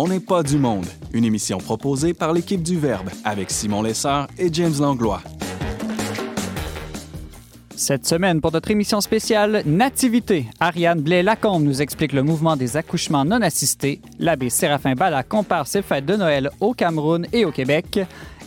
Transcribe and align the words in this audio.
On 0.00 0.06
n'est 0.06 0.20
pas 0.20 0.44
du 0.44 0.58
monde, 0.58 0.86
une 1.12 1.24
émission 1.24 1.58
proposée 1.58 2.14
par 2.14 2.32
l'équipe 2.32 2.62
du 2.62 2.78
Verbe 2.78 3.08
avec 3.24 3.50
Simon 3.50 3.82
Lesseur 3.82 4.28
et 4.38 4.48
James 4.52 4.76
Langlois. 4.78 5.20
Cette 7.74 8.06
semaine, 8.06 8.40
pour 8.40 8.52
notre 8.52 8.70
émission 8.70 9.00
spéciale 9.00 9.64
Nativité, 9.66 10.46
Ariane 10.60 11.00
Blais-Lacombe 11.00 11.64
nous 11.64 11.82
explique 11.82 12.12
le 12.12 12.22
mouvement 12.22 12.54
des 12.54 12.76
accouchements 12.76 13.24
non 13.24 13.42
assistés. 13.42 14.00
L'abbé 14.20 14.50
Séraphin 14.50 14.94
Bala 14.94 15.24
compare 15.24 15.66
ses 15.66 15.82
fêtes 15.82 16.06
de 16.06 16.14
Noël 16.14 16.50
au 16.60 16.74
Cameroun 16.74 17.26
et 17.32 17.44
au 17.44 17.50
Québec. 17.50 17.98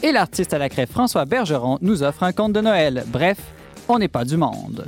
Et 0.04 0.14
l'artiste 0.14 0.54
à 0.54 0.58
la 0.58 0.70
crève 0.70 0.90
François 0.90 1.26
Bergeron 1.26 1.80
nous 1.82 2.02
offre 2.02 2.24
un 2.24 2.32
conte 2.32 2.54
de 2.54 2.62
Noël. 2.62 3.04
Bref, 3.08 3.40
on 3.90 4.00
n'est 4.00 4.08
pas 4.08 4.24
du 4.24 4.38
monde. 4.38 4.86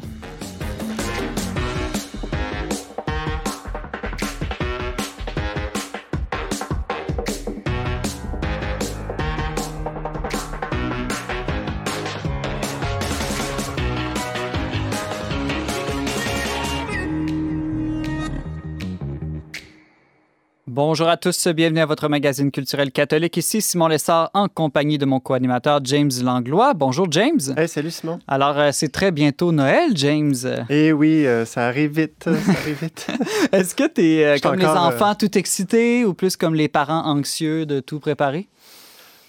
Bonjour 20.76 21.08
à 21.08 21.18
tous, 21.18 21.48
bienvenue 21.50 21.82
à 21.82 21.86
votre 21.86 22.08
magazine 22.10 22.50
culturel 22.50 22.92
catholique. 22.92 23.38
Ici 23.38 23.62
Simon 23.62 23.88
Lessard 23.90 24.32
en 24.34 24.48
compagnie 24.48 24.98
de 24.98 25.06
mon 25.06 25.20
co-animateur 25.20 25.82
James 25.84 26.10
Langlois. 26.24 26.74
Bonjour 26.74 27.06
James. 27.12 27.40
Hey, 27.56 27.68
salut 27.68 27.92
Simon. 27.92 28.18
Alors, 28.28 28.58
euh, 28.58 28.70
c'est 28.74 28.92
très 28.92 29.12
bientôt 29.12 29.52
Noël, 29.52 29.92
James. 29.94 30.34
Eh 30.72 30.92
oui, 30.92 31.28
euh, 31.28 31.46
ça 31.46 31.68
arrive 31.68 32.00
vite, 32.00 32.24
ça 32.24 32.32
arrive 32.64 32.80
vite. 32.82 33.06
Est-ce 33.52 33.76
que 33.76 33.88
tu 33.88 34.02
es 34.04 34.26
euh, 34.26 34.38
comme 34.42 34.56
les 34.58 34.66
enfants 34.66 35.14
tout 35.14 35.38
excités 35.38 36.06
ou 36.06 36.16
plus 36.16 36.36
comme 36.38 36.56
les 36.56 36.70
parents 36.70 37.06
anxieux 37.06 37.68
de 37.68 37.80
tout 37.80 38.00
préparer? 38.00 38.48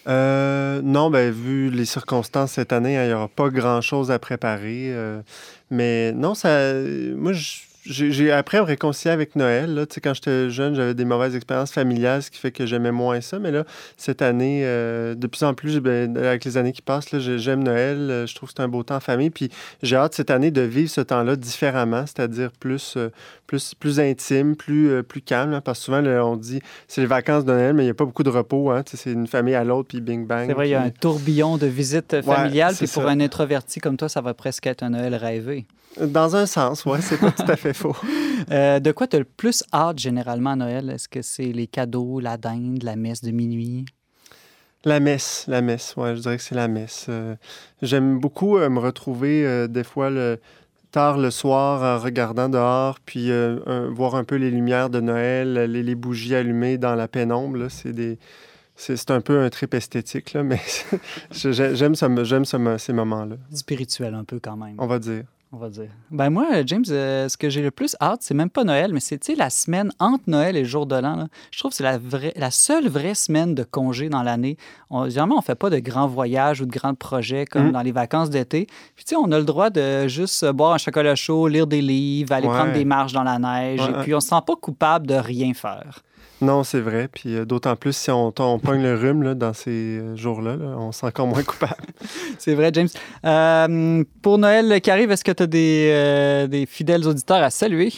Euh, 0.08 0.80
non, 0.82 1.10
ben, 1.10 1.30
vu 1.30 1.68
les 1.68 1.84
circonstances 1.84 2.52
cette 2.52 2.72
année, 2.72 2.96
hein, 2.96 3.04
il 3.04 3.08
n'y 3.08 3.12
aura 3.14 3.28
pas 3.28 3.50
grand-chose 3.50 4.10
à 4.10 4.18
préparer. 4.18 4.86
euh, 4.94 5.20
mais 5.70 6.10
non, 6.12 6.34
ça, 6.34 6.72
moi, 7.14 7.34
je- 7.34 7.58
j'ai 7.86 8.32
appris 8.32 8.56
à 8.56 8.60
me 8.62 8.66
réconcilier 8.66 9.12
avec 9.12 9.36
Noël. 9.36 9.74
Là. 9.74 9.86
Tu 9.86 9.94
sais, 9.94 10.00
Quand 10.00 10.14
j'étais 10.14 10.48
jeune, 10.50 10.74
j'avais 10.74 10.94
des 10.94 11.04
mauvaises 11.04 11.36
expériences 11.36 11.70
familiales, 11.72 12.22
ce 12.22 12.30
qui 12.30 12.38
fait 12.38 12.50
que 12.50 12.64
j'aimais 12.66 12.92
moins 12.92 13.20
ça. 13.20 13.38
Mais 13.38 13.50
là, 13.50 13.64
cette 13.96 14.22
année, 14.22 14.62
euh, 14.64 15.14
de 15.14 15.26
plus 15.26 15.42
en 15.42 15.52
plus, 15.54 15.80
ben, 15.80 16.16
avec 16.16 16.44
les 16.44 16.56
années 16.56 16.72
qui 16.72 16.82
passent, 16.82 17.14
j'aime 17.18 17.62
Noël. 17.62 17.96
Euh, 18.10 18.26
Je 18.26 18.34
trouve 18.34 18.48
que 18.48 18.54
c'est 18.56 18.62
un 18.62 18.68
beau 18.68 18.82
temps 18.82 18.96
en 18.96 19.00
famille. 19.00 19.30
Puis 19.30 19.50
j'ai 19.82 19.96
hâte 19.96 20.14
cette 20.14 20.30
année 20.30 20.50
de 20.50 20.62
vivre 20.62 20.88
ce 20.90 21.02
temps-là 21.02 21.36
différemment, 21.36 22.04
c'est-à-dire 22.06 22.50
plus, 22.58 22.94
euh, 22.96 23.10
plus, 23.46 23.74
plus 23.74 24.00
intime, 24.00 24.56
plus, 24.56 24.90
euh, 24.90 25.02
plus 25.02 25.20
calme. 25.20 25.52
hein, 25.52 25.60
parce 25.60 25.80
que 25.80 25.84
souvent, 25.84 26.00
là, 26.00 26.24
on 26.24 26.36
dit 26.36 26.60
c'est 26.88 27.02
les 27.02 27.06
vacances 27.06 27.44
de 27.44 27.52
Noël, 27.52 27.74
mais 27.74 27.82
il 27.82 27.86
n'y 27.86 27.90
a 27.90 27.94
pas 27.94 28.06
beaucoup 28.06 28.22
de 28.22 28.30
repos. 28.30 28.70
Hein, 28.70 28.82
tu 28.82 28.92
sais, 28.96 29.02
c'est 29.04 29.12
une 29.12 29.26
famille 29.26 29.54
à 29.54 29.64
l'autre, 29.64 29.88
puis 29.88 30.00
bing 30.00 30.26
bang. 30.26 30.46
C'est 30.46 30.54
vrai, 30.54 30.68
il 30.68 30.72
y 30.72 30.74
a 30.74 30.80
un 30.82 30.90
tourbillon 30.90 31.58
de 31.58 31.66
visites 31.66 32.22
familiales, 32.22 32.74
c'est 32.74 32.86
puis 32.86 32.94
pour 32.94 33.02
ça. 33.02 33.10
un 33.10 33.20
introverti 33.20 33.80
comme 33.80 33.96
toi, 33.98 34.08
ça 34.08 34.22
va 34.22 34.32
presque 34.32 34.66
être 34.66 34.82
un 34.82 34.90
Noël 34.90 35.14
rêvé. 35.14 35.66
Dans 36.00 36.34
un 36.34 36.46
sens, 36.46 36.84
ouais, 36.86 37.00
c'est 37.00 37.18
pas 37.18 37.30
tout 37.30 37.44
à 37.46 37.54
fait 37.54 37.72
faux. 37.74 37.96
Euh, 38.50 38.78
de 38.78 38.92
quoi 38.92 39.06
tu 39.06 39.16
as 39.16 39.20
le 39.20 39.24
plus 39.24 39.64
hâte 39.72 39.98
généralement 39.98 40.50
à 40.50 40.56
Noël? 40.56 40.90
Est-ce 40.90 41.08
que 41.08 41.22
c'est 41.22 41.52
les 41.52 41.66
cadeaux, 41.66 42.20
la 42.20 42.36
dinde, 42.36 42.82
la 42.82 42.94
messe 42.96 43.22
de 43.22 43.30
minuit? 43.30 43.86
La 44.84 45.00
messe, 45.00 45.46
la 45.48 45.62
messe, 45.62 45.94
ouais, 45.96 46.14
je 46.14 46.20
dirais 46.20 46.36
que 46.36 46.42
c'est 46.42 46.54
la 46.54 46.68
messe. 46.68 47.06
Euh, 47.08 47.36
J'aime 47.80 48.18
beaucoup 48.18 48.58
euh, 48.58 48.68
me 48.68 48.80
retrouver 48.80 49.66
des 49.68 49.84
fois 49.84 50.10
le, 50.10 50.38
tard 50.90 51.16
le 51.16 51.30
soir 51.30 51.82
en 51.82 52.02
regardant 52.02 52.50
dehors, 52.50 52.98
puis 53.00 53.30
un- 53.32 53.88
voir 53.90 54.14
un 54.14 54.24
peu 54.24 54.34
les 54.36 54.50
lumières 54.50 54.90
de 54.90 55.00
Noël, 55.00 55.54
les, 55.54 55.82
les 55.82 55.94
bougies 55.94 56.34
allumées 56.34 56.76
dans 56.76 56.94
la 56.96 57.08
pénombre. 57.08 57.68
C'est 57.70 57.92
des. 57.92 58.18
C'est 58.76 58.96
c'est 58.96 59.12
un 59.12 59.20
peu 59.22 59.40
un 59.40 59.48
trip 59.50 59.72
esthétique, 59.72 60.32
là, 60.34 60.42
mais 60.42 60.60
j'aime 61.30 61.94
ce- 61.94 62.24
j'aime 62.24 62.44
ce- 62.44 62.76
ces 62.78 62.92
moments-là, 62.92 63.36
Spirituel 63.54 64.14
un 64.14 64.24
peu 64.24 64.38
quand 64.40 64.56
même. 64.56 64.74
on 64.78 64.86
va 64.86 64.98
dire. 64.98 65.22
On 65.56 65.58
va 65.58 65.68
dire. 65.68 65.88
Ben 66.10 66.30
moi, 66.30 66.46
James, 66.66 66.82
euh, 66.90 67.28
ce 67.28 67.36
que 67.36 67.48
j'ai 67.48 67.62
le 67.62 67.70
plus 67.70 67.94
hâte, 68.00 68.22
c'est 68.22 68.34
même 68.34 68.50
pas 68.50 68.64
Noël, 68.64 68.92
mais 68.92 68.98
c'est 68.98 69.20
la 69.36 69.50
semaine 69.50 69.92
entre 70.00 70.24
Noël 70.26 70.56
et 70.56 70.62
le 70.62 70.66
jour 70.66 70.84
de 70.84 70.96
l'an. 70.96 71.14
là. 71.14 71.28
Je 71.52 71.58
trouve 71.60 71.70
que 71.70 71.76
c'est 71.76 71.84
la, 71.84 71.96
vraie, 71.96 72.32
la 72.34 72.50
seule 72.50 72.88
vraie 72.88 73.14
semaine 73.14 73.54
de 73.54 73.62
congé 73.62 74.08
dans 74.08 74.24
l'année. 74.24 74.56
On- 74.90 75.08
Généralement, 75.08 75.38
on 75.38 75.42
fait 75.42 75.54
pas 75.54 75.70
de 75.70 75.78
grands 75.78 76.08
voyages 76.08 76.60
ou 76.60 76.66
de 76.66 76.72
grands 76.72 76.94
projets 76.96 77.46
comme 77.46 77.68
Mm. 77.68 77.72
dans 77.72 77.82
les 77.82 77.92
vacances 77.92 78.30
d'été. 78.30 78.66
Puis 78.96 79.04
tu 79.04 79.10
sais, 79.10 79.16
on 79.16 79.30
a 79.30 79.38
le 79.38 79.44
droit 79.44 79.70
de 79.70 80.08
juste 80.08 80.42
euh, 80.42 80.52
boire 80.52 80.72
un 80.72 80.78
chocolat 80.78 81.14
chaud, 81.14 81.46
lire 81.46 81.68
des 81.68 81.82
livres, 81.82 82.32
aller 82.32 82.48
Ouais. 82.48 82.52
prendre 82.56 82.72
des 82.72 82.84
marches 82.84 83.12
dans 83.12 83.22
la 83.22 83.38
neige. 83.38 83.80
Ouais, 83.80 83.90
et 84.00 84.02
puis 84.02 84.12
on 84.14 84.18
se 84.20 84.28
sent 84.30 84.42
pas 84.44 84.56
coupable 84.56 85.06
de 85.06 85.14
rien 85.14 85.54
faire. 85.54 86.00
Non, 86.44 86.62
c'est 86.62 86.80
vrai. 86.80 87.08
Puis 87.08 87.36
euh, 87.36 87.44
d'autant 87.46 87.74
plus 87.74 87.96
si 87.96 88.10
on, 88.10 88.32
on 88.38 88.58
pogne 88.58 88.82
le 88.82 88.94
rhume 88.94 89.22
là, 89.22 89.34
dans 89.34 89.54
ces 89.54 89.70
euh, 89.70 90.14
jours-là, 90.14 90.56
là, 90.56 90.76
on 90.78 90.92
se 90.92 91.00
sent 91.00 91.06
encore 91.06 91.26
moins 91.26 91.42
coupable. 91.44 91.74
C'est 92.38 92.54
vrai, 92.54 92.70
James. 92.74 92.88
Euh, 93.24 94.04
pour 94.20 94.36
Noël 94.36 94.80
qui 94.82 94.90
arrive, 94.90 95.10
est-ce 95.10 95.24
que 95.24 95.32
tu 95.32 95.42
as 95.42 95.46
des, 95.46 96.46
des 96.48 96.66
fidèles 96.66 97.06
auditeurs 97.06 97.42
à 97.42 97.50
saluer? 97.50 97.92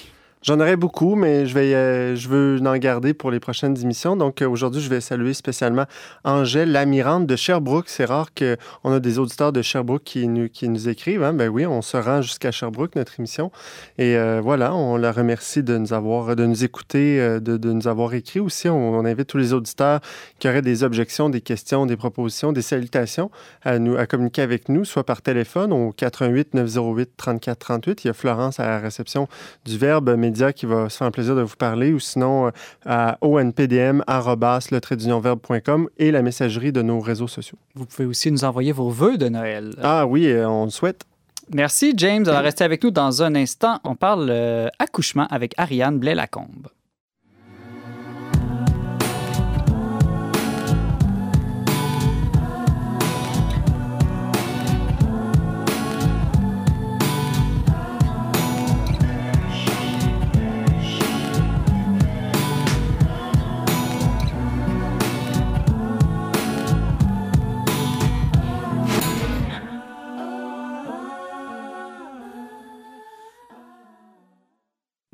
J'en 0.47 0.61
aurais 0.61 0.77
beaucoup, 0.77 1.17
mais 1.17 1.45
euh, 1.57 2.15
je 2.15 2.29
veux 2.29 2.61
en 2.65 2.77
garder 2.77 3.15
pour 3.15 3.33
les 3.33 3.41
prochaines 3.41 3.77
émissions. 3.83 4.15
Donc 4.15 4.43
euh, 4.43 4.49
aujourd'hui, 4.49 4.81
je 4.81 4.89
vais 4.89 5.01
saluer 5.01 5.34
spécialement 5.34 5.87
Angèle 6.23 6.71
Lamirante 6.71 7.27
de 7.27 7.34
Sherbrooke. 7.34 7.89
C'est 7.89 8.05
rare 8.05 8.29
qu'on 8.33 8.93
a 8.93 9.01
des 9.01 9.19
auditeurs 9.19 9.51
de 9.51 9.61
Sherbrooke 9.61 10.05
qui 10.05 10.29
nous, 10.29 10.89
écrivent. 10.89 11.25
Hein. 11.25 11.33
Ben 11.33 11.49
oui, 11.49 11.67
on 11.67 11.83
se 11.83 11.97
rend 11.97 12.23
jusqu'à 12.23 12.53
Sherbrooke, 12.53 12.95
notre 12.95 13.19
émission. 13.19 13.51
Et 13.99 14.17
euh, 14.17 14.41
voilà, 14.41 14.73
on 14.73 14.97
la 14.97 15.11
remercie 15.11 15.65
de 15.65 15.77
nous 15.79 15.93
avoir, 15.93 16.37
de 16.37 16.47
nous 16.47 16.63
écouter, 16.63 17.19
de, 17.19 17.57
de 17.57 17.73
nous 17.73 17.89
avoir 17.89 18.15
écrit 18.15 18.39
aussi. 18.39 18.69
On, 18.69 18.95
on 18.95 19.05
invite 19.05 19.27
tous 19.27 19.39
les 19.39 19.53
auditeurs 19.53 19.99
qui 20.39 20.49
auraient 20.49 20.63
des 20.63 20.84
objections, 20.84 21.28
des 21.28 21.41
questions, 21.41 21.87
des 21.87 21.97
propositions, 21.97 22.53
des 22.53 22.63
salutations 22.63 23.33
à, 23.65 23.81
nous, 23.81 23.97
à 23.97 24.07
communiquer 24.07 24.43
avec 24.43 24.69
nous, 24.69 24.84
soit 24.84 25.03
par 25.03 25.23
téléphone 25.23 25.73
au 25.73 25.91
88 25.91 26.55
908 26.55 27.11
34 27.17 27.59
38. 27.59 28.05
Il 28.05 28.07
y 28.07 28.11
a 28.11 28.15
Florence 28.15 28.61
à 28.61 28.67
la 28.69 28.78
réception 28.78 29.27
du 29.65 29.77
Verbe 29.77 30.15
Média 30.17 30.35
qui 30.52 30.66
va 30.66 30.88
se 30.88 30.98
faire 30.98 31.06
un 31.06 31.10
plaisir 31.10 31.34
de 31.34 31.42
vous 31.42 31.56
parler 31.56 31.92
ou 31.92 31.98
sinon 31.98 32.47
euh, 32.47 32.50
à 32.84 33.19
onpdm 33.20 34.02
verbe.com 34.06 35.88
et 35.98 36.10
la 36.10 36.22
messagerie 36.22 36.72
de 36.72 36.82
nos 36.82 37.00
réseaux 37.00 37.28
sociaux. 37.28 37.58
Vous 37.74 37.86
pouvez 37.86 38.06
aussi 38.06 38.30
nous 38.30 38.44
envoyer 38.44 38.72
vos 38.72 38.91
vœux 38.91 39.16
de 39.19 39.28
Noël. 39.28 39.74
Ah 39.82 40.06
oui, 40.06 40.26
euh, 40.26 40.48
on 40.48 40.64
le 40.64 40.70
souhaite. 40.70 41.04
Merci, 41.52 41.94
James. 41.97 42.26
Alors, 42.26 42.42
restez 42.42 42.64
avec 42.64 42.82
nous 42.82 42.91
dans 42.91 43.22
un 43.22 43.34
instant. 43.34 43.78
On 43.84 43.94
parle 43.94 44.28
euh, 44.30 44.69
accouchement 44.78 45.26
avec 45.30 45.54
Ariane 45.56 45.98
Blais-Lacombe. 45.98 46.68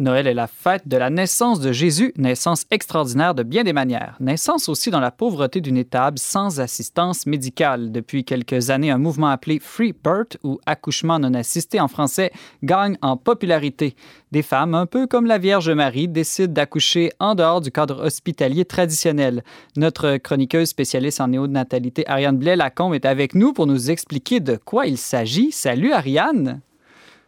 Noël 0.03 0.27
est 0.27 0.35
la 0.35 0.49
fête 0.49 0.89
de 0.89 0.97
la 0.97 1.11
naissance 1.11 1.61
de 1.61 1.71
Jésus, 1.71 2.13
naissance 2.17 2.67
extraordinaire 2.73 3.37
de 3.37 3.45
bien 3.45 3.63
des 3.63 3.73
manières. 3.73 4.17
Naissance 4.19 4.69
aussi 4.69 4.91
dans 4.91 4.99
la 4.99 5.13
pauvreté 5.13 5.61
d'une 5.61 5.77
étable 5.77 6.19
sans 6.19 6.59
assistance 6.59 7.25
médicale. 7.25 7.93
Depuis 7.93 8.25
quelques 8.25 8.71
années, 8.71 8.91
un 8.91 8.99
mouvement 8.99 9.29
appelé 9.29 9.61
Free 9.61 9.93
Birth 9.93 10.39
ou 10.43 10.59
accouchement 10.67 11.21
non 11.21 11.35
assisté 11.35 11.79
en 11.79 11.87
français 11.87 12.33
gagne 12.65 12.99
en 13.01 13.17
popularité. 13.17 13.95
Des 14.33 14.43
femmes, 14.43 14.75
un 14.75 14.87
peu 14.87 15.07
comme 15.07 15.27
la 15.27 15.39
Vierge 15.39 15.71
Marie, 15.71 16.09
décident 16.09 16.53
d'accoucher 16.53 17.13
en 17.21 17.37
dehors 17.37 17.61
du 17.61 17.71
cadre 17.71 18.05
hospitalier 18.05 18.65
traditionnel. 18.65 19.45
Notre 19.77 20.17
chroniqueuse 20.17 20.71
spécialiste 20.71 21.21
en 21.21 21.29
néonatalité, 21.29 22.03
Ariane 22.09 22.39
Blais-Lacombe, 22.39 22.95
est 22.95 23.07
avec 23.07 23.37
nous 23.37 23.53
pour 23.53 23.69
nous 23.69 23.93
expliquer 23.93 24.41
de 24.41 24.57
quoi 24.57 24.87
il 24.87 24.99
s'agit. 24.99 25.53
Salut 25.53 25.93
Ariane! 25.93 26.61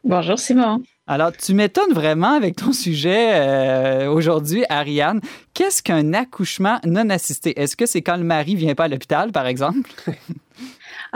Bonjour 0.03 0.41
Simon. 0.41 0.83
Alors, 1.07 1.33
tu 1.33 1.53
m'étonnes 1.53 1.93
vraiment 1.93 2.33
avec 2.33 2.57
ton 2.57 2.73
sujet 2.73 3.33
euh, 3.35 4.09
aujourd'hui, 4.11 4.65
Ariane. 4.71 5.21
Qu'est-ce 5.53 5.83
qu'un 5.83 6.15
accouchement 6.15 6.79
non 6.85 7.11
assisté? 7.11 7.61
Est-ce 7.61 7.77
que 7.77 7.85
c'est 7.85 8.01
quand 8.01 8.17
le 8.17 8.25
mari 8.25 8.55
vient 8.55 8.75
pas 8.75 8.85
à 8.85 8.89
l'hôpital, 8.89 9.33
par 9.33 9.47
exemple? 9.47 9.91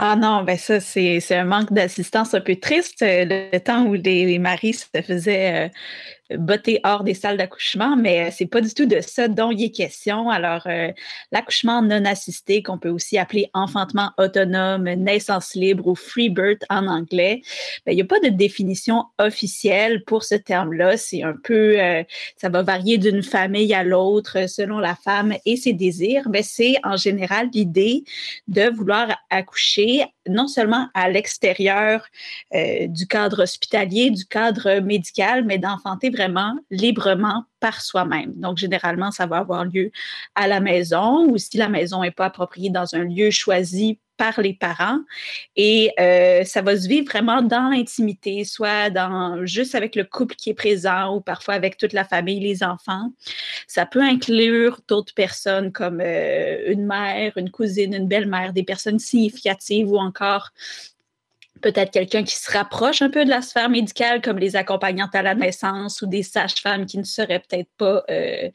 Ah 0.01 0.15
non, 0.15 0.43
ben 0.43 0.57
ça, 0.57 0.79
c'est 0.79 1.21
un 1.31 1.43
manque 1.43 1.73
d'assistance 1.73 2.33
un 2.33 2.39
peu 2.39 2.55
triste. 2.55 3.01
Le, 3.01 3.57
temps 3.57 3.85
où 3.85 3.95
les, 3.95 4.39
maris 4.39 4.73
se 4.73 5.01
faisaient 5.01 5.65
euh, 5.65 5.69
botter 6.37 6.79
hors 6.83 7.03
des 7.03 7.13
salles 7.13 7.37
d'accouchement, 7.37 7.95
mais 7.95 8.27
euh, 8.27 8.29
c'est 8.31 8.45
pas 8.45 8.61
du 8.61 8.73
tout 8.73 8.85
de 8.85 8.99
ça 9.01 9.27
dont 9.27 9.51
il 9.51 9.63
est 9.63 9.71
question. 9.71 10.29
Alors, 10.29 10.67
euh, 10.67 10.91
l'accouchement 11.31 11.81
non 11.81 12.05
assisté, 12.05 12.61
qu'on 12.61 12.77
peut 12.77 12.89
aussi 12.89 13.17
appeler 13.17 13.49
enfantement 13.53 14.11
autonome, 14.17 14.83
naissance 14.83 15.55
libre 15.55 15.87
ou 15.87 15.95
free 15.95 16.29
birth 16.29 16.63
en 16.69 16.87
anglais, 16.87 17.41
ben, 17.85 17.93
il 17.93 17.95
n'y 17.95 18.01
a 18.01 18.05
pas 18.05 18.19
de 18.19 18.29
définition 18.29 19.05
officielle 19.17 20.03
pour 20.05 20.23
ce 20.23 20.35
terme-là. 20.35 20.97
C'est 20.97 21.23
un 21.23 21.35
peu, 21.43 21.79
euh, 21.79 22.03
ça 22.37 22.49
va 22.49 22.61
varier 22.61 22.97
d'une 22.97 23.23
famille 23.23 23.73
à 23.73 23.83
l'autre 23.83 24.47
selon 24.47 24.79
la 24.79 24.95
femme 24.95 25.33
et 25.45 25.57
ses 25.57 25.73
désirs, 25.73 26.27
mais 26.29 26.43
c'est 26.43 26.75
en 26.83 26.97
général 26.97 27.49
l'idée 27.53 28.03
de 28.47 28.69
vouloir 28.69 29.17
accoucher 29.29 30.05
non 30.29 30.47
seulement 30.47 30.87
à 30.93 31.09
l'extérieur 31.09 32.05
du 32.53 33.07
cadre 33.07 33.43
hospitalier, 33.43 34.11
du 34.11 34.25
cadre 34.25 34.79
médical, 34.79 35.45
mais 35.45 35.57
d'enfanter 35.57 36.09
vraiment 36.09 36.55
librement 36.69 37.45
par 37.59 37.81
soi-même. 37.81 38.33
Donc, 38.35 38.57
généralement, 38.57 39.11
ça 39.11 39.25
va 39.25 39.37
avoir 39.37 39.65
lieu 39.65 39.91
à 40.35 40.47
la 40.47 40.59
maison 40.59 41.25
ou 41.29 41.37
si 41.37 41.57
la 41.57 41.69
maison 41.69 42.01
n'est 42.01 42.11
pas 42.11 42.25
appropriée 42.25 42.69
dans 42.69 42.95
un 42.95 43.03
lieu 43.03 43.31
choisi 43.31 43.99
par 44.19 44.41
les 44.41 44.53
parents. 44.53 44.99
Et 45.55 45.91
euh, 45.99 46.43
ça 46.43 46.61
va 46.61 46.77
se 46.77 46.87
vivre 46.87 47.07
vraiment 47.09 47.41
dans 47.41 47.69
l'intimité, 47.69 48.43
soit 48.43 48.89
dans 48.89 49.45
juste 49.45 49.73
avec 49.75 49.95
le 49.95 50.03
couple 50.03 50.35
qui 50.35 50.49
est 50.51 50.53
présent 50.53 51.15
ou 51.15 51.21
parfois 51.21 51.53
avec 51.53 51.77
toute 51.77 51.93
la 51.93 52.03
famille, 52.03 52.41
les 52.41 52.61
enfants. 52.61 53.13
Ça 53.65 53.85
peut 53.85 54.03
inclure 54.03 54.81
d'autres 54.87 55.13
personnes 55.13 55.71
comme 55.71 56.01
euh, 56.01 56.71
une 56.71 56.85
mère, 56.85 57.31
une 57.37 57.49
cousine, 57.49 57.93
une 57.93 58.07
belle-mère, 58.07 58.51
des 58.51 58.63
personnes 58.63 58.99
significatives 58.99 59.89
ou 59.89 59.97
encore 59.97 60.51
peut-être 61.61 61.91
quelqu'un 61.91 62.23
qui 62.23 62.35
se 62.35 62.51
rapproche 62.51 63.01
un 63.01 63.09
peu 63.09 63.25
de 63.25 63.29
la 63.29 63.41
sphère 63.41 63.69
médicale, 63.69 64.21
comme 64.21 64.39
les 64.39 64.55
accompagnantes 64.55 65.15
à 65.15 65.21
la 65.21 65.35
naissance 65.35 66.01
ou 66.01 66.07
des 66.07 66.23
sages-femmes 66.23 66.85
qui 66.85 66.97
ne 66.97 67.03
seraient 67.03 67.39
peut-être 67.39 67.69
pas 67.77 68.03
euh, 68.09 68.49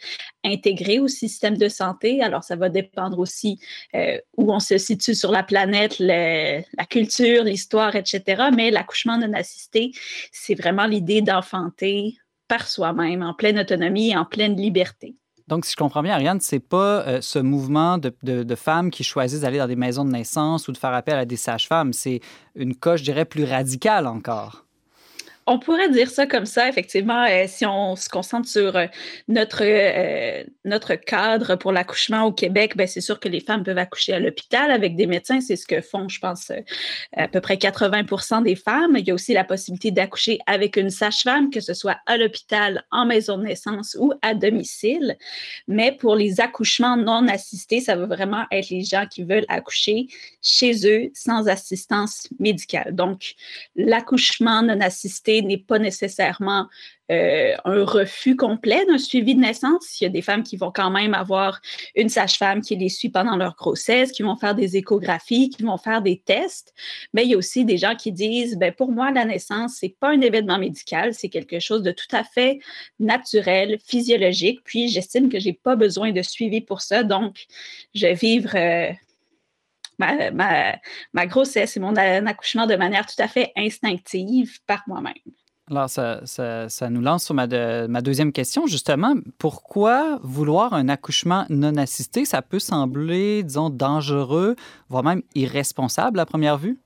intégrées 0.44 0.98
au 0.98 1.08
système 1.08 1.56
de 1.56 1.68
santé. 1.68 2.22
Alors, 2.22 2.44
ça 2.44 2.56
va 2.56 2.68
dépendre 2.68 3.18
aussi 3.18 3.58
euh, 3.94 4.18
où 4.36 4.52
on 4.52 4.60
se 4.60 4.78
situe 4.78 5.14
sur 5.14 5.30
la 5.30 5.42
planète, 5.42 5.98
la 5.98 6.86
culture, 6.88 7.44
l'histoire, 7.44 7.96
etc. 7.96 8.44
Mais 8.54 8.70
l'accouchement 8.70 9.18
non 9.18 9.32
assisté, 9.34 9.92
c'est 10.32 10.54
vraiment 10.54 10.86
l'idée 10.86 11.22
d'enfanter 11.22 12.16
par 12.48 12.68
soi-même, 12.68 13.22
en 13.22 13.34
pleine 13.34 13.58
autonomie 13.58 14.10
et 14.10 14.16
en 14.16 14.24
pleine 14.24 14.56
liberté. 14.56 15.16
Donc, 15.46 15.66
si 15.66 15.72
je 15.72 15.76
comprends 15.76 16.02
bien, 16.02 16.14
Ariane, 16.14 16.40
c'est 16.40 16.60
pas 16.60 17.06
euh, 17.06 17.20
ce 17.20 17.38
mouvement 17.38 17.98
de, 17.98 18.12
de, 18.22 18.54
femmes 18.54 18.90
qui 18.90 19.04
choisissent 19.04 19.42
d'aller 19.42 19.58
dans 19.58 19.66
des 19.66 19.76
maisons 19.76 20.04
de 20.04 20.10
naissance 20.10 20.68
ou 20.68 20.72
de 20.72 20.78
faire 20.78 20.94
appel 20.94 21.16
à 21.16 21.26
des 21.26 21.36
sages-femmes. 21.36 21.92
C'est 21.92 22.20
une 22.54 22.74
coche, 22.74 23.00
je 23.00 23.04
dirais, 23.04 23.26
plus 23.26 23.44
radicale 23.44 24.06
encore. 24.06 24.63
On 25.46 25.58
pourrait 25.58 25.90
dire 25.90 26.08
ça 26.08 26.26
comme 26.26 26.46
ça, 26.46 26.68
effectivement, 26.68 27.24
euh, 27.24 27.44
si 27.46 27.66
on 27.66 27.96
se 27.96 28.08
concentre 28.08 28.48
sur 28.48 28.76
euh, 28.76 28.86
notre, 29.28 29.62
euh, 29.62 30.42
notre 30.64 30.94
cadre 30.94 31.56
pour 31.56 31.70
l'accouchement 31.70 32.24
au 32.24 32.32
Québec, 32.32 32.76
ben, 32.76 32.86
c'est 32.86 33.02
sûr 33.02 33.20
que 33.20 33.28
les 33.28 33.40
femmes 33.40 33.62
peuvent 33.62 33.76
accoucher 33.76 34.14
à 34.14 34.20
l'hôpital 34.20 34.70
avec 34.70 34.96
des 34.96 35.06
médecins. 35.06 35.40
C'est 35.42 35.56
ce 35.56 35.66
que 35.66 35.82
font, 35.82 36.08
je 36.08 36.18
pense, 36.18 36.50
à 37.14 37.28
peu 37.28 37.42
près 37.42 37.56
80% 37.56 38.42
des 38.42 38.56
femmes. 38.56 38.96
Il 38.96 39.06
y 39.06 39.10
a 39.10 39.14
aussi 39.14 39.34
la 39.34 39.44
possibilité 39.44 39.90
d'accoucher 39.90 40.38
avec 40.46 40.76
une 40.76 40.90
sage-femme, 40.90 41.50
que 41.50 41.60
ce 41.60 41.74
soit 41.74 41.98
à 42.06 42.16
l'hôpital, 42.16 42.82
en 42.90 43.04
maison 43.04 43.36
de 43.36 43.44
naissance 43.44 43.98
ou 44.00 44.14
à 44.22 44.34
domicile. 44.34 45.16
Mais 45.68 45.92
pour 45.92 46.16
les 46.16 46.40
accouchements 46.40 46.96
non 46.96 47.28
assistés, 47.28 47.80
ça 47.80 47.96
va 47.96 48.06
vraiment 48.06 48.44
être 48.50 48.70
les 48.70 48.82
gens 48.82 49.06
qui 49.06 49.24
veulent 49.24 49.46
accoucher 49.48 50.06
chez 50.40 50.86
eux 50.86 51.10
sans 51.12 51.48
assistance 51.48 52.28
médicale. 52.38 52.94
Donc, 52.94 53.34
l'accouchement 53.76 54.62
non 54.62 54.80
assisté 54.80 55.33
n'est 55.42 55.58
pas 55.58 55.78
nécessairement 55.78 56.68
euh, 57.10 57.54
un 57.66 57.84
refus 57.84 58.34
complet 58.34 58.86
d'un 58.86 58.96
suivi 58.96 59.34
de 59.34 59.40
naissance. 59.40 60.00
Il 60.00 60.04
y 60.04 60.06
a 60.06 60.10
des 60.10 60.22
femmes 60.22 60.42
qui 60.42 60.56
vont 60.56 60.72
quand 60.74 60.90
même 60.90 61.12
avoir 61.12 61.60
une 61.94 62.08
sage-femme 62.08 62.62
qui 62.62 62.76
les 62.76 62.88
suit 62.88 63.10
pendant 63.10 63.36
leur 63.36 63.56
grossesse, 63.56 64.10
qui 64.10 64.22
vont 64.22 64.36
faire 64.36 64.54
des 64.54 64.78
échographies, 64.78 65.50
qui 65.50 65.62
vont 65.64 65.76
faire 65.76 66.00
des 66.00 66.22
tests. 66.24 66.72
Mais 67.12 67.24
il 67.24 67.30
y 67.30 67.34
a 67.34 67.36
aussi 67.36 67.66
des 67.66 67.76
gens 67.76 67.94
qui 67.94 68.10
disent, 68.10 68.56
ben 68.56 68.72
pour 68.72 68.90
moi, 68.90 69.10
la 69.10 69.26
naissance, 69.26 69.76
c'est 69.80 69.94
pas 70.00 70.12
un 70.12 70.20
événement 70.22 70.58
médical, 70.58 71.12
c'est 71.12 71.28
quelque 71.28 71.58
chose 71.58 71.82
de 71.82 71.92
tout 71.92 72.08
à 72.12 72.24
fait 72.24 72.60
naturel, 72.98 73.78
physiologique. 73.84 74.60
Puis 74.64 74.88
j'estime 74.88 75.28
que 75.28 75.38
j'ai 75.38 75.52
pas 75.52 75.76
besoin 75.76 76.10
de 76.10 76.22
suivi 76.22 76.62
pour 76.62 76.80
ça, 76.80 77.02
donc 77.02 77.44
je 77.94 78.06
vais 78.06 78.14
vivre 78.14 78.56
euh, 78.56 78.90
ma, 79.98 81.26
grossesse 81.26 81.76
et 81.76 81.80
mon 81.80 81.94
accouchement 81.96 82.66
de 82.66 82.76
manière 82.76 83.06
tout 83.06 83.20
à 83.20 83.28
fait 83.28 83.52
instinctive 83.56 84.58
par 84.66 84.82
moi-même. 84.86 85.14
Alors, 85.70 85.88
ça, 85.88 86.90
nous 86.90 87.00
lance 87.00 87.24
sur 87.24 87.34
ma, 87.34 87.46
ma, 87.88 88.02
deuxième 88.02 88.32
question, 88.32 88.66
justement. 88.66 89.14
Pourquoi 89.38 90.18
vouloir 90.22 90.74
un 90.74 90.88
accouchement 90.88 91.46
non 91.48 91.76
assisté? 91.76 92.24
Ça 92.26 92.42
peut 92.42 92.58
sembler, 92.58 93.42
disons, 93.42 93.70
dangereux, 93.70 94.56
voire 94.90 95.02
même 95.02 95.22
irresponsable 95.34 96.20
à 96.20 96.26
première 96.26 96.58
vue? 96.58 96.78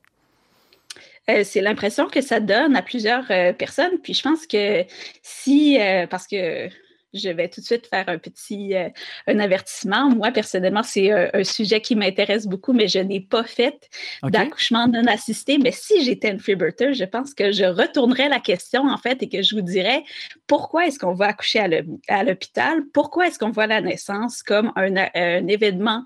Euh, 1.31 1.43
c'est 1.45 1.61
l'impression 1.61 2.09
que 2.09 2.21
ça 2.21 2.41
donne 2.41 2.75
à 2.77 2.83
plusieurs 2.83 3.31
euh, 3.31 3.53
personnes. 3.53 3.99
Puis 4.03 4.15
je 4.15 4.23
pense 4.23 4.47
que 4.47 4.85
si, 5.23 5.79
euh, 5.79 6.07
parce 6.07 6.27
que 6.27 6.69
je 7.15 7.31
vais 7.31 7.49
tout 7.49 7.61
de 7.61 7.67
suite 7.67 7.87
faire 7.87 8.09
un 8.09 8.19
petit 8.19 8.75
euh, 8.75 8.89
un 9.27 9.39
avertissement. 9.39 10.11
Moi, 10.11 10.31
personnellement, 10.31 10.83
c'est 10.83 11.11
un, 11.11 11.45
sujet 11.45 11.81
qui 11.81 11.97
m'intéresse 11.97 12.47
beaucoup, 12.47 12.73
mais 12.73 12.89
je 12.89 12.99
n'ai 12.99 13.21
pas 13.21 13.45
fait 13.45 13.89
d'accouchement 14.23 14.87
non 14.87 15.07
assisté. 15.07 15.59
Mais 15.59 15.73
si 15.73 16.05
j'étais 16.05 16.31
une 16.31 16.39
freebirther, 16.39 16.93
je 16.93 17.05
pense 17.05 17.35
que 17.35 17.53
je 17.53 17.65
retournerais 17.65 18.29
la 18.29 18.41
question, 18.41 18.89
en 18.89 18.99
fait, 18.99 19.23
et 19.23 19.29
que 19.29 19.43
je 19.43 19.55
vous 19.55 19.63
dirais 19.63 20.05
pourquoi 20.47 20.87
est-ce 20.87 20.99
qu'on 20.99 21.15
va 21.15 21.27
accoucher 21.29 21.61
à 22.09 22.25
l'hôpital? 22.25 22.83
Pourquoi 22.93 23.29
est-ce 23.29 23.39
qu'on 23.39 23.51
voit 23.51 23.67
la 23.67 23.81
naissance 23.81 24.43
comme 24.43 24.73
un, 24.77 25.47
événement 25.47 26.05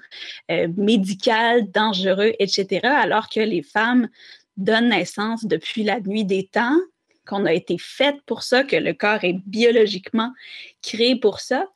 euh, 0.50 0.68
médical, 0.76 1.70
dangereux, 1.70 2.32
etc., 2.38 2.80
alors 2.84 3.28
que 3.28 3.40
les 3.40 3.62
femmes 3.62 4.08
donnent 4.56 4.90
naissance 4.90 5.44
depuis 5.44 5.84
la 5.84 6.00
nuit 6.00 6.24
des 6.24 6.46
temps, 6.46 6.76
qu'on 7.26 7.46
a 7.46 7.52
été 7.52 7.76
faite 7.78 8.16
pour 8.26 8.42
ça, 8.42 8.64
que 8.64 8.76
le 8.76 8.92
corps 8.92 9.24
est 9.24 9.38
biologiquement 9.46 10.32
créé 10.82 11.16
pour 11.16 11.40
ça. 11.40 11.66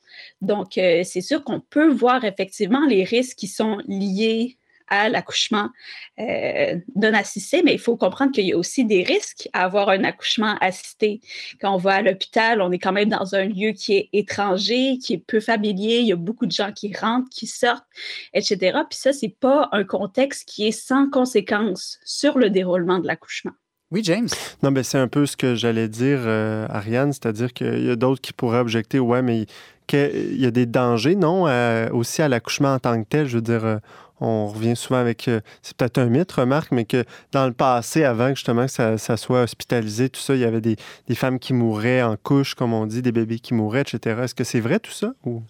Donc, 0.40 0.78
euh, 0.78 1.02
c'est 1.04 1.20
sûr 1.20 1.44
qu'on 1.44 1.60
peut 1.60 1.88
voir 1.88 2.24
effectivement 2.24 2.86
les 2.86 3.04
risques 3.04 3.36
qui 3.36 3.48
sont 3.48 3.78
liés 3.86 4.56
à 4.88 5.08
l'accouchement 5.08 5.70
euh, 6.18 6.76
non 6.94 7.12
assisté, 7.14 7.62
mais 7.62 7.72
il 7.72 7.78
faut 7.78 7.96
comprendre 7.96 8.32
qu'il 8.32 8.46
y 8.46 8.52
a 8.52 8.56
aussi 8.56 8.84
des 8.84 9.02
risques 9.02 9.48
à 9.52 9.64
avoir 9.64 9.88
un 9.88 10.04
accouchement 10.04 10.56
assisté. 10.60 11.20
Quand 11.60 11.74
on 11.74 11.78
va 11.78 11.94
à 11.94 12.02
l'hôpital, 12.02 12.62
on 12.62 12.70
est 12.70 12.78
quand 12.78 12.92
même 12.92 13.08
dans 13.08 13.34
un 13.34 13.44
lieu 13.44 13.72
qui 13.72 13.96
est 13.96 14.08
étranger, 14.12 14.98
qui 14.98 15.14
est 15.14 15.24
peu 15.26 15.40
familier, 15.40 15.98
il 15.98 16.06
y 16.06 16.12
a 16.12 16.16
beaucoup 16.16 16.46
de 16.46 16.52
gens 16.52 16.72
qui 16.72 16.94
rentrent, 16.94 17.28
qui 17.30 17.46
sortent, 17.46 17.86
etc. 18.32 18.78
Puis 18.88 18.98
ça, 18.98 19.12
c'est 19.12 19.36
pas 19.40 19.68
un 19.72 19.84
contexte 19.84 20.48
qui 20.48 20.68
est 20.68 20.72
sans 20.72 21.10
conséquence 21.10 21.98
sur 22.04 22.38
le 22.38 22.50
déroulement 22.50 22.98
de 22.98 23.06
l'accouchement. 23.06 23.52
Oui, 23.92 24.00
James. 24.02 24.28
Non, 24.64 24.72
mais 24.72 24.82
c'est 24.82 24.98
un 24.98 25.06
peu 25.06 25.26
ce 25.26 25.36
que 25.36 25.54
j'allais 25.54 25.88
dire, 25.88 26.18
euh, 26.22 26.66
Ariane, 26.70 27.12
c'est-à-dire 27.12 27.52
qu'il 27.52 27.84
y 27.84 27.90
a 27.90 27.94
d'autres 27.94 28.20
qui 28.20 28.32
pourraient 28.32 28.58
objecter, 28.58 28.98
ouais, 28.98 29.22
mais 29.22 29.46
il 29.92 30.40
y 30.40 30.46
a 30.46 30.50
des 30.50 30.66
dangers, 30.66 31.14
non, 31.14 31.46
euh, 31.46 31.88
aussi 31.90 32.20
à 32.20 32.28
l'accouchement 32.28 32.74
en 32.74 32.78
tant 32.80 33.00
que 33.00 33.08
tel? 33.08 33.28
Je 33.28 33.36
veux 33.36 33.42
dire, 33.42 33.64
euh, 33.64 33.78
on 34.20 34.48
revient 34.48 34.74
souvent 34.74 34.98
avec, 34.98 35.30
c'est 35.62 35.76
peut-être 35.76 35.98
un 35.98 36.06
mythe, 36.06 36.32
remarque, 36.32 36.72
mais 36.72 36.84
que 36.84 37.04
dans 37.30 37.46
le 37.46 37.52
passé, 37.52 38.02
avant 38.02 38.30
justement 38.30 38.66
que 38.66 38.98
ça, 38.98 39.16
soit 39.16 39.42
hospitalisé, 39.42 40.08
tout 40.08 40.20
ça, 40.20 40.34
il 40.34 40.40
y 40.40 40.44
avait 40.44 40.60
des, 40.60 40.76
des, 41.06 41.14
femmes 41.14 41.38
qui 41.38 41.52
mouraient 41.52 42.02
en 42.02 42.16
couche, 42.16 42.54
comme 42.56 42.72
on 42.72 42.86
dit, 42.86 43.02
des 43.02 43.12
bébés 43.12 43.38
qui 43.38 43.54
mouraient, 43.54 43.82
etc. 43.82 44.22
Est-ce 44.24 44.34
que 44.34 44.42
c'est 44.42 44.60
vrai 44.60 44.80
tout 44.80 44.90
ça? 44.90 45.12
Ou... 45.24 45.42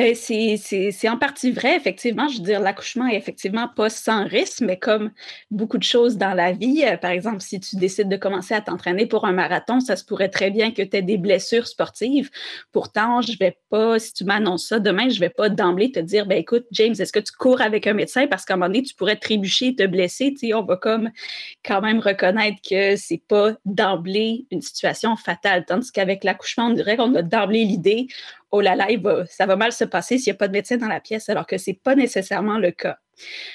Bien, 0.00 0.14
c'est 0.14 1.08
en 1.10 1.18
partie 1.18 1.50
vrai, 1.50 1.76
effectivement. 1.76 2.26
Je 2.28 2.38
veux 2.38 2.44
dire, 2.44 2.60
l'accouchement 2.60 3.06
est 3.06 3.16
effectivement 3.16 3.68
pas 3.68 3.90
sans 3.90 4.24
risque, 4.24 4.62
mais 4.62 4.78
comme 4.78 5.10
beaucoup 5.50 5.76
de 5.76 5.82
choses 5.82 6.16
dans 6.16 6.32
la 6.32 6.52
vie, 6.52 6.84
euh, 6.86 6.96
par 6.96 7.10
exemple, 7.10 7.42
si 7.42 7.60
tu 7.60 7.76
décides 7.76 8.08
de 8.08 8.16
commencer 8.16 8.54
à 8.54 8.62
t'entraîner 8.62 9.04
pour 9.04 9.26
un 9.26 9.32
marathon, 9.32 9.78
ça 9.80 9.96
se 9.96 10.04
pourrait 10.06 10.30
très 10.30 10.50
bien 10.50 10.70
que 10.70 10.80
tu 10.80 10.96
aies 10.96 11.02
des 11.02 11.18
blessures 11.18 11.66
sportives. 11.66 12.30
Pourtant, 12.72 13.20
je 13.20 13.36
vais 13.38 13.58
pas, 13.68 13.98
si 13.98 14.14
tu 14.14 14.24
m'annonces 14.24 14.68
ça 14.68 14.78
demain, 14.78 15.10
je 15.10 15.20
vais 15.20 15.28
pas 15.28 15.50
d'emblée 15.50 15.92
te 15.92 16.00
dire, 16.00 16.24
ben 16.24 16.38
écoute, 16.38 16.64
James, 16.70 16.94
est-ce 16.98 17.12
que 17.12 17.20
tu 17.20 17.32
cours 17.32 17.60
avec 17.60 17.86
un 17.86 17.92
médecin? 17.92 18.26
Parce 18.26 18.46
qu'à 18.46 18.54
un 18.54 18.56
moment 18.56 18.68
donné, 18.68 18.82
tu 18.82 18.94
pourrais 18.94 19.16
trébucher 19.16 19.74
te 19.74 19.86
blesser. 19.86 20.32
Tu 20.32 20.48
sais, 20.48 20.54
on 20.54 20.64
va 20.64 20.78
comme 20.78 21.10
quand 21.62 21.82
même 21.82 21.98
reconnaître 21.98 22.58
que 22.66 22.96
c'est 22.96 23.22
pas 23.28 23.52
d'emblée 23.66 24.46
une 24.50 24.62
situation 24.62 25.14
fatale. 25.16 25.66
Tandis 25.66 25.92
qu'avec 25.92 26.24
l'accouchement, 26.24 26.68
on 26.68 26.72
dirait 26.72 26.96
qu'on 26.96 27.14
a 27.16 27.22
d'emblée 27.22 27.64
l'idée, 27.66 28.06
oh 28.50 28.60
là 28.60 28.74
là, 28.74 28.88
ça 29.28 29.46
va 29.46 29.56
mal 29.56 29.72
se 29.72 29.84
passer 29.84 30.18
s'il 30.18 30.32
n'y 30.32 30.36
a 30.36 30.38
pas 30.38 30.48
de 30.48 30.52
médecin 30.52 30.76
dans 30.76 30.88
la 30.88 31.00
pièce, 31.00 31.28
alors 31.28 31.46
que 31.46 31.58
ce 31.58 31.70
n'est 31.70 31.80
pas 31.82 31.94
nécessairement 31.94 32.58
le 32.58 32.70
cas. 32.70 32.98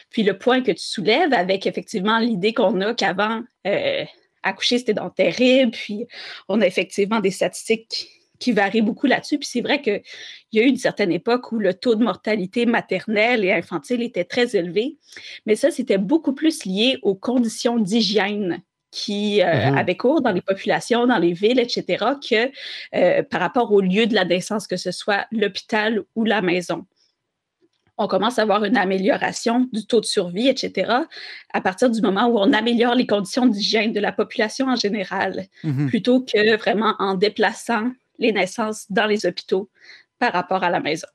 Puis 0.10 0.24
le 0.24 0.38
point 0.38 0.62
que 0.62 0.72
tu 0.72 0.84
soulèves 0.84 1.34
avec 1.34 1.66
effectivement 1.66 2.20
l'idée 2.20 2.54
qu'on 2.54 2.80
a 2.82 2.94
qu'avant, 2.94 3.42
euh, 3.68 4.06
accoucher, 4.44 4.80
c'était 4.80 4.94
donc 4.94 5.16
terrible, 5.16 5.72
puis 5.72 6.08
on 6.48 6.62
a 6.62 6.68
effectivement 6.68 7.20
des 7.20 7.32
statistiques 7.32 8.10
qui 8.40 8.52
varie 8.52 8.82
beaucoup 8.82 9.08
là-dessus. 9.08 9.40
Puis 9.40 9.50
c'est 9.52 9.62
vrai 9.62 9.82
qu'il 9.82 10.02
y 10.52 10.60
a 10.60 10.64
eu 10.64 10.68
une 10.68 10.78
certaine 10.78 11.12
époque 11.12 11.52
où 11.52 11.60
le 11.60 11.74
taux 11.74 11.96
de 11.96 12.04
mortalité 12.04 12.66
maternelle 12.66 13.44
et 13.44 13.52
infantile 13.52 14.02
était 14.02 14.26
très 14.26 14.56
élevé, 14.56 14.98
mais 15.46 15.56
ça, 15.56 15.72
c'était 15.72 15.98
beaucoup 15.98 16.34
plus 16.34 16.66
lié 16.66 17.00
aux 17.02 17.16
conditions 17.16 17.80
d'hygiène 17.80 18.62
qui 18.96 19.42
euh, 19.42 19.46
mm-hmm. 19.46 19.78
avaient 19.78 19.98
cours 19.98 20.22
dans 20.22 20.32
les 20.32 20.42
populations, 20.42 21.06
dans 21.06 21.18
les 21.18 21.34
villes, 21.34 21.60
etc., 21.60 22.06
que 22.28 22.50
euh, 22.96 23.24
par 23.24 23.42
rapport 23.42 23.74
au 23.74 23.82
lieu 23.82 24.08
de 24.08 24.16
la 24.16 24.24
naissance, 24.24 24.68
que 24.68 24.78
ce 24.78 24.92
soit 24.92 25.28
l'hôpital 25.34 26.02
ou 26.16 26.24
la 26.24 26.42
maison. 26.42 26.86
On 27.98 28.08
commence 28.08 28.40
à 28.40 28.44
avoir 28.44 28.64
une 28.64 28.78
amélioration 28.78 29.68
du 29.74 29.86
taux 29.86 30.00
de 30.00 30.06
survie, 30.06 30.48
etc., 30.48 30.94
à 31.54 31.62
partir 31.62 31.90
du 31.90 32.02
moment 32.02 32.28
où 32.28 32.40
on 32.40 32.54
améliore 32.54 32.96
les 32.96 33.06
conditions 33.06 33.46
d'hygiène 33.46 33.92
de 33.92 34.00
la 34.00 34.14
population 34.14 34.68
en 34.68 34.78
général, 34.78 35.48
mm-hmm. 35.66 35.88
plutôt 35.88 36.22
que 36.22 36.56
vraiment 36.56 36.96
en 37.00 37.16
déplaçant 37.16 37.92
les 38.18 38.32
naissances 38.32 38.86
dans 38.90 39.08
les 39.08 39.26
hôpitaux 39.26 39.70
par 40.20 40.32
rapport 40.32 40.64
à 40.64 40.70
la 40.70 40.80
maison. 40.80 41.08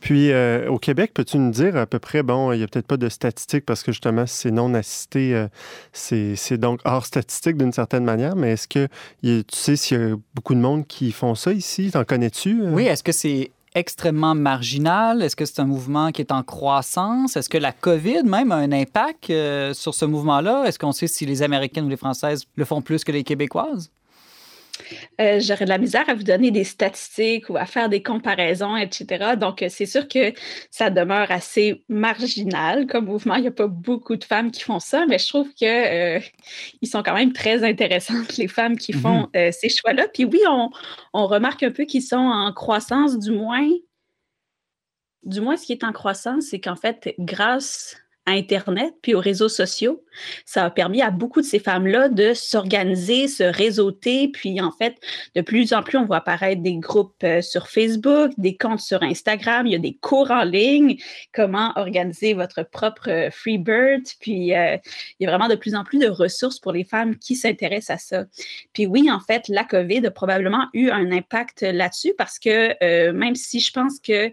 Puis 0.00 0.30
euh, 0.32 0.68
au 0.68 0.78
Québec, 0.78 1.12
peux-tu 1.14 1.38
nous 1.38 1.50
dire 1.50 1.76
à 1.76 1.86
peu 1.86 1.98
près, 1.98 2.22
bon, 2.22 2.52
il 2.52 2.58
n'y 2.58 2.64
a 2.64 2.68
peut-être 2.68 2.86
pas 2.86 2.96
de 2.96 3.08
statistiques 3.08 3.66
parce 3.66 3.82
que 3.82 3.92
justement, 3.92 4.24
c'est 4.26 4.50
non 4.50 4.74
assisté, 4.74 5.34
euh, 5.34 5.48
c'est 5.92 6.58
donc 6.58 6.80
hors 6.84 7.04
statistique 7.04 7.56
d'une 7.56 7.72
certaine 7.72 8.04
manière, 8.04 8.36
mais 8.36 8.52
est-ce 8.52 8.68
que 8.68 8.88
tu 9.22 9.44
sais 9.52 9.76
s'il 9.76 10.00
y 10.00 10.02
a 10.02 10.16
beaucoup 10.34 10.54
de 10.54 10.60
monde 10.60 10.86
qui 10.86 11.12
font 11.12 11.34
ça 11.34 11.52
ici? 11.52 11.90
T'en 11.90 12.04
connais-tu? 12.04 12.62
Euh? 12.62 12.70
Oui, 12.72 12.84
est-ce 12.84 13.02
que 13.02 13.12
c'est 13.12 13.50
extrêmement 13.74 14.34
marginal? 14.34 15.22
Est-ce 15.22 15.36
que 15.36 15.44
c'est 15.44 15.60
un 15.60 15.66
mouvement 15.66 16.10
qui 16.10 16.22
est 16.22 16.32
en 16.32 16.42
croissance? 16.42 17.36
Est-ce 17.36 17.48
que 17.48 17.58
la 17.58 17.72
COVID 17.72 18.24
même 18.24 18.50
a 18.50 18.56
un 18.56 18.72
impact 18.72 19.26
sur 19.72 19.94
ce 19.94 20.04
mouvement-là? 20.04 20.64
Est-ce 20.66 20.78
qu'on 20.78 20.92
sait 20.92 21.06
si 21.06 21.26
les 21.26 21.42
Américaines 21.42 21.84
ou 21.84 21.88
les 21.88 21.96
Françaises 21.96 22.44
le 22.56 22.64
font 22.64 22.82
plus 22.82 23.04
que 23.04 23.12
les 23.12 23.24
Québécoises? 23.24 23.90
Euh, 25.20 25.40
j'aurais 25.40 25.64
de 25.64 25.70
la 25.70 25.78
misère 25.78 26.08
à 26.08 26.14
vous 26.14 26.22
donner 26.22 26.50
des 26.50 26.64
statistiques 26.64 27.50
ou 27.50 27.56
à 27.56 27.66
faire 27.66 27.88
des 27.88 28.02
comparaisons, 28.02 28.76
etc. 28.76 29.36
Donc, 29.36 29.62
euh, 29.62 29.68
c'est 29.68 29.86
sûr 29.86 30.06
que 30.08 30.32
ça 30.70 30.90
demeure 30.90 31.30
assez 31.30 31.84
marginal 31.88 32.86
comme 32.86 33.06
mouvement. 33.06 33.34
Il 33.34 33.42
n'y 33.42 33.48
a 33.48 33.52
pas 33.52 33.66
beaucoup 33.66 34.16
de 34.16 34.24
femmes 34.24 34.50
qui 34.50 34.62
font 34.62 34.78
ça, 34.78 35.06
mais 35.06 35.18
je 35.18 35.28
trouve 35.28 35.52
qu'ils 35.54 35.68
euh, 35.68 36.20
sont 36.84 37.02
quand 37.02 37.14
même 37.14 37.32
très 37.32 37.64
intéressantes, 37.64 38.36
les 38.38 38.48
femmes 38.48 38.76
qui 38.76 38.92
font 38.92 39.28
mm-hmm. 39.34 39.52
ces 39.52 39.68
choix-là. 39.68 40.06
Puis 40.12 40.24
oui, 40.24 40.40
on, 40.48 40.70
on 41.12 41.26
remarque 41.26 41.62
un 41.62 41.70
peu 41.70 41.84
qu'ils 41.84 42.02
sont 42.02 42.16
en 42.16 42.52
croissance, 42.52 43.18
du 43.18 43.32
moins. 43.32 43.68
Du 45.24 45.40
moins, 45.40 45.56
ce 45.56 45.66
qui 45.66 45.72
est 45.72 45.84
en 45.84 45.92
croissance, 45.92 46.44
c'est 46.50 46.60
qu'en 46.60 46.76
fait, 46.76 47.14
grâce 47.18 47.96
Internet 48.30 48.94
puis 49.02 49.14
aux 49.14 49.20
réseaux 49.20 49.48
sociaux. 49.48 50.04
Ça 50.44 50.64
a 50.64 50.70
permis 50.70 51.02
à 51.02 51.10
beaucoup 51.10 51.40
de 51.40 51.46
ces 51.46 51.58
femmes-là 51.58 52.08
de 52.08 52.34
s'organiser, 52.34 53.28
se 53.28 53.44
réseauter. 53.44 54.28
Puis 54.28 54.60
en 54.60 54.70
fait, 54.70 54.96
de 55.34 55.40
plus 55.40 55.72
en 55.72 55.82
plus, 55.82 55.98
on 55.98 56.04
voit 56.04 56.18
apparaître 56.18 56.62
des 56.62 56.76
groupes 56.76 57.22
euh, 57.24 57.40
sur 57.40 57.68
Facebook, 57.68 58.32
des 58.36 58.56
comptes 58.56 58.80
sur 58.80 59.02
Instagram. 59.02 59.66
Il 59.66 59.72
y 59.72 59.76
a 59.76 59.78
des 59.78 59.96
cours 60.00 60.30
en 60.30 60.44
ligne, 60.44 60.96
comment 61.32 61.72
organiser 61.76 62.34
votre 62.34 62.62
propre 62.62 63.08
euh, 63.08 63.30
Freebird. 63.30 64.02
Puis 64.20 64.54
euh, 64.54 64.76
il 65.18 65.24
y 65.24 65.26
a 65.26 65.30
vraiment 65.30 65.48
de 65.48 65.56
plus 65.56 65.74
en 65.74 65.84
plus 65.84 65.98
de 65.98 66.08
ressources 66.08 66.58
pour 66.58 66.72
les 66.72 66.84
femmes 66.84 67.16
qui 67.16 67.36
s'intéressent 67.36 67.96
à 67.96 67.98
ça. 67.98 68.24
Puis 68.72 68.86
oui, 68.86 69.10
en 69.10 69.20
fait, 69.20 69.48
la 69.48 69.64
COVID 69.64 70.06
a 70.06 70.10
probablement 70.10 70.66
eu 70.74 70.90
un 70.90 71.10
impact 71.12 71.62
là-dessus 71.62 72.14
parce 72.16 72.38
que 72.38 73.12
même 73.12 73.34
si 73.34 73.60
je 73.60 73.72
pense 73.72 73.98
que 74.00 74.32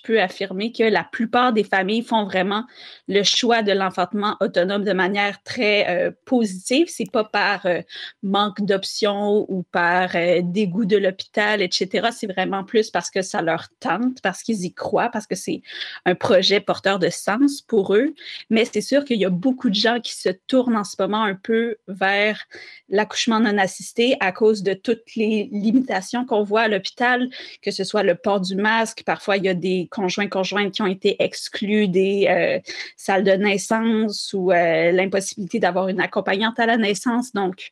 je 0.00 0.06
peux 0.06 0.20
affirmer 0.20 0.72
que 0.72 0.82
la 0.82 1.04
plupart 1.04 1.52
des 1.52 1.64
familles 1.64 2.02
font 2.02 2.24
vraiment 2.24 2.64
le 3.08 3.22
choix 3.22 3.62
de 3.62 3.72
l'enfantement 3.72 4.36
autonome 4.40 4.84
de 4.84 4.92
manière 4.92 5.42
très 5.42 5.88
euh, 5.88 6.10
positive. 6.24 6.86
C'est 6.88 7.10
pas 7.10 7.24
par 7.24 7.66
euh, 7.66 7.80
manque 8.22 8.62
d'options 8.62 9.46
ou 9.48 9.62
par 9.72 10.14
euh, 10.14 10.40
dégoût 10.42 10.84
de 10.84 10.96
l'hôpital, 10.96 11.62
etc. 11.62 12.08
C'est 12.16 12.26
vraiment 12.26 12.64
plus 12.64 12.90
parce 12.90 13.10
que 13.10 13.22
ça 13.22 13.42
leur 13.42 13.68
tente, 13.80 14.20
parce 14.22 14.42
qu'ils 14.42 14.64
y 14.64 14.72
croient, 14.72 15.10
parce 15.10 15.26
que 15.26 15.34
c'est 15.34 15.62
un 16.04 16.14
projet 16.14 16.60
porteur 16.60 16.98
de 16.98 17.10
sens 17.10 17.60
pour 17.60 17.94
eux. 17.94 18.14
Mais 18.48 18.64
c'est 18.64 18.80
sûr 18.80 19.04
qu'il 19.04 19.18
y 19.18 19.24
a 19.24 19.30
beaucoup 19.30 19.70
de 19.70 19.74
gens 19.74 20.00
qui 20.00 20.14
se 20.14 20.30
tournent 20.46 20.76
en 20.76 20.84
ce 20.84 20.96
moment 20.98 21.24
un 21.24 21.34
peu 21.34 21.76
vers 21.88 22.44
l'accouchement 22.88 23.40
non 23.40 23.58
assisté 23.58 24.16
à 24.20 24.32
cause 24.32 24.62
de 24.62 24.74
toutes 24.74 25.14
les 25.16 25.48
limitations 25.52 26.24
qu'on 26.24 26.42
voit 26.42 26.62
à 26.62 26.68
l'hôpital, 26.68 27.28
que 27.62 27.70
ce 27.70 27.84
soit 27.84 28.02
le 28.02 28.14
port 28.14 28.40
du 28.40 28.56
masque. 28.56 29.02
Parfois, 29.04 29.36
il 29.36 29.44
y 29.44 29.48
a 29.48 29.54
des 29.54 29.88
conjoints 29.90 30.28
conjointes 30.28 30.72
qui 30.72 30.82
ont 30.82 30.86
été 30.86 31.22
exclus 31.22 31.88
des 31.88 32.26
euh, 32.28 32.58
salles 32.96 33.24
de 33.24 33.32
naissance 33.32 34.32
ou 34.32 34.52
euh, 34.52 34.92
l'impossibilité 34.92 35.58
d'avoir 35.58 35.88
une 35.88 36.00
accompagnante 36.00 36.58
à 36.58 36.66
la 36.66 36.76
naissance. 36.76 37.32
Donc, 37.32 37.70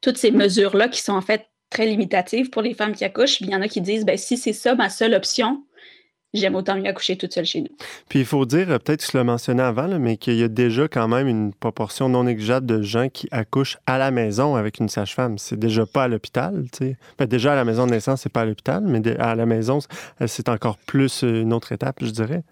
toutes 0.00 0.18
ces 0.18 0.30
mesures-là 0.30 0.88
qui 0.88 1.02
sont 1.02 1.14
en 1.14 1.20
fait 1.20 1.46
très 1.70 1.86
limitatives 1.86 2.50
pour 2.50 2.62
les 2.62 2.74
femmes 2.74 2.94
qui 2.94 3.04
accouchent, 3.04 3.40
il 3.40 3.50
y 3.50 3.54
en 3.54 3.62
a 3.62 3.68
qui 3.68 3.80
disent 3.80 4.04
ben, 4.04 4.16
si 4.16 4.36
c'est 4.36 4.52
ça 4.52 4.74
ma 4.74 4.88
seule 4.88 5.14
option, 5.14 5.64
j'aime 6.34 6.54
autant 6.54 6.76
mieux 6.76 6.86
accoucher 6.86 7.16
toute 7.16 7.32
seule 7.32 7.44
chez 7.44 7.62
nous. 7.62 7.70
Puis 8.08 8.20
il 8.20 8.24
faut 8.24 8.44
dire, 8.44 8.70
euh, 8.70 8.78
peut-être 8.78 9.04
que 9.04 9.10
tu 9.10 9.16
l'as 9.16 9.24
mentionné 9.24 9.62
avant, 9.62 9.98
mais 9.98 10.16
qu'il 10.16 10.34
y 10.34 10.42
a 10.42 10.48
déjà 10.48 10.88
quand 10.88 11.08
même 11.08 11.28
une 11.28 11.52
proportion 11.52 12.08
non 12.08 12.24
négligeable 12.24 12.66
de 12.66 12.82
gens 12.82 13.08
qui 13.08 13.28
accouchent 13.30 13.78
à 13.86 13.98
la 13.98 14.10
maison 14.10 14.56
avec 14.56 14.78
une 14.78 14.88
sage-femme. 14.88 15.38
C'est 15.38 15.58
déjà 15.58 15.86
pas 15.86 16.04
à 16.04 16.08
l'hôpital, 16.08 16.64
tu. 16.72 16.96
Ben, 17.18 17.26
déjà 17.26 17.52
à 17.52 17.56
la 17.56 17.64
maison 17.64 17.86
de 17.86 17.92
naissance, 17.92 18.22
c'est 18.22 18.32
pas 18.32 18.42
à 18.42 18.44
l'hôpital, 18.44 18.82
mais 18.84 19.00
à 19.18 19.34
la 19.34 19.46
maison, 19.46 19.78
c'est 20.26 20.48
encore 20.48 20.78
plus 20.78 21.24
euh, 21.24 21.42
une 21.42 21.52
autre 21.52 21.72
étape, 21.72 21.96
je 22.02 22.10
dirais. 22.10 22.42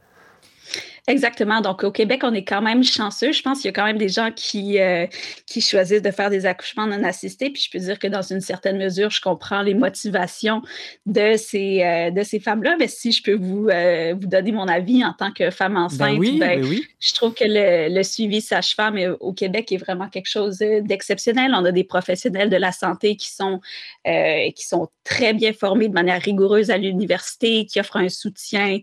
Exactement. 1.09 1.63
Donc, 1.63 1.85
au 1.85 1.91
Québec, 1.91 2.21
on 2.23 2.35
est 2.35 2.45
quand 2.45 2.61
même 2.61 2.85
chanceux. 2.85 3.33
Je 3.33 3.41
pense 3.41 3.61
qu'il 3.61 3.69
y 3.69 3.69
a 3.71 3.73
quand 3.73 3.87
même 3.87 3.97
des 3.97 4.11
gens 4.11 4.31
qui, 4.31 4.79
euh, 4.79 5.07
qui 5.47 5.63
choisissent 5.63 6.03
de 6.03 6.11
faire 6.11 6.29
des 6.29 6.45
accouchements 6.45 6.87
non 6.87 7.03
assistés. 7.03 7.49
Puis, 7.49 7.63
je 7.63 7.71
peux 7.71 7.83
dire 7.83 7.99
que 7.99 8.09
dans 8.09 8.21
une 8.21 8.43
certaine 8.43 8.77
mesure, 8.77 9.09
je 9.09 9.23
comprends 9.23 9.63
les 9.63 9.73
motivations 9.73 10.61
de 11.07 11.37
ces, 11.39 11.83
euh, 11.83 12.11
de 12.11 12.23
ces 12.23 12.41
femmes-là. 12.41 12.77
Mais 12.79 12.89
si 12.89 13.13
je 13.13 13.23
peux 13.23 13.37
vous, 13.37 13.69
euh, 13.69 14.15
vous 14.21 14.27
donner 14.29 14.53
mon 14.53 14.69
avis 14.69 15.03
en 15.03 15.15
tant 15.15 15.33
que 15.33 15.51
femme 15.51 15.75
ben 15.75 15.85
enceinte, 15.85 16.19
ben 16.19 16.39
ben, 16.39 16.79
je 17.01 17.15
trouve 17.15 17.33
que 17.33 17.45
le, 17.47 17.89
le 17.89 18.03
suivi 18.03 18.43
sage-femme 18.43 18.99
au 19.21 19.33
Québec 19.33 19.73
est 19.73 19.79
vraiment 19.79 20.11
quelque 20.11 20.29
chose 20.29 20.59
d'exceptionnel. 20.59 21.53
On 21.55 21.65
a 21.65 21.73
des 21.73 21.85
professionnels 21.85 22.51
de 22.51 22.57
la 22.57 22.73
santé 22.73 23.17
qui 23.17 23.31
sont, 23.31 23.61
qui 24.05 24.67
sont 24.67 24.89
très 25.05 25.33
bien 25.33 25.55
formés 25.55 25.89
de 25.89 25.95
manière 25.95 26.21
rigoureuse 26.21 26.71
à 26.71 26.77
l'université, 26.77 27.65
qui 27.65 27.81
offrent 27.81 27.97
un 27.97 28.11
soutien 28.11 28.79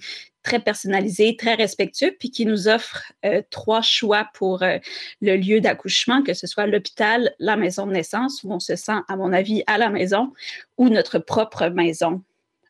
très 0.46 0.60
personnalisé, 0.60 1.36
très 1.36 1.56
respectueux, 1.56 2.16
puis 2.18 2.30
qui 2.30 2.46
nous 2.46 2.68
offre 2.68 3.12
euh, 3.26 3.42
trois 3.50 3.82
choix 3.82 4.30
pour 4.36 4.62
euh, 4.62 4.78
le 5.20 5.36
lieu 5.36 5.60
d'accouchement, 5.60 6.22
que 6.22 6.34
ce 6.34 6.46
soit 6.46 6.68
l'hôpital, 6.68 7.34
la 7.40 7.58
maison 7.58 7.88
de 7.88 7.92
naissance, 7.92 8.44
où 8.44 8.54
on 8.54 8.60
se 8.60 8.76
sent, 8.76 9.00
à 9.10 9.18
mon 9.18 9.34
avis, 9.34 9.64
à 9.66 9.78
la 9.80 9.90
maison, 9.90 10.32
ou 10.78 10.90
notre 10.90 11.18
propre 11.18 11.68
maison 11.70 12.24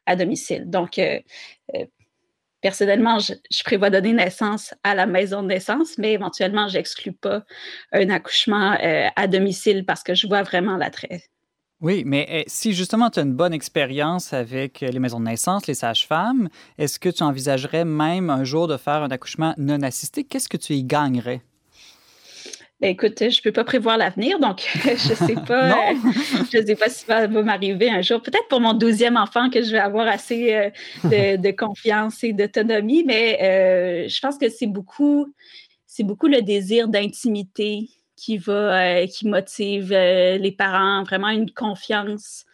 à 0.06 0.16
domicile. 0.16 0.70
Donc, 0.70 0.98
euh, 0.98 1.20
personnellement, 2.62 3.20
je, 3.20 3.34
je, 3.52 3.64
prévois 3.64 3.90
donner 3.90 4.14
naissance 4.14 4.74
à 4.84 4.96
la 4.96 5.06
maison 5.06 5.44
de 5.44 5.48
naissance, 5.48 5.98
mais 5.98 6.14
éventuellement, 6.14 6.70
je 6.70 6.78
n'exclus 6.78 7.12
pas 7.14 7.44
un 7.92 8.10
accouchement 8.10 8.78
à 9.16 9.28
domicile 9.28 9.86
parce 9.86 10.02
que 10.02 10.16
je 10.16 10.28
vois 10.28 10.44
vraiment 10.44 10.78
l'attrait 10.78 11.24
oui, 11.82 12.04
mais 12.06 12.26
eh, 12.30 12.44
si 12.48 12.74
justement 12.74 13.10
tu 13.10 13.20
as 13.20 13.24
une 13.24 13.34
bonne 13.34 13.54
expérience 13.54 14.32
avec 14.32 14.80
les 14.80 15.00
maisons 15.00 15.20
de 15.20 15.26
naissance, 15.26 15.68
les 15.68 15.74
sages-femmes, 15.74 16.50
est-ce 16.78 17.00
que 17.00 17.10
tu 17.10 17.22
envisagerais 17.22 17.84
même 17.84 18.30
un 18.30 18.44
jour 18.46 18.68
de 18.68 18.78
faire 18.78 19.04
un 19.04 19.12
accouchement 19.12 19.54
non 19.58 19.82
assisté? 19.82 20.24
Qu'est-ce 20.24 20.48
que 20.48 20.58
tu 20.58 20.74
y 20.74 20.84
gagnerais? 20.84 21.42
Ben, 22.82 22.90
écoute, 22.90 23.20
je 23.20 23.26
ne 23.26 23.42
peux 23.42 23.52
pas 23.52 23.64
prévoir 23.64 23.98
l'avenir, 23.98 24.40
donc 24.40 24.68
je 24.84 24.90
ne 24.92 24.96
sais 24.96 25.36
pas. 25.48 25.94
je 26.52 26.66
sais 26.66 26.76
pas 26.76 26.90
si 26.90 27.06
ça 27.06 27.28
va 27.28 27.42
m'arriver 27.44 27.90
un 27.90 28.02
jour. 28.02 28.22
Peut-être 28.22 28.48
pour 28.50 28.62
mon 28.62 28.74
douzième 28.74 29.18
enfant 29.18 29.50
que 29.50 29.62
je 29.62 29.72
vais 29.72 29.80
avoir 29.80 30.08
assez 30.08 30.54
euh, 30.54 31.38
de, 31.38 31.52
confiance 31.56 32.24
et 32.24 32.34
d'autonomie, 32.34 33.04
mais 33.06 33.38
euh, 33.42 34.10
je 34.10 34.20
pense 34.20 34.38
que 34.38 34.50
c'est 34.50 34.68
beaucoup, 34.68 35.34
c'est 35.86 36.04
beaucoup 36.04 36.28
le 36.28 36.42
désir 36.42 36.88
d'intimité 36.88 37.90
qui 38.16 38.38
va, 38.38 39.02
euh, 39.02 39.08
qui 39.08 39.28
motive 39.28 39.92
euh, 39.92 40.38
les 40.38 40.52
parents, 40.52 41.04
vraiment 41.04 41.30
une 41.30 41.52
confiance 41.52 42.46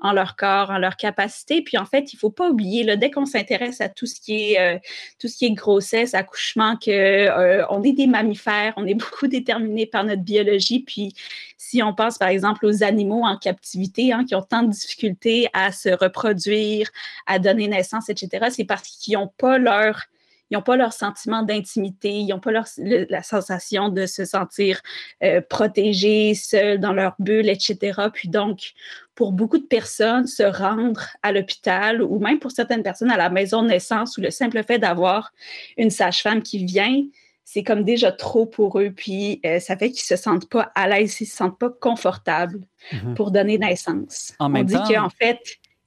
en 0.00 0.12
leur 0.12 0.36
corps, 0.36 0.70
en 0.70 0.78
leur 0.78 0.96
capacité. 0.96 1.62
Puis 1.62 1.78
en 1.78 1.86
fait, 1.86 2.12
il 2.12 2.16
faut 2.16 2.30
pas 2.30 2.50
oublier, 2.50 2.84
là, 2.84 2.96
dès 2.96 3.10
qu'on 3.10 3.24
s'intéresse 3.24 3.80
à 3.80 3.88
tout 3.88 4.06
ce 4.06 4.20
qui 4.20 4.52
est 4.52 4.60
euh, 4.60 5.48
grossesse, 5.54 6.12
accouchement, 6.14 6.76
que 6.76 7.64
on 7.70 7.82
est 7.82 7.92
des 7.92 8.06
mammifères, 8.06 8.74
on 8.76 8.86
est 8.86 8.94
beaucoup 8.94 9.28
déterminés 9.28 9.86
par 9.86 10.04
notre 10.04 10.22
biologie. 10.22 10.80
Puis 10.80 11.14
si 11.56 11.82
on 11.82 11.94
pense 11.94 12.18
par 12.18 12.28
exemple 12.28 12.66
aux 12.66 12.82
animaux 12.82 13.22
en 13.22 13.38
captivité, 13.38 14.12
hein, 14.12 14.24
qui 14.24 14.34
ont 14.34 14.42
tant 14.42 14.62
de 14.62 14.70
difficultés 14.70 15.48
à 15.54 15.72
se 15.72 15.88
reproduire, 15.88 16.90
à 17.26 17.38
donner 17.38 17.68
naissance, 17.68 18.08
etc., 18.10 18.48
c'est 18.50 18.64
parce 18.64 18.88
qu'ils 18.88 19.14
n'ont 19.14 19.32
pas 19.38 19.58
leur 19.58 20.02
ils 20.50 20.54
n'ont 20.54 20.62
pas 20.62 20.76
leur 20.76 20.92
sentiment 20.92 21.42
d'intimité, 21.42 22.10
ils 22.10 22.28
n'ont 22.28 22.40
pas 22.40 22.52
leur, 22.52 22.66
la 22.78 23.22
sensation 23.22 23.88
de 23.88 24.06
se 24.06 24.24
sentir 24.24 24.80
euh, 25.22 25.40
protégés, 25.40 26.34
seuls 26.34 26.78
dans 26.78 26.92
leur 26.92 27.14
bulle, 27.18 27.48
etc. 27.48 28.02
Puis 28.12 28.28
donc, 28.28 28.72
pour 29.14 29.32
beaucoup 29.32 29.58
de 29.58 29.66
personnes, 29.66 30.26
se 30.26 30.42
rendre 30.42 31.06
à 31.22 31.32
l'hôpital 31.32 32.02
ou 32.02 32.18
même 32.18 32.38
pour 32.38 32.50
certaines 32.50 32.82
personnes 32.82 33.10
à 33.10 33.16
la 33.16 33.30
maison 33.30 33.62
de 33.62 33.68
naissance 33.68 34.18
ou 34.18 34.20
le 34.20 34.30
simple 34.30 34.62
fait 34.64 34.78
d'avoir 34.78 35.32
une 35.76 35.90
sage-femme 35.90 36.42
qui 36.42 36.64
vient, 36.64 37.02
c'est 37.44 37.62
comme 37.62 37.84
déjà 37.84 38.10
trop 38.10 38.46
pour 38.46 38.80
eux. 38.80 38.90
Puis 38.94 39.40
euh, 39.46 39.60
ça 39.60 39.76
fait 39.76 39.90
qu'ils 39.90 40.04
se 40.04 40.16
sentent 40.16 40.48
pas 40.48 40.72
à 40.74 40.88
l'aise, 40.88 41.20
ils 41.20 41.26
se 41.26 41.36
sentent 41.36 41.58
pas 41.58 41.70
confortables 41.70 42.60
mhm. 42.92 43.14
pour 43.14 43.30
donner 43.30 43.58
naissance. 43.58 44.34
On 44.40 44.48
dit 44.62 44.74
qu'en 44.74 45.10
fait, 45.10 45.40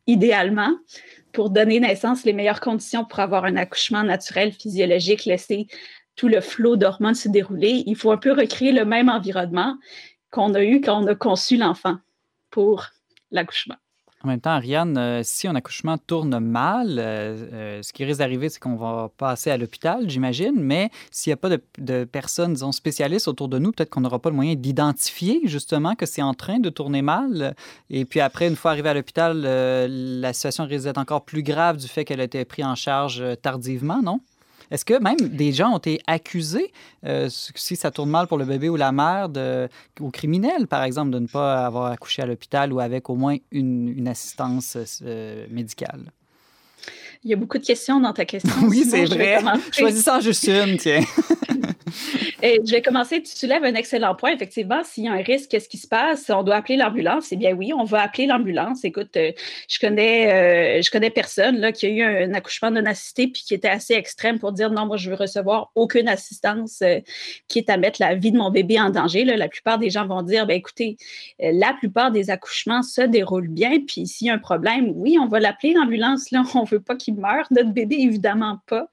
idéalement, 0.06 0.78
pour 1.38 1.52
donner 1.52 1.80
naissance, 1.80 2.24
les 2.24 2.34
meilleures 2.34 2.62
conditions 2.62 3.06
pour 3.06 3.20
avoir 3.20 3.46
un 3.46 3.58
accouchement 3.58 4.02
naturel, 4.02 4.52
physiologique, 4.52 5.26
laisser 5.26 5.68
tout 6.16 6.28
le 6.28 6.42
flot 6.42 6.78
d'hormones 6.78 7.14
se 7.14 7.30
dérouler, 7.30 7.84
il 7.86 7.96
faut 7.96 8.12
un 8.12 8.18
peu 8.18 8.32
recréer 8.32 8.72
le 8.72 8.86
même 8.86 9.08
environnement 9.08 9.78
qu'on 10.32 10.56
a 10.56 10.64
eu 10.64 10.82
quand 10.82 11.04
on 11.04 11.06
a 11.06 11.14
conçu 11.14 11.56
l'enfant 11.56 11.98
pour 12.50 12.88
l'accouchement. 13.30 13.76
En 14.28 14.32
même 14.32 14.42
temps, 14.42 14.50
Ariane, 14.50 14.98
euh, 14.98 15.22
si 15.24 15.48
un 15.48 15.56
accouchement 15.56 15.98
tourne 15.98 16.38
mal, 16.40 16.98
euh, 17.00 17.38
euh, 17.54 17.82
ce 17.82 17.94
qui 17.94 18.04
risque 18.04 18.20
d'arriver, 18.20 18.50
c'est 18.50 18.60
qu'on 18.60 18.76
va 18.76 19.10
passer 19.16 19.52
à 19.52 19.58
l'hôpital, 19.58 20.10
j'imagine, 20.10 20.56
mais 20.58 20.92
s'il 21.12 21.30
n'y 21.30 21.36
a 21.36 21.38
pas 21.38 21.50
de, 21.78 22.04
personnes, 22.04 22.52
disons, 22.52 22.74
spécialistes 22.74 23.30
autour 23.30 23.48
de 23.48 23.58
nous, 23.58 23.72
peut-être 23.72 23.90
qu'on 23.90 24.02
n'aura 24.02 24.20
pas 24.20 24.30
le 24.30 24.36
moyen 24.36 24.56
d'identifier 24.56 25.40
justement 25.46 25.96
que 25.96 26.06
c'est 26.06 26.22
en 26.22 26.34
train 26.34 26.60
de 26.60 26.70
tourner 26.70 27.02
mal. 27.02 27.56
Et 27.90 28.04
puis 28.04 28.20
après, 28.20 28.50
une 28.50 28.58
fois 28.58 28.72
arrivé 28.72 28.90
à 28.90 28.94
l'hôpital, 28.94 29.44
la 29.44 30.34
situation 30.34 30.66
risque 30.66 30.84
d'être 30.84 30.98
encore 30.98 31.24
plus 31.24 31.42
grave 31.42 31.78
du 31.78 31.88
fait 31.88 32.04
qu'elle 32.04 32.20
a 32.20 32.26
été 32.26 32.44
prise 32.44 32.66
en 32.66 32.76
charge 32.76 33.24
tardivement, 33.42 34.02
non? 34.02 34.20
Est-ce 34.72 34.86
que 34.86 35.00
même 35.02 35.18
des 35.18 35.52
gens 35.52 35.74
ont 35.74 35.78
été 35.78 36.00
accusés, 36.08 36.72
euh, 37.06 37.30
si 37.30 37.76
ça 37.76 37.92
tourne 37.92 38.10
mal 38.10 38.28
pour 38.28 38.38
le 38.38 38.46
bébé 38.46 38.70
ou 38.70 38.76
la 38.76 38.92
mère, 38.92 39.30
de, 39.30 39.70
ou 40.00 40.10
criminels, 40.10 40.68
par 40.68 40.84
exemple, 40.84 41.12
de 41.12 41.20
ne 41.20 41.28
pas 41.28 41.66
avoir 41.66 41.92
accouché 41.92 42.22
à 42.22 42.26
l'hôpital 42.26 42.74
ou 42.74 42.80
avec 42.80 43.10
au 43.10 43.16
moins 43.16 43.38
une, 43.52 44.08
assistance 44.08 44.78
euh, 45.04 45.46
médicale? 45.50 46.12
Il 47.24 47.32
y 47.32 47.34
a 47.34 47.36
beaucoup 47.36 47.58
de 47.58 47.66
questions 47.66 48.00
dans 48.00 48.14
ta 48.14 48.26
question. 48.26 48.54
oui, 48.68 48.86
c'est 48.90 49.06
vrai. 49.06 49.40
Choisis-en 49.72 50.22
juste 50.22 50.48
une, 50.48 50.78
tiens. 50.78 51.02
Je 52.44 52.72
vais 52.72 52.84
commencer. 52.84 53.22
Tu 53.24 53.36
soulèves 53.36 53.64
un 53.64 53.74
excellent 53.74 54.14
point. 54.14 54.32
Effectivement, 54.32 54.84
s'il 54.84 55.06
y 55.06 55.08
a 55.08 55.14
un 55.14 55.24
risque, 55.24 55.50
qu'est-ce 55.50 55.68
qui 55.68 55.78
se 55.78 55.88
passe? 55.88 56.30
On 56.30 56.44
doit 56.44 56.58
appeler 56.58 56.78
l'ambulance. 56.78 57.32
Eh 57.32 57.36
bien 57.36 57.54
oui, 57.54 57.74
on 57.74 57.84
va 57.84 58.04
appeler 58.04 58.28
l'ambulance. 58.28 58.86
Écoute, 58.86 59.18
euh, 59.18 59.32
je 59.68 59.80
connais, 59.80 60.32
euh, 60.32 60.82
je 60.84 60.92
connais 60.92 61.10
personne 61.10 61.58
là, 61.58 61.72
qui 61.72 61.88
a 61.88 61.90
eu 61.90 62.04
un, 62.04 62.34
accouchement 62.36 62.70
non 62.70 62.86
assisté 62.86 63.28
puis 63.28 63.42
qui 63.44 63.56
était 63.56 63.70
assez 63.70 63.96
extrême 63.96 64.38
pour 64.38 64.52
dire 64.52 64.70
non, 64.70 64.86
moi, 64.86 64.98
je 64.98 65.10
veux 65.10 65.16
recevoir 65.16 65.72
aucune 65.74 66.08
assistance 66.08 66.84
euh, 66.84 67.00
qui 67.48 67.58
est 67.58 67.72
à 67.72 67.78
mettre 67.78 68.00
la 68.02 68.14
vie 68.14 68.32
de 68.32 68.38
mon 68.38 68.52
bébé 68.52 68.80
en 68.80 68.92
danger. 68.92 69.26
La 69.26 69.50
plupart 69.50 69.80
des 69.80 69.90
gens 69.90 70.06
vont 70.06 70.22
dire, 70.22 70.46
ben 70.46 70.56
écoutez, 70.56 70.98
la 71.40 71.74
plupart 71.74 72.12
des 72.12 72.30
accouchements 72.30 72.84
se 72.84 73.02
déroulent 73.02 73.48
bien. 73.48 73.80
Puis 73.80 74.06
s'il 74.06 74.28
y 74.28 74.30
a 74.30 74.36
un 74.36 74.38
problème, 74.38 74.92
oui, 74.96 75.18
on 75.20 75.28
va 75.28 75.40
l'appeler 75.40 75.74
l'ambulance. 75.74 76.28
On 76.54 76.64
veut 76.64 76.80
pas 76.80 76.96
qu'il 76.96 77.16
meure. 77.16 77.48
Notre 77.52 77.72
bébé, 77.72 77.98
évidemment 78.00 78.60
pas. 78.68 78.90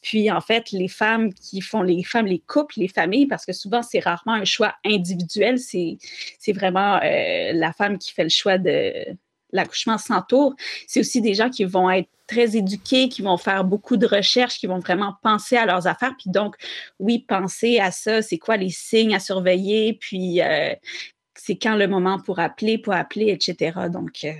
Puis 0.00 0.30
en 0.30 0.40
fait, 0.40 0.70
les 0.70 0.88
femmes 0.88 1.32
qui 1.32 1.60
font 1.60 1.82
les 1.82 2.02
femmes, 2.04 2.26
les 2.26 2.38
couples, 2.38 2.83
les 2.84 2.92
familles, 2.92 3.26
parce 3.26 3.46
que 3.46 3.52
souvent, 3.52 3.82
c'est 3.82 4.00
rarement 4.00 4.34
un 4.34 4.44
choix 4.44 4.74
individuel, 4.84 5.58
c'est 5.58 5.98
vraiment 6.52 7.00
euh, 7.02 7.52
la 7.52 7.72
femme 7.72 7.98
qui 7.98 8.12
fait 8.12 8.24
le 8.24 8.28
choix 8.28 8.58
de 8.58 8.92
l'accouchement 9.52 9.98
sans 9.98 10.20
tour. 10.20 10.54
C'est 10.86 11.00
aussi 11.00 11.20
des 11.20 11.34
gens 11.34 11.48
qui 11.48 11.64
vont 11.64 11.88
être 11.90 12.08
très 12.26 12.56
éduqués, 12.56 13.08
qui 13.08 13.22
vont 13.22 13.36
faire 13.36 13.64
beaucoup 13.64 13.96
de 13.96 14.06
recherches, 14.06 14.58
qui 14.58 14.66
vont 14.66 14.80
vraiment 14.80 15.14
penser 15.22 15.56
à 15.56 15.66
leurs 15.66 15.86
affaires. 15.86 16.14
Puis 16.18 16.30
donc, 16.30 16.56
oui, 16.98 17.20
penser 17.20 17.78
à 17.78 17.90
ça, 17.90 18.20
c'est 18.20 18.38
quoi 18.38 18.56
les 18.56 18.70
signes 18.70 19.14
à 19.14 19.20
surveiller, 19.20 19.94
puis 19.94 20.42
euh, 20.42 20.74
c'est 21.34 21.56
quand 21.56 21.76
le 21.76 21.86
moment 21.86 22.18
pour 22.18 22.38
appeler, 22.38 22.78
pour 22.78 22.92
appeler, 22.92 23.30
etc. 23.30 23.88
Donc, 23.90 24.24
euh, 24.24 24.32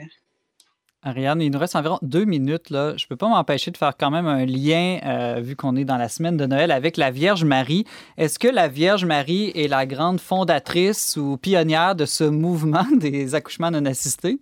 Ariane, 1.07 1.43
il 1.43 1.51
nous 1.51 1.59
reste 1.59 1.77
environ 1.77 1.99
deux 2.01 2.25
minutes. 2.25 2.71
Là. 2.71 2.97
Je 2.97 3.05
ne 3.05 3.09
peux 3.09 3.17
pas 3.17 3.29
m'empêcher 3.29 3.71
de 3.71 3.77
faire 3.77 3.93
quand 3.99 4.11
même 4.11 4.27
un 4.27 4.47
lien, 4.47 5.01
euh, 5.05 5.41
vu 5.43 5.55
qu'on 5.55 5.77
est 5.77 5.85
dans 5.85 5.99
la 5.99 6.09
semaine 6.09 6.39
de 6.39 6.47
Noël, 6.47 6.71
avec 6.71 6.97
la 6.97 7.11
Vierge 7.11 7.45
Marie. 7.45 7.85
Est-ce 8.17 8.39
que 8.39 8.49
la 8.49 8.69
Vierge 8.69 9.05
Marie 9.05 9.53
est 9.55 9.69
la 9.69 9.85
grande 9.85 10.19
fondatrice 10.19 11.19
ou 11.19 11.37
pionnière 11.37 11.95
de 11.95 12.07
ce 12.07 12.25
mouvement 12.25 12.87
des 12.97 13.35
accouchements 13.35 13.71
non 13.71 13.85
assistés? 13.85 14.39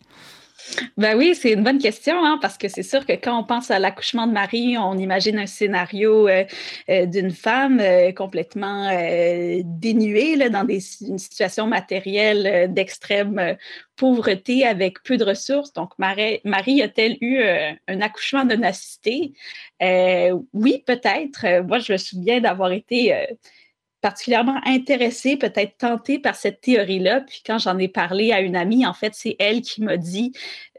Ben 0.96 1.16
oui, 1.16 1.34
c'est 1.34 1.52
une 1.52 1.64
bonne 1.64 1.78
question, 1.78 2.24
hein, 2.24 2.38
parce 2.40 2.56
que 2.56 2.68
c'est 2.68 2.82
sûr 2.82 3.04
que 3.04 3.12
quand 3.12 3.38
on 3.38 3.44
pense 3.44 3.70
à 3.70 3.78
l'accouchement 3.78 4.26
de 4.26 4.32
Marie, 4.32 4.76
on 4.78 4.96
imagine 4.96 5.38
un 5.38 5.46
scénario 5.46 6.28
euh, 6.28 6.44
euh, 6.88 7.06
d'une 7.06 7.30
femme 7.30 7.80
euh, 7.80 8.12
complètement 8.12 8.90
dénuée 9.64 10.36
là, 10.36 10.48
dans 10.48 10.66
une 10.66 11.18
situation 11.18 11.66
matérielle 11.66 12.72
d'extrême 12.72 13.56
pauvreté 13.96 14.64
avec 14.64 15.02
peu 15.02 15.16
de 15.16 15.24
ressources. 15.24 15.72
Donc, 15.72 15.90
Marie, 15.98 16.40
Marie 16.44 16.82
a-t-elle 16.82 17.16
eu 17.20 17.42
un 17.88 18.00
accouchement 18.00 18.44
non 18.44 18.62
oui, 20.52 20.82
peut-être. 20.86 21.62
Moi, 21.66 21.78
je 21.78 21.92
me 21.92 21.98
souviens 21.98 22.40
d'avoir 22.40 22.72
été 22.72 23.14
particulièrement 24.02 24.60
intéressée, 24.66 25.36
peut-être 25.36 25.78
tentée 25.78 26.18
par 26.18 26.34
cette 26.34 26.60
théorie-là. 26.60 27.20
Puis 27.20 27.42
quand 27.46 27.58
j'en 27.58 27.78
ai 27.78 27.88
parlé 27.88 28.32
à 28.32 28.40
une 28.40 28.56
amie, 28.56 28.84
en 28.84 28.92
fait, 28.92 29.14
c'est 29.14 29.36
elle 29.38 29.62
qui 29.62 29.80
m'a 29.80 29.96
dit 29.96 30.32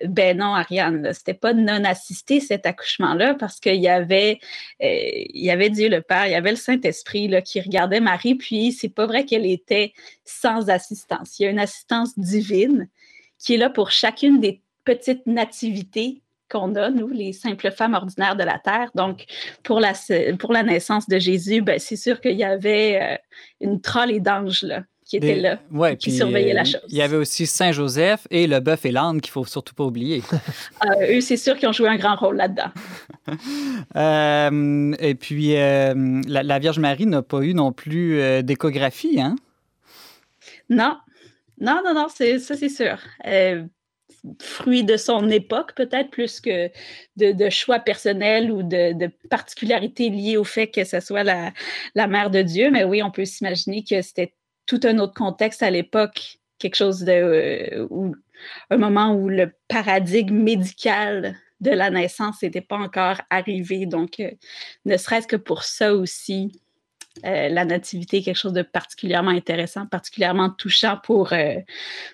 Ben 0.05 0.37
non, 0.37 0.53
Ariane, 0.53 1.11
c'était 1.13 1.33
pas 1.33 1.53
non 1.53 1.85
assisté 1.85 2.41
cet 2.41 2.65
accouchement-là 2.65 3.33
parce 3.35 3.59
qu'il 3.61 3.81
y 3.81 3.87
avait 3.87 4.39
euh, 4.83 5.23
y 5.33 5.49
avait 5.49 5.69
Dieu 5.69 5.87
le 5.89 6.01
Père, 6.01 6.27
il 6.27 6.33
y 6.33 6.35
avait 6.35 6.51
le 6.51 6.57
Saint-Esprit 6.57 7.33
qui 7.43 7.61
regardait 7.61 8.01
Marie, 8.01 8.35
puis 8.35 8.73
c'est 8.73 8.89
pas 8.89 9.05
vrai 9.05 9.25
qu'elle 9.25 9.45
était 9.45 9.93
sans 10.25 10.69
assistance. 10.69 11.39
Il 11.39 11.43
y 11.43 11.45
a 11.45 11.49
une 11.49 11.59
assistance 11.59 12.19
divine 12.19 12.89
qui 13.39 13.53
est 13.53 13.57
là 13.57 13.69
pour 13.69 13.89
chacune 13.89 14.41
des 14.41 14.61
petites 14.83 15.25
nativités 15.27 16.21
qu'on 16.53 16.75
a, 16.75 16.89
nous, 16.89 17.09
les 17.09 17.33
simples 17.33 17.71
femmes 17.71 17.95
ordinaires 17.95 18.35
de 18.35 18.43
la 18.43 18.59
Terre. 18.59 18.91
Donc, 18.93 19.25
pour 19.63 19.79
la, 19.79 19.93
pour 20.37 20.53
la 20.53 20.63
naissance 20.63 21.09
de 21.09 21.17
Jésus, 21.17 21.61
ben, 21.61 21.79
c'est 21.79 21.95
sûr 21.95 22.21
qu'il 22.21 22.37
y 22.37 22.43
avait 22.43 22.99
euh, 23.01 23.15
une 23.59 23.81
trolle 23.81 24.11
et 24.11 24.19
d'anges 24.19 24.65
qui 25.03 25.17
étaient 25.17 25.35
là, 25.35 25.59
qui 25.95 26.11
surveillaient 26.11 26.53
la 26.53 26.61
euh, 26.61 26.65
chose. 26.65 26.81
Il 26.89 26.95
y 26.95 27.01
avait 27.01 27.17
aussi 27.17 27.47
Saint-Joseph 27.47 28.27
et 28.29 28.45
le 28.45 28.59
bœuf 28.59 28.85
et 28.85 28.91
l'âne 28.91 29.19
qu'il 29.19 29.31
faut 29.31 29.43
surtout 29.45 29.73
pas 29.73 29.83
oublier. 29.83 30.21
Euh, 30.85 31.17
eux, 31.17 31.21
c'est 31.21 31.37
sûr 31.37 31.57
qu'ils 31.57 31.67
ont 31.67 31.73
joué 31.73 31.89
un 31.89 31.97
grand 31.97 32.15
rôle 32.15 32.37
là-dedans. 32.37 32.71
et 34.99 35.15
puis, 35.15 35.53
la, 35.55 36.59
Vierge 36.59 36.79
Marie 36.79 37.07
n'a 37.07 37.23
pas 37.23 37.41
eu 37.41 37.53
non 37.55 37.71
plus 37.71 38.43
d'échographie, 38.43 39.19
hein? 39.19 39.35
Non. 40.69 40.97
Non, 41.59 41.81
non, 41.83 41.93
non, 41.93 42.07
ça 42.09 42.55
c'est 42.55 42.69
sûr 42.69 42.97
fruit 44.41 44.83
de 44.83 44.97
son 44.97 45.29
époque, 45.29 45.73
peut-être 45.75 46.09
plus 46.09 46.39
que 46.39 46.69
de, 47.17 47.49
choix 47.49 47.79
personnels 47.79 48.51
ou 48.51 48.63
de, 48.63 49.07
particularités 49.29 50.09
liées 50.09 50.37
au 50.37 50.43
fait 50.43 50.67
que 50.67 50.83
ce 50.83 50.99
soit 50.99 51.23
la, 51.23 52.07
mère 52.07 52.29
de 52.29 52.41
Dieu. 52.41 52.71
Mais 52.71 52.83
oui, 52.83 53.03
on 53.03 53.11
peut 53.11 53.25
s'imaginer 53.25 53.83
que 53.83 54.01
c'était 54.01 54.33
tout 54.65 54.79
un 54.83 54.99
autre 54.99 55.13
contexte 55.13 55.63
à 55.63 55.71
l'époque, 55.71 56.39
quelque 56.57 56.75
chose 56.75 57.01
de. 57.01 57.11
Euh, 57.11 57.87
un 58.69 58.77
moment 58.77 59.15
où 59.15 59.29
le 59.29 59.53
paradigme 59.67 60.37
médical 60.37 61.37
de 61.61 61.71
la 61.71 61.89
naissance 61.89 62.41
n'était 62.41 62.61
pas 62.61 62.77
encore 62.77 63.21
arrivé. 63.29 63.85
Donc, 63.85 64.19
euh, 64.19 64.31
ne 64.85 64.97
serait-ce 64.97 65.27
que 65.27 65.37
pour 65.37 65.63
ça 65.63 65.93
aussi, 65.93 66.61
euh, 67.25 67.49
la 67.49 67.63
nativité 67.63 68.17
est 68.17 68.21
quelque 68.23 68.37
chose 68.37 68.53
de 68.53 68.63
particulièrement 68.63 69.31
intéressant, 69.31 69.85
particulièrement 69.85 70.49
touchant 70.49 70.97
pour, 71.03 71.31
euh, 71.31 71.55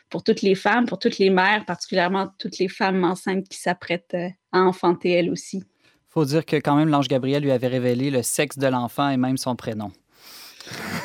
pour 0.10 0.24
toutes 0.24 0.42
les 0.42 0.56
femmes, 0.56 0.86
pour 0.86 1.00
toutes 1.00 1.18
les 1.20 1.30
mères, 1.30 1.66
particulièrement 1.66 2.30
toutes 2.38 2.60
les 2.60 2.68
femmes 2.68 3.04
enceintes 3.04 3.48
qui 3.48 3.58
s'apprêtent 3.58 4.14
euh, 4.14 4.30
à 4.52 4.60
enfanter 4.62 5.12
elles 5.12 5.30
aussi. 5.30 5.58
Il 5.58 6.12
faut 6.12 6.26
dire 6.26 6.46
que 6.46 6.58
quand 6.58 6.76
même, 6.76 6.90
l'ange 6.90 7.08
Gabriel 7.08 7.44
lui 7.44 7.52
avait 7.52 7.68
révélé 7.68 8.12
le 8.12 8.24
sexe 8.24 8.58
de 8.58 8.68
l'enfant 8.68 9.10
et 9.10 9.18
même 9.18 9.38
son 9.38 9.56
prénom. 9.56 9.92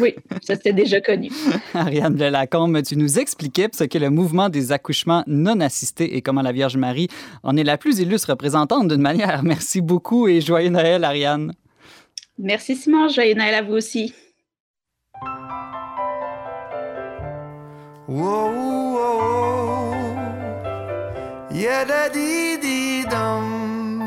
Oui, 0.00 0.14
ça 0.42 0.56
c'était 0.56 0.72
déjà 0.72 1.00
connu. 1.00 1.30
Ariane 1.74 2.16
de 2.16 2.24
Lacombe, 2.24 2.82
tu 2.82 2.96
nous 2.96 3.18
expliquais 3.18 3.68
ce 3.72 3.84
qu'est 3.84 4.00
le 4.00 4.10
mouvement 4.10 4.48
des 4.48 4.72
accouchements 4.72 5.22
non 5.26 5.60
assistés 5.60 6.16
et 6.16 6.22
comment 6.22 6.42
la 6.42 6.52
Vierge 6.52 6.76
Marie 6.76 7.08
en 7.42 7.56
est 7.56 7.64
la 7.64 7.78
plus 7.78 8.00
illustre 8.00 8.30
représentante 8.30 8.88
d'une 8.88 9.00
manière. 9.00 9.42
Merci 9.44 9.80
beaucoup 9.80 10.26
et 10.26 10.40
joyeux 10.40 10.70
Noël, 10.70 11.04
Ariane. 11.04 11.52
Merci 12.38 12.76
Simon, 12.76 13.08
joyeux 13.08 13.34
Noël 13.34 13.54
à 13.54 13.62
vous 13.62 13.74
aussi. 13.74 14.12
Wow, 18.06 18.50
wow, 18.96 19.94
yeah, 21.52 21.84
daddy, 21.84 22.58
di 22.58 23.06
dum. 23.08 24.04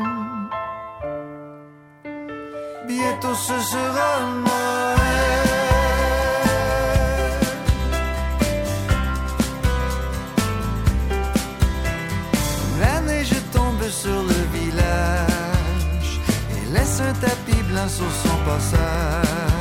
Bientôt 2.86 3.34
ce 3.34 3.58
sera 3.58 4.20
Noël. 4.44 4.67
Tapis 17.78 17.92
sur 17.92 18.10
son 18.10 18.36
passage. 18.44 19.57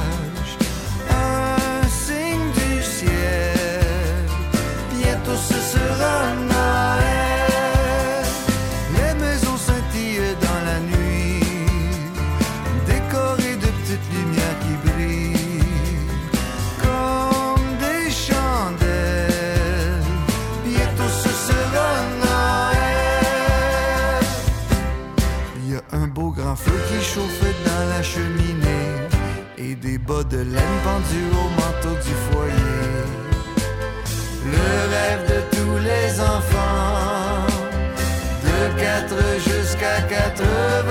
Bas 30.07 30.23
de 30.23 30.37
laine 30.37 30.77
pendu 30.85 31.21
au 31.41 31.47
manteau 31.59 31.95
du 32.05 32.13
foyer. 32.27 32.97
Le 34.53 34.69
rêve 34.93 35.23
de 35.33 35.39
tous 35.55 35.77
les 35.89 36.09
enfants, 36.21 37.45
de 38.45 38.57
4 38.79 39.15
jusqu'à 39.49 39.97
90. 40.01 40.86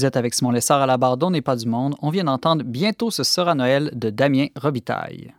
Vous 0.00 0.06
êtes 0.06 0.16
avec 0.16 0.32
Simon 0.32 0.50
Lessard 0.50 0.80
à 0.80 0.86
la 0.86 0.96
barre 0.96 1.30
n'est 1.30 1.42
pas 1.42 1.56
du 1.56 1.68
monde. 1.68 1.94
On 2.00 2.08
vient 2.08 2.24
d'entendre 2.24 2.64
Bientôt 2.64 3.10
ce 3.10 3.22
sera 3.22 3.54
Noël 3.54 3.90
de 3.92 4.08
Damien 4.08 4.46
Robitaille. 4.56 5.34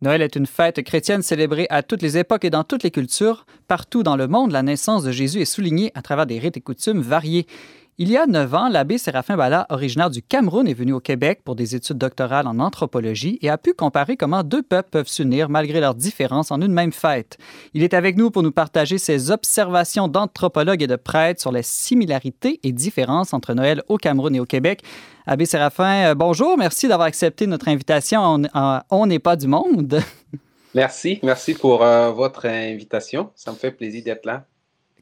Noël 0.00 0.22
est 0.22 0.34
une 0.34 0.46
fête 0.46 0.82
chrétienne 0.82 1.22
célébrée 1.22 1.68
à 1.70 1.84
toutes 1.84 2.02
les 2.02 2.18
époques 2.18 2.44
et 2.44 2.50
dans 2.50 2.64
toutes 2.64 2.82
les 2.82 2.90
cultures. 2.90 3.46
Partout 3.68 4.02
dans 4.02 4.16
le 4.16 4.26
monde, 4.26 4.50
la 4.50 4.64
naissance 4.64 5.04
de 5.04 5.12
Jésus 5.12 5.40
est 5.40 5.44
soulignée 5.44 5.92
à 5.94 6.02
travers 6.02 6.26
des 6.26 6.40
rites 6.40 6.56
et 6.56 6.60
coutumes 6.60 7.00
variés. 7.00 7.46
Il 7.96 8.10
y 8.10 8.16
a 8.16 8.26
neuf 8.26 8.52
ans, 8.54 8.68
l'abbé 8.68 8.98
Séraphin 8.98 9.36
Bala, 9.36 9.66
originaire 9.70 10.10
du 10.10 10.20
Cameroun, 10.20 10.66
est 10.66 10.74
venu 10.74 10.92
au 10.92 10.98
Québec 10.98 11.42
pour 11.44 11.54
des 11.54 11.76
études 11.76 11.96
doctorales 11.96 12.48
en 12.48 12.58
anthropologie 12.58 13.38
et 13.40 13.48
a 13.48 13.56
pu 13.56 13.72
comparer 13.72 14.16
comment 14.16 14.42
deux 14.42 14.64
peuples 14.64 14.88
peuvent 14.90 15.06
s'unir 15.06 15.48
malgré 15.48 15.78
leurs 15.78 15.94
différences 15.94 16.50
en 16.50 16.60
une 16.60 16.72
même 16.72 16.90
fête. 16.90 17.38
Il 17.72 17.84
est 17.84 17.94
avec 17.94 18.16
nous 18.16 18.32
pour 18.32 18.42
nous 18.42 18.50
partager 18.50 18.98
ses 18.98 19.30
observations 19.30 20.08
d'anthropologue 20.08 20.82
et 20.82 20.88
de 20.88 20.96
prêtre 20.96 21.40
sur 21.40 21.52
les 21.52 21.62
similarités 21.62 22.58
et 22.64 22.72
différences 22.72 23.32
entre 23.32 23.54
Noël 23.54 23.84
au 23.86 23.96
Cameroun 23.96 24.34
et 24.34 24.40
au 24.40 24.44
Québec. 24.44 24.82
Abbé 25.24 25.46
Séraphin, 25.46 26.10
euh, 26.10 26.14
bonjour, 26.16 26.58
merci 26.58 26.88
d'avoir 26.88 27.06
accepté 27.06 27.46
notre 27.46 27.68
invitation. 27.68 28.42
On 28.90 29.06
n'est 29.06 29.20
pas 29.20 29.36
du 29.36 29.46
monde. 29.46 30.00
Merci, 30.74 31.20
merci 31.22 31.54
pour 31.54 31.84
euh, 31.84 32.10
votre 32.10 32.46
invitation. 32.46 33.30
Ça 33.36 33.52
me 33.52 33.56
fait 33.56 33.70
plaisir 33.70 34.02
d'être 34.02 34.26
là. 34.26 34.44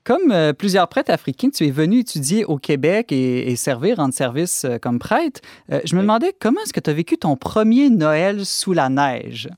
Comme 0.05 0.33
euh, 0.33 0.53
plusieurs 0.53 0.88
prêtres 0.88 1.12
africains, 1.12 1.51
tu 1.51 1.65
es 1.65 1.71
venu 1.71 2.01
étudier 2.01 2.45
au 2.45 2.59
Québec 2.59 3.12
et, 3.12 3.55
servir, 3.55 4.01
en 4.01 4.11
service 4.11 4.65
euh, 4.65 4.79
comme 4.79 4.99
prêtre. 4.99 5.41
Euh, 5.71 5.81
je 5.85 5.95
me 5.95 6.01
demandais 6.01 6.35
comment 6.41 6.61
est-ce 6.62 6.73
que 6.73 6.81
tu 6.81 6.91
as 6.91 6.93
vécu 6.93 7.17
ton 7.19 7.37
premier 7.37 7.88
Noël 7.88 8.45
sous 8.45 8.73
la 8.73 8.88
neige? 8.88 9.49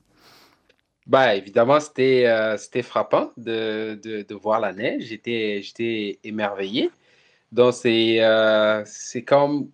Ben, 1.07 1.31
évidemment, 1.31 1.79
c'était 1.79 2.25
c'était 2.57 2.81
frappant 2.81 3.31
de, 3.37 3.99
de, 4.03 4.35
voir 4.35 4.59
la 4.59 4.73
neige. 4.73 5.03
J'étais 5.03 5.61
j'étais 5.61 6.19
émerveillé. 6.23 6.89
Donc, 7.51 7.75
c'est 7.75 8.19
c'est 8.85 9.23
comme 9.23 9.69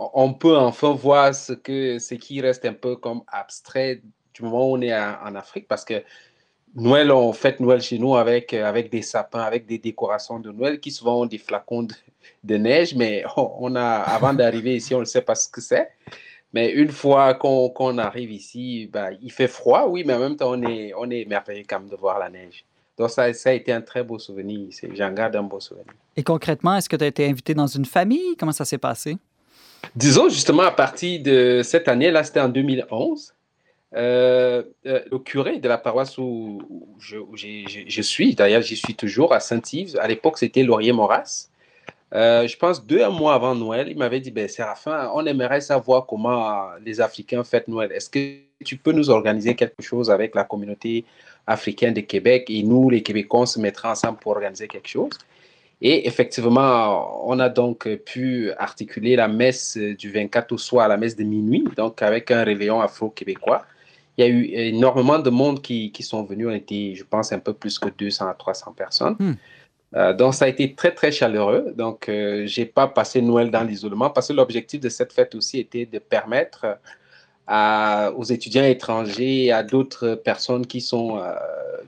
on 0.00 0.34
peut 0.34 0.56
enfin 0.56 0.92
voir 0.92 1.32
ce, 1.36 1.52
que, 1.52 2.00
ce 2.00 2.14
qui 2.16 2.40
reste 2.40 2.64
un 2.64 2.72
peu 2.72 2.96
comme 2.96 3.22
abstrait 3.28 4.02
du 4.34 4.42
moment 4.42 4.72
où 4.72 4.76
on 4.76 4.80
est 4.80 4.92
en 4.92 5.34
Afrique 5.36 5.68
parce 5.68 5.84
que 5.84 6.02
Noël, 6.74 7.10
on 7.10 7.32
fête 7.32 7.60
Noël 7.60 7.80
chez 7.80 7.98
nous 7.98 8.16
avec, 8.16 8.54
euh, 8.54 8.64
avec 8.64 8.90
des 8.90 9.02
sapins, 9.02 9.40
avec 9.40 9.66
des 9.66 9.78
décorations 9.78 10.38
de 10.38 10.50
Noël 10.52 10.80
qui 10.80 10.90
souvent 10.90 11.22
ont 11.22 11.26
des 11.26 11.38
flacons 11.38 11.86
de, 12.44 12.56
neige, 12.56 12.94
mais 12.94 13.24
on, 13.36 13.74
a, 13.74 13.82
avant 13.82 14.32
d'arriver 14.32 14.76
ici, 14.76 14.94
on 14.94 15.00
ne 15.00 15.04
sait 15.04 15.22
pas 15.22 15.34
ce 15.34 15.48
que 15.48 15.60
c'est. 15.60 15.90
Mais 16.54 16.70
une 16.72 16.90
fois 16.90 17.34
qu'on 17.34 17.98
arrive 17.98 18.32
ici, 18.32 18.88
bah, 18.90 19.10
il 19.20 19.30
fait 19.30 19.48
froid, 19.48 19.86
oui, 19.86 20.02
mais 20.06 20.14
en 20.14 20.18
même 20.18 20.36
temps, 20.36 20.52
on 20.52 20.62
est, 20.62 20.92
on 20.96 21.10
est 21.10 21.26
merveilleux 21.26 21.64
quand 21.68 21.80
même 21.80 21.90
de 21.90 21.96
voir 21.96 22.18
la 22.18 22.30
neige. 22.30 22.64
Donc, 22.96 23.10
ça, 23.10 23.32
ça 23.34 23.50
a 23.50 23.52
été 23.52 23.70
un 23.70 23.82
très 23.82 24.02
beau 24.02 24.18
souvenir. 24.18 24.68
J'en 24.94 25.12
garde 25.12 25.36
un 25.36 25.42
beau 25.42 25.60
souvenir. 25.60 25.92
Et 26.16 26.22
concrètement, 26.22 26.74
est-ce 26.74 26.88
que 26.88 26.96
tu 26.96 27.04
as 27.04 27.06
été 27.06 27.28
invité 27.28 27.54
dans 27.54 27.66
une 27.66 27.84
famille? 27.84 28.34
Comment 28.38 28.52
ça 28.52 28.64
s'est 28.64 28.78
passé? 28.78 29.18
Disons 29.94 30.28
justement 30.28 30.64
à 30.64 30.70
partir 30.70 31.22
de 31.22 31.60
cette 31.62 31.86
année, 31.86 32.10
là, 32.10 32.24
c'était 32.24 32.40
en 32.40 32.48
2011. 32.48 33.34
Euh, 33.94 34.64
euh, 34.84 35.00
le 35.10 35.18
curé 35.18 35.60
de 35.60 35.68
la 35.68 35.78
paroisse 35.78 36.18
où, 36.18 36.60
je, 36.98 38.02
suis, 38.02 38.34
d'ailleurs 38.34 38.60
j'y 38.60 38.76
suis 38.76 38.94
toujours, 38.94 39.32
à 39.32 39.40
Saint-Yves, 39.40 39.96
à 39.98 40.06
l'époque 40.06 40.38
c'était 40.38 40.62
Laurier 40.62 40.92
Moras. 40.92 41.48
Euh, 42.14 42.46
je 42.46 42.56
pense 42.56 42.84
deux 42.84 43.06
mois 43.10 43.34
avant 43.34 43.54
Noël, 43.54 43.88
il 43.88 43.96
m'avait 43.96 44.20
dit, 44.20 44.30
ben, 44.30 44.48
Séraphin, 44.48 45.10
on 45.14 45.24
aimerait 45.26 45.60
savoir 45.60 46.06
comment 46.06 46.68
les 46.84 47.00
Africains 47.00 47.44
fêtent 47.44 47.68
Noël. 47.68 47.92
Est-ce 47.92 48.10
que 48.10 48.64
tu 48.64 48.76
peux 48.76 48.92
nous 48.92 49.10
organiser 49.10 49.54
quelque 49.54 49.82
chose 49.82 50.10
avec 50.10 50.34
la 50.34 50.44
communauté 50.44 51.04
africaine 51.46 51.94
de 51.94 52.00
Québec 52.00 52.46
et 52.48 52.62
nous, 52.62 52.90
les 52.90 53.02
Québécois, 53.02 53.40
on 53.40 53.46
se 53.46 53.60
mettra 53.60 53.90
ensemble 53.90 54.18
pour 54.18 54.32
organiser 54.32 54.68
quelque 54.68 54.88
chose? 54.88 55.12
Et 55.80 56.08
effectivement, 56.08 57.26
on 57.28 57.38
a 57.38 57.48
donc 57.48 57.88
pu 57.98 58.50
articuler 58.58 59.16
la 59.16 59.28
messe 59.28 59.76
du 59.76 60.10
24 60.10 60.52
au 60.52 60.58
soir, 60.58 60.88
la 60.88 60.96
messe 60.96 61.14
de 61.14 61.24
minuit, 61.24 61.64
donc 61.76 62.02
avec 62.02 62.30
un 62.30 62.42
réveillon 62.42 62.80
afro-québécois 62.80 63.64
il 64.18 64.24
y 64.24 64.24
a 64.24 64.30
eu 64.30 64.44
énormément 64.52 65.20
de 65.20 65.30
monde 65.30 65.62
qui, 65.62 65.92
qui, 65.92 66.02
sont 66.02 66.24
venus. 66.24 66.48
On 66.48 66.52
était, 66.52 66.94
je 66.96 67.04
pense, 67.04 67.32
un 67.32 67.38
peu 67.38 67.52
plus 67.52 67.78
que 67.78 67.88
200 67.88 68.26
à 68.28 68.34
300 68.34 68.72
personnes. 68.72 69.16
Hmm. 69.18 69.34
Euh, 69.94 70.12
donc, 70.12 70.34
ça 70.34 70.46
a 70.46 70.48
été 70.48 70.74
très, 70.74 70.92
très 70.92 71.12
chaleureux. 71.12 71.72
Donc, 71.76 72.08
euh, 72.08 72.44
je 72.46 72.60
n'ai 72.60 72.66
pas 72.66 72.88
passé 72.88 73.22
Noël 73.22 73.50
dans 73.52 73.62
l'isolement 73.62 74.10
parce 74.10 74.28
que 74.28 74.32
l'objectif 74.32 74.80
de 74.80 74.88
cette 74.88 75.12
fête 75.12 75.36
aussi 75.36 75.60
était 75.60 75.86
de 75.86 76.00
permettre 76.00 76.78
à, 77.46 78.12
aux 78.16 78.24
étudiants 78.24 78.64
étrangers 78.64 79.44
et 79.44 79.52
à 79.52 79.62
d'autres 79.62 80.16
personnes 80.16 80.66
qui 80.66 80.80
sont 80.80 81.18
euh, 81.18 81.32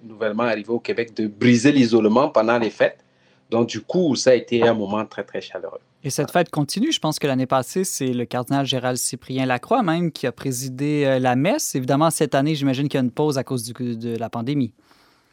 nouvellement 0.05 0.45
arrivées 0.45 0.71
au 0.71 0.79
Québec 0.79 1.15
de 1.15 1.27
briser 1.27 1.73
l'isolement 1.73 2.29
pendant 2.29 2.59
les 2.59 2.71
fêtes. 2.71 3.05
Donc, 3.51 3.69
du 3.69 3.81
coup, 3.81 4.15
ça 4.15 4.31
a 4.31 4.35
été 4.35 4.63
un 4.63 4.75
moment 4.75 5.05
très, 5.05 5.25
très 5.25 5.41
chaleureux. 5.41 5.81
Et 6.03 6.09
cette 6.09 6.31
fête 6.31 6.49
continue. 6.49 6.93
Je 6.93 6.99
pense 6.99 7.19
que 7.19 7.27
l'année 7.27 7.47
passée, 7.47 7.85
c'est 7.85 8.13
le 8.13 8.25
cardinal 8.25 8.65
Gérald 8.65 8.97
Cyprien 8.97 9.45
Lacroix 9.45 9.83
même 9.83 10.13
qui 10.13 10.27
a 10.27 10.33
présidé 10.33 11.05
euh, 11.05 11.19
la 11.19 11.37
messe. 11.37 11.75
Évidemment, 11.75 12.11
cette 12.11 12.35
année, 12.35 12.55
j'imagine 12.55 12.89
qu'il 12.89 12.99
y 12.99 13.03
a 13.03 13.05
une 13.05 13.11
pause 13.11 13.37
à 13.37 13.45
cause 13.45 13.65
de 13.65 14.17
la 14.17 14.31
pandémie. 14.31 14.73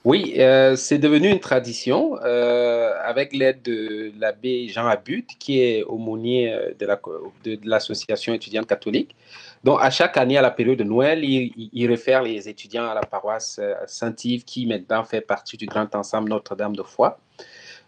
Oui, 0.03 0.36
euh, 0.38 0.75
c'est 0.75 0.97
devenu 0.99 1.30
une 1.30 1.39
tradition 1.39 2.17
euh, 2.23 2.93
avec 3.03 3.34
l'aide 3.34 3.62
de 3.62 4.12
l'abbé 4.19 4.67
Jean 4.67 4.88
Abut, 4.88 5.25
qui 5.39 5.62
est 5.62 5.84
aumônier 5.84 6.53
de 6.80 7.60
l'association 7.63 8.34
étudiante 8.34 8.67
catholique. 8.67 9.15
Donc, 9.63 9.80
à 9.82 9.89
chaque 9.89 10.17
année, 10.17 10.38
à 10.38 10.41
la 10.41 10.51
période 10.51 10.77
de 10.77 10.84
Noël, 10.84 11.23
il, 11.23 11.88
réfère 11.88 12.21
les 12.21 12.47
étudiants 12.47 12.86
à 12.86 12.93
la 12.93 13.01
paroisse 13.01 13.60
Saint-Yves, 13.86 14.45
qui 14.45 14.65
maintenant 14.65 15.03
fait 15.03 15.21
partie 15.21 15.58
du 15.58 15.65
grand 15.65 15.93
ensemble 15.95 16.30
Notre-Dame 16.30 16.75
de 16.75 16.84
Foix. 16.84 17.19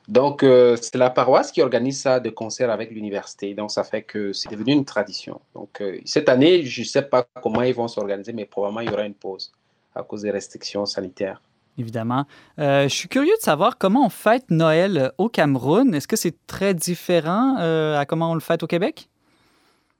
Donc, 0.09 0.41
euh, 0.41 0.75
c'est 0.81 0.97
la 0.97 1.11
paroisse 1.11 1.51
qui 1.51 1.61
organise 1.61 2.01
ça 2.01 2.19
de 2.19 2.31
concert 2.31 2.71
avec 2.71 2.89
l'université. 2.89 3.53
Donc, 3.53 3.69
ça 3.69 3.83
fait 3.83 4.01
que 4.01 4.33
c'est 4.33 4.49
devenu 4.49 4.73
une 4.73 4.83
tradition. 4.83 5.39
Donc, 5.53 5.81
euh, 5.81 5.99
cette 6.03 6.29
année, 6.29 6.63
je 6.63 6.81
ne 6.81 6.85
sais 6.85 7.03
pas 7.03 7.27
comment 7.43 7.61
ils 7.61 7.75
vont 7.75 7.87
s'organiser, 7.87 8.33
mais 8.33 8.45
probablement 8.45 8.81
il 8.81 8.89
y 8.89 8.91
aura 8.91 9.05
une 9.05 9.13
pause 9.13 9.51
à 9.93 10.01
cause 10.01 10.23
des 10.23 10.31
restrictions 10.31 10.87
sanitaires. 10.87 11.43
évidemment. 11.77 12.25
Euh, 12.57 12.83
je 12.89 12.93
suis 12.93 13.07
curieux 13.07 13.35
de 13.37 13.43
savoir 13.43 13.77
comment 13.77 14.03
on 14.03 14.09
fête 14.09 14.49
Noël 14.49 15.11
au 15.19 15.29
Cameroun. 15.29 15.93
Est-ce 15.93 16.07
que 16.07 16.15
c'est 16.15 16.35
très 16.47 16.73
différent 16.73 17.57
à 17.57 18.03
comment 18.07 18.31
on 18.31 18.33
le 18.33 18.39
fête 18.39 18.63
au 18.63 18.67
Québec? 18.67 19.09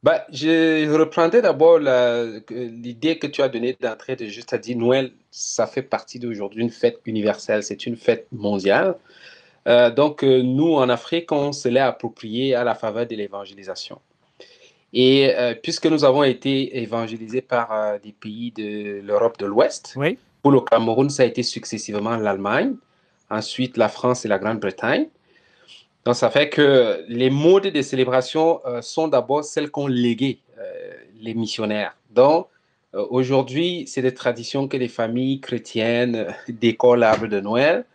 Bah, 0.01 0.25
je 0.31 0.91
reprendrai 0.91 1.43
d'abord 1.43 1.77
l'idée 2.49 3.19
que 3.19 3.27
tu 3.27 3.43
as 3.43 3.49
donnée 3.49 3.77
d'entrée 3.79 4.15
de 4.15 4.25
juste 4.25 4.53
à 4.53 4.57
dire 4.57 4.75
Noël, 4.75 5.11
ça 5.29 5.67
fait 5.67 5.83
partie 5.83 6.17
d'aujourd'hui 6.17 6.63
une 6.63 6.71
fête 6.71 6.99
universelle, 7.05 7.61
c'est 7.61 7.85
une 7.85 7.95
fête 7.95 8.25
mondiale. 8.31 8.95
Euh, 9.69 9.91
donc, 9.91 10.23
euh, 10.23 10.41
nous, 10.41 10.73
en 10.73 10.89
Afrique, 10.89 11.31
on 11.31 11.51
se 11.51 11.69
l'est 11.69 11.79
approprié 11.79 12.55
à 12.55 12.63
la 12.63 12.73
faveur 12.73 13.05
de 13.05 13.15
l'évangélisation. 13.15 13.99
Et 14.91 15.31
euh, 15.35 15.53
puisque 15.53 15.85
nous 15.85 16.03
avons 16.03 16.23
été 16.23 16.81
évangélisés 16.81 17.41
par 17.41 17.99
des 17.99 18.11
pays 18.11 18.51
de 18.51 19.01
l'Europe 19.01 19.37
de 19.37 19.45
l'Ouest, 19.45 19.95
pour 20.41 20.51
le 20.51 20.61
Cameroun, 20.61 21.09
ça 21.09 21.23
a 21.23 21.25
été 21.27 21.43
successivement 21.43 22.17
l'Allemagne, 22.17 22.73
ensuite 23.29 23.77
la 23.77 23.89
France 23.89 24.25
et 24.25 24.27
la 24.27 24.39
Grande-Bretagne. 24.39 25.07
Donc, 26.05 26.15
ça 26.15 26.31
fait 26.31 26.49
que 26.49 27.05
les 27.07 27.29
modes 27.29 27.67
de 27.67 27.81
célébration 27.83 28.61
sont 28.81 29.07
d'abord 29.07 29.43
celles 29.43 29.69
qu'ont 29.69 29.85
léguées 29.85 30.39
les 31.21 31.35
missionnaires. 31.35 31.95
Donc, 32.09 32.47
aujourd'hui, 32.93 33.83
c'est 33.85 34.01
des 34.01 34.13
traditions 34.13 34.67
que 34.67 34.77
les 34.77 34.87
familles 34.87 35.39
chrétiennes 35.41 36.33
décorent 36.47 36.95
l'arbre 36.95 37.27
de 37.27 37.39
Noël. 37.41 37.85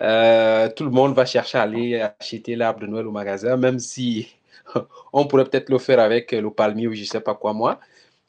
Euh, 0.00 0.68
tout 0.70 0.84
le 0.84 0.90
monde 0.90 1.14
va 1.14 1.24
chercher 1.24 1.58
à 1.58 1.62
aller 1.62 2.00
acheter 2.00 2.56
l'arbre 2.56 2.80
de 2.80 2.86
Noël 2.86 3.06
au 3.06 3.12
magasin, 3.12 3.56
même 3.56 3.78
si 3.78 4.28
on 5.12 5.26
pourrait 5.26 5.44
peut-être 5.44 5.70
le 5.70 5.78
faire 5.78 6.00
avec 6.00 6.32
le 6.32 6.50
palmier 6.50 6.86
ou 6.88 6.94
je 6.94 7.00
ne 7.00 7.06
sais 7.06 7.20
pas 7.20 7.34
quoi 7.34 7.52
moi. 7.52 7.80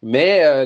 Mais 0.04 0.44
euh, 0.46 0.66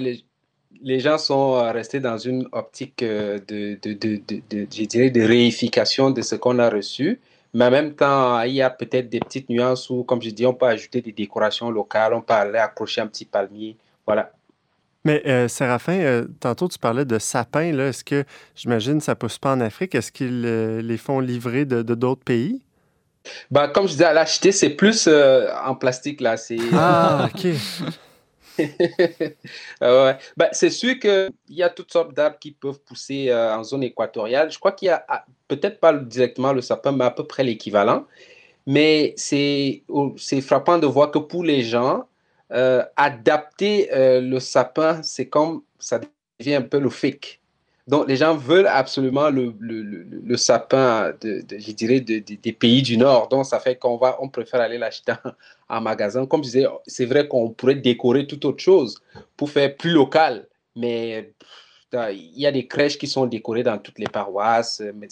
les, 0.82 1.00
gens 1.00 1.18
sont 1.18 1.54
restés 1.72 2.00
dans 2.00 2.18
une 2.18 2.48
optique 2.52 3.02
euh, 3.04 3.40
de, 3.48 3.80
de, 3.82 3.94
de, 3.94 4.22
de, 4.28 4.68
je 4.72 4.84
dirais, 4.86 5.10
de 5.10 5.22
réification 5.22 6.12
de 6.12 6.22
ce 6.22 6.36
qu'on 6.36 6.60
a 6.60 6.70
reçu. 6.70 7.20
Mais 7.54 7.66
en 7.66 7.72
même 7.72 7.96
temps, 7.96 8.42
il 8.42 8.54
y 8.54 8.62
a 8.62 8.70
peut-être 8.70 9.10
des 9.10 9.20
petites 9.20 9.50
nuances 9.50 9.90
où, 9.90 10.04
comme 10.04 10.22
je 10.22 10.30
dis, 10.30 10.46
on 10.46 10.54
peut 10.54 10.68
ajouter 10.68 11.02
des 11.02 11.12
décorations 11.12 11.70
locales, 11.70 12.14
on 12.14 12.22
peut 12.22 12.34
aller 12.34 12.60
accrocher 12.60 13.02
un 13.02 13.08
petit 13.08 13.26
palmier. 13.26 13.78
Voilà. 14.06 14.32
Mais 15.04 15.24
euh, 15.26 15.48
Séraphin, 15.48 16.00
euh, 16.00 16.28
tantôt 16.40 16.68
tu 16.68 16.78
parlais 16.78 17.06
de 17.06 17.18
sapins. 17.18 17.78
Est-ce 17.78 18.04
que, 18.04 18.24
j'imagine, 18.56 19.02
ça 19.02 19.14
ne 19.14 19.16
pousse 19.16 19.40
pas 19.40 19.54
en 19.54 19.60
Afrique? 19.60 19.96
Est-ce 19.96 20.12
qu'ils 20.12 20.44
euh, 20.46 20.82
les 20.82 20.98
font 20.98 21.20
livrer 21.20 21.66
de 21.66 21.82
d'autres 21.82 22.24
pays? 22.24 22.62
Ben, 23.50 23.68
comme 23.68 23.88
je 23.88 23.94
disais, 23.94 24.06
à 24.06 24.14
l'acheter, 24.14 24.52
c'est 24.52 24.72
plus 24.72 25.08
en 25.08 25.76
plastique. 25.76 26.22
là. 26.22 26.36
Ah, 26.74 27.30
OK. 27.34 27.48
ouais. 29.82 30.18
ben, 30.38 30.48
c'est 30.52 30.70
sûr 30.70 31.00
qu'il 31.00 31.32
y 31.50 31.64
a 31.64 31.70
toutes 31.70 31.92
sortes 31.92 32.14
d'arbres 32.14 32.38
qui 32.40 32.52
peuvent 32.52 32.80
pousser 32.80 33.34
en 33.34 33.64
zone 33.64 33.84
équatoriale. 33.84 34.52
Je 34.52 34.60
crois 34.60 34.72
qu'il 34.72 34.88
y 34.88 34.92
a 34.92 35.04
ah, 35.08 35.26
peut-être 35.48 35.80
pas 35.80 35.94
directement 35.94 36.54
le 36.54 36.62
sapin, 36.62 36.92
mais 36.92 37.06
à 37.06 37.12
peu 37.12 37.26
près 37.26 37.44
l'équivalent. 37.44 38.06
Mais 38.68 39.14
c'est 39.18 39.84
frappant 40.42 40.78
de 40.78 40.86
voir 40.88 41.10
que 41.12 41.20
pour 41.20 41.44
les 41.44 41.64
gens, 41.64 42.06
euh, 42.52 42.84
adapter 42.98 43.94
euh, 43.94 44.20
le 44.20 44.40
sapin, 44.40 45.02
c'est 45.04 45.28
comme 45.28 45.64
ça 45.80 46.00
devient 46.40 46.56
un 46.56 46.62
peu 46.62 46.80
le 46.80 46.90
fake. 46.90 47.40
Donc, 47.88 48.08
les 48.08 48.16
gens 48.16 48.36
veulent 48.36 48.68
absolument 48.68 49.30
le, 49.30 49.54
le, 49.60 49.82
le, 49.82 50.38
sapin, 50.38 51.14
de, 51.22 51.44
je 51.50 51.72
dirais, 51.72 52.00
des 52.00 52.54
pays 52.54 52.82
du 52.82 52.96
Nord. 52.96 53.28
Donc, 53.28 53.46
ça 53.46 53.60
fait 53.60 53.76
qu'on 53.76 53.98
va, 53.98 54.18
on 54.22 54.30
préfère 54.30 54.62
aller 54.62 54.78
l'acheter 54.78 55.14
en, 55.70 55.82
magasin. 55.82 56.26
Comme 56.26 56.44
je 56.44 56.50
disais, 56.50 56.68
c'est 56.86 57.06
vrai 57.06 57.28
qu'on 57.28 57.50
pourrait 57.50 57.76
décorer 57.76 58.28
toute 58.28 58.46
autre 58.46 58.62
chose 58.62 59.02
pour 59.36 59.50
faire 59.50 59.76
plus 59.76 59.90
local. 59.90 60.48
Mais 60.76 61.34
il 61.94 62.40
y 62.40 62.46
a 62.46 62.52
des 62.52 62.68
crèches 62.68 62.98
qui 62.98 63.08
sont 63.08 63.26
décorées 63.26 63.64
dans 63.64 63.78
toutes 63.78 64.00
les 64.00 64.08
paroisses. 64.08 64.82
Mais 64.96 65.08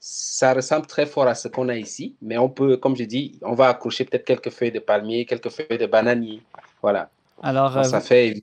ça 0.00 0.54
ressemble 0.54 0.86
très 0.86 1.06
fort 1.06 1.26
à 1.26 1.34
ce 1.34 1.48
qu'on 1.48 1.68
a 1.68 1.76
ici, 1.76 2.16
mais 2.22 2.38
on 2.38 2.48
peut, 2.48 2.76
comme 2.76 2.96
je 2.96 3.04
dis, 3.04 3.38
on 3.42 3.54
va 3.54 3.68
accrocher 3.68 4.04
peut-être 4.04 4.24
quelques 4.24 4.50
feuilles 4.50 4.72
de 4.72 4.78
palmier, 4.78 5.26
quelques 5.26 5.50
feuilles 5.50 5.78
de 5.78 5.86
bananier. 5.86 6.42
Voilà. 6.82 7.10
Alors, 7.42 7.84
ça, 7.84 7.96
euh, 7.96 8.00
fait, 8.00 8.42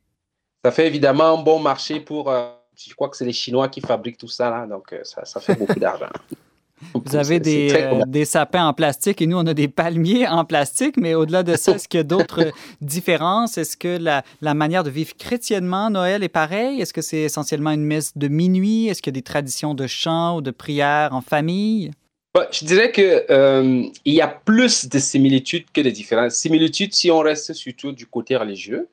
ça 0.64 0.72
fait 0.72 0.88
évidemment 0.88 1.40
un 1.40 1.44
bon 1.44 1.60
marché 1.60 2.00
pour. 2.00 2.30
Euh, 2.30 2.50
je 2.76 2.94
crois 2.94 3.08
que 3.08 3.16
c'est 3.16 3.26
les 3.26 3.34
Chinois 3.34 3.70
qui 3.70 3.80
fabriquent 3.80 4.18
tout 4.18 4.28
ça, 4.28 4.50
là, 4.50 4.68
donc 4.68 4.92
euh, 4.92 5.00
ça, 5.04 5.24
ça 5.24 5.40
fait 5.40 5.56
beaucoup 5.56 5.80
d'argent. 5.80 6.10
Vous 6.94 7.16
avez 7.16 7.40
des, 7.40 7.70
euh, 7.74 8.02
des, 8.08 8.26
sapins 8.26 8.68
en 8.68 8.74
plastique 8.74 9.22
et 9.22 9.28
nous, 9.28 9.38
on 9.38 9.46
a 9.48 9.54
des 9.54 9.68
palmiers 9.68 10.28
en 10.28 10.46
plastique, 10.46 10.98
mais 10.98 11.14
au-delà 11.14 11.44
de 11.44 11.56
ça, 11.56 11.74
est-ce 11.74 11.88
qu'il 11.88 12.00
y 12.00 12.02
a 12.02 12.04
d'autres 12.04 12.52
différences? 12.82 13.58
Est-ce 13.58 13.78
que 13.78 13.98
la, 13.98 14.24
la, 14.42 14.54
manière 14.54 14.84
de 14.84 14.90
vivre 14.90 15.16
chrétiennement 15.18 15.90
Noël 15.90 16.24
est 16.24 16.30
pareille? 16.30 16.82
Est-ce 16.82 16.94
que 16.94 17.02
c'est 17.02 17.22
essentiellement 17.22 17.72
une 17.72 17.86
messe 17.86 18.18
de 18.18 18.28
minuit? 18.28 18.88
Est-ce 18.88 19.02
qu'il 19.02 19.12
y 19.12 19.16
a 19.16 19.20
des 19.20 19.24
traditions 19.24 19.74
de 19.74 19.88
chant 19.88 20.38
ou 20.38 20.42
de 20.42 20.52
prière 20.52 21.14
en 21.14 21.22
famille? 21.22 21.92
Bah, 22.34 22.48
je 22.52 22.66
dirais 22.66 22.92
qu'il 22.92 23.24
euh, 23.30 23.84
y 24.06 24.22
a 24.22 24.28
plus 24.28 24.90
de 24.90 25.00
similitudes 25.00 25.66
que 25.74 25.80
de 25.80 25.90
différences. 25.90 26.34
Similitudes 26.34 26.94
si 26.94 27.10
on 27.10 27.20
reste 27.20 27.54
surtout 27.54 27.94
du 27.94 28.08
côté 28.08 28.36
religieux, 28.36 28.90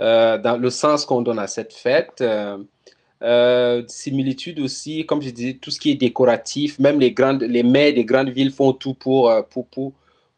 euh, 0.00 0.38
dans 0.38 0.56
le 0.56 0.70
sens 0.70 1.04
qu'on 1.04 1.22
donne 1.22 1.40
à 1.40 1.48
cette 1.48 1.72
fête. 1.72 2.22
Euh, 3.20 3.82
similitude 3.88 4.60
aussi, 4.60 5.04
comme 5.04 5.20
je 5.20 5.30
disais, 5.30 5.54
tout 5.54 5.72
ce 5.72 5.80
qui 5.80 5.90
est 5.90 5.96
décoratif, 5.96 6.78
même 6.78 7.00
les, 7.00 7.10
grandes, 7.10 7.42
les 7.42 7.64
maires 7.64 7.92
des 7.92 8.04
grandes 8.04 8.28
villes 8.28 8.52
font 8.52 8.72
tout 8.72 8.94
pour, 8.94 9.28
euh, 9.28 9.42
pour, 9.42 9.66
pour, 9.66 9.92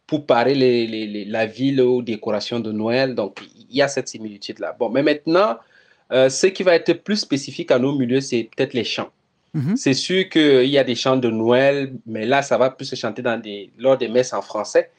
pour 0.07 0.25
parer 0.25 0.55
les, 0.55 0.87
les, 0.87 1.25
la 1.27 1.45
ville 1.45 1.83
aux 1.83 2.01
décorations 2.01 2.59
de 2.59 2.73
Noël. 2.73 3.15
Donc, 3.15 3.43
il 3.55 3.77
y 3.77 3.83
a 3.83 3.89
cette 3.89 4.09
similitude-là. 4.09 4.75
Bon, 4.79 4.89
mais 4.89 5.03
maintenant, 5.03 5.59
euh, 6.11 6.31
ce 6.31 6.47
qui 6.47 6.63
va 6.63 6.75
être 6.75 6.95
plus 7.05 7.17
spécifique 7.17 7.71
à 7.71 7.79
nos 7.79 7.95
milieux, 7.95 8.23
c'est 8.23 8.49
peut-être 8.57 8.73
les 8.73 8.85
chants. 8.85 9.11
Mm-hmm. 9.55 9.77
C'est 9.77 9.95
sûr 9.95 10.29
qu'il 10.31 10.71
y 10.71 10.79
a 10.79 10.85
des 10.85 10.95
chants 10.95 11.19
de 11.19 11.29
Noël, 11.29 11.93
mais 12.07 12.25
là, 12.25 12.41
ça 12.41 12.57
va 12.57 12.71
plus 12.71 12.87
se 12.87 12.97
chanter 12.97 13.21
dans 13.21 13.39
des, 13.39 13.71
lors 13.79 13.99
des 13.99 14.09
messes 14.09 14.33
en 14.33 14.41
français. 14.41 14.91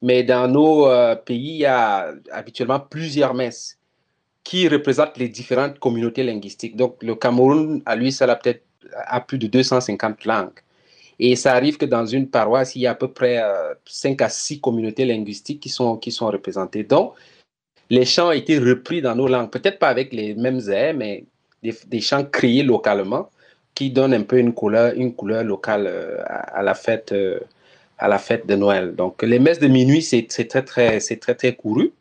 Mais 0.00 0.22
dans 0.22 0.46
nos 0.46 0.86
pays, 1.24 1.54
il 1.54 1.56
y 1.56 1.64
a 1.64 2.12
habituellement 2.30 2.78
plusieurs 2.78 3.32
messes 3.32 3.75
qui 4.46 4.68
représente 4.68 5.18
les 5.18 5.28
différentes 5.28 5.80
communautés 5.80 6.22
linguistiques. 6.22 6.76
Donc, 6.76 7.02
le 7.02 7.16
Cameroun, 7.16 7.82
à 7.84 7.96
lui 7.96 8.12
ça 8.12 8.26
a 8.26 8.36
peut-être 8.36 8.62
à 8.94 9.20
plus 9.20 9.38
de 9.38 9.48
250 9.48 10.24
langues. 10.24 10.60
Et 11.18 11.34
ça 11.34 11.54
arrive 11.54 11.76
que 11.78 11.84
dans 11.84 12.06
une 12.06 12.28
paroisse, 12.28 12.76
il 12.76 12.82
y 12.82 12.86
a 12.86 12.92
à 12.92 12.94
peu 12.94 13.08
près 13.08 13.42
5 13.86 14.22
euh, 14.22 14.24
à 14.24 14.28
6 14.28 14.60
communautés 14.60 15.04
linguistiques 15.04 15.58
qui 15.58 15.68
sont, 15.68 15.96
qui 15.96 16.12
sont 16.12 16.28
représentées. 16.28 16.84
Donc, 16.84 17.14
les 17.90 18.04
chants 18.04 18.28
ont 18.28 18.32
été 18.32 18.60
repris 18.60 19.02
dans 19.02 19.16
nos 19.16 19.26
langues, 19.26 19.50
peut-être 19.50 19.80
pas 19.80 19.88
avec 19.88 20.12
les 20.12 20.34
mêmes 20.34 20.60
airs, 20.68 20.94
mais 20.94 21.24
des, 21.64 22.00
chants 22.00 22.24
créés 22.24 22.62
localement 22.62 23.30
qui 23.74 23.90
donnent 23.90 24.14
un 24.14 24.22
peu 24.22 24.38
une 24.38 24.54
couleur, 24.54 24.92
une 24.94 25.12
couleur 25.12 25.42
locale 25.42 25.86
euh, 25.88 26.22
à, 26.24 26.62
la 26.62 26.74
fête, 26.74 27.10
euh, 27.10 27.40
à 27.98 28.06
la 28.06 28.18
fête 28.18 28.46
de 28.46 28.54
Noël. 28.54 28.94
Donc, 28.94 29.24
les 29.24 29.40
messes 29.40 29.58
de 29.58 29.66
minuit, 29.66 30.02
c'est 30.02 30.28
très, 30.28 30.62
très, 30.62 31.00
très, 31.00 31.34
très 31.34 31.56
couru. 31.56 31.92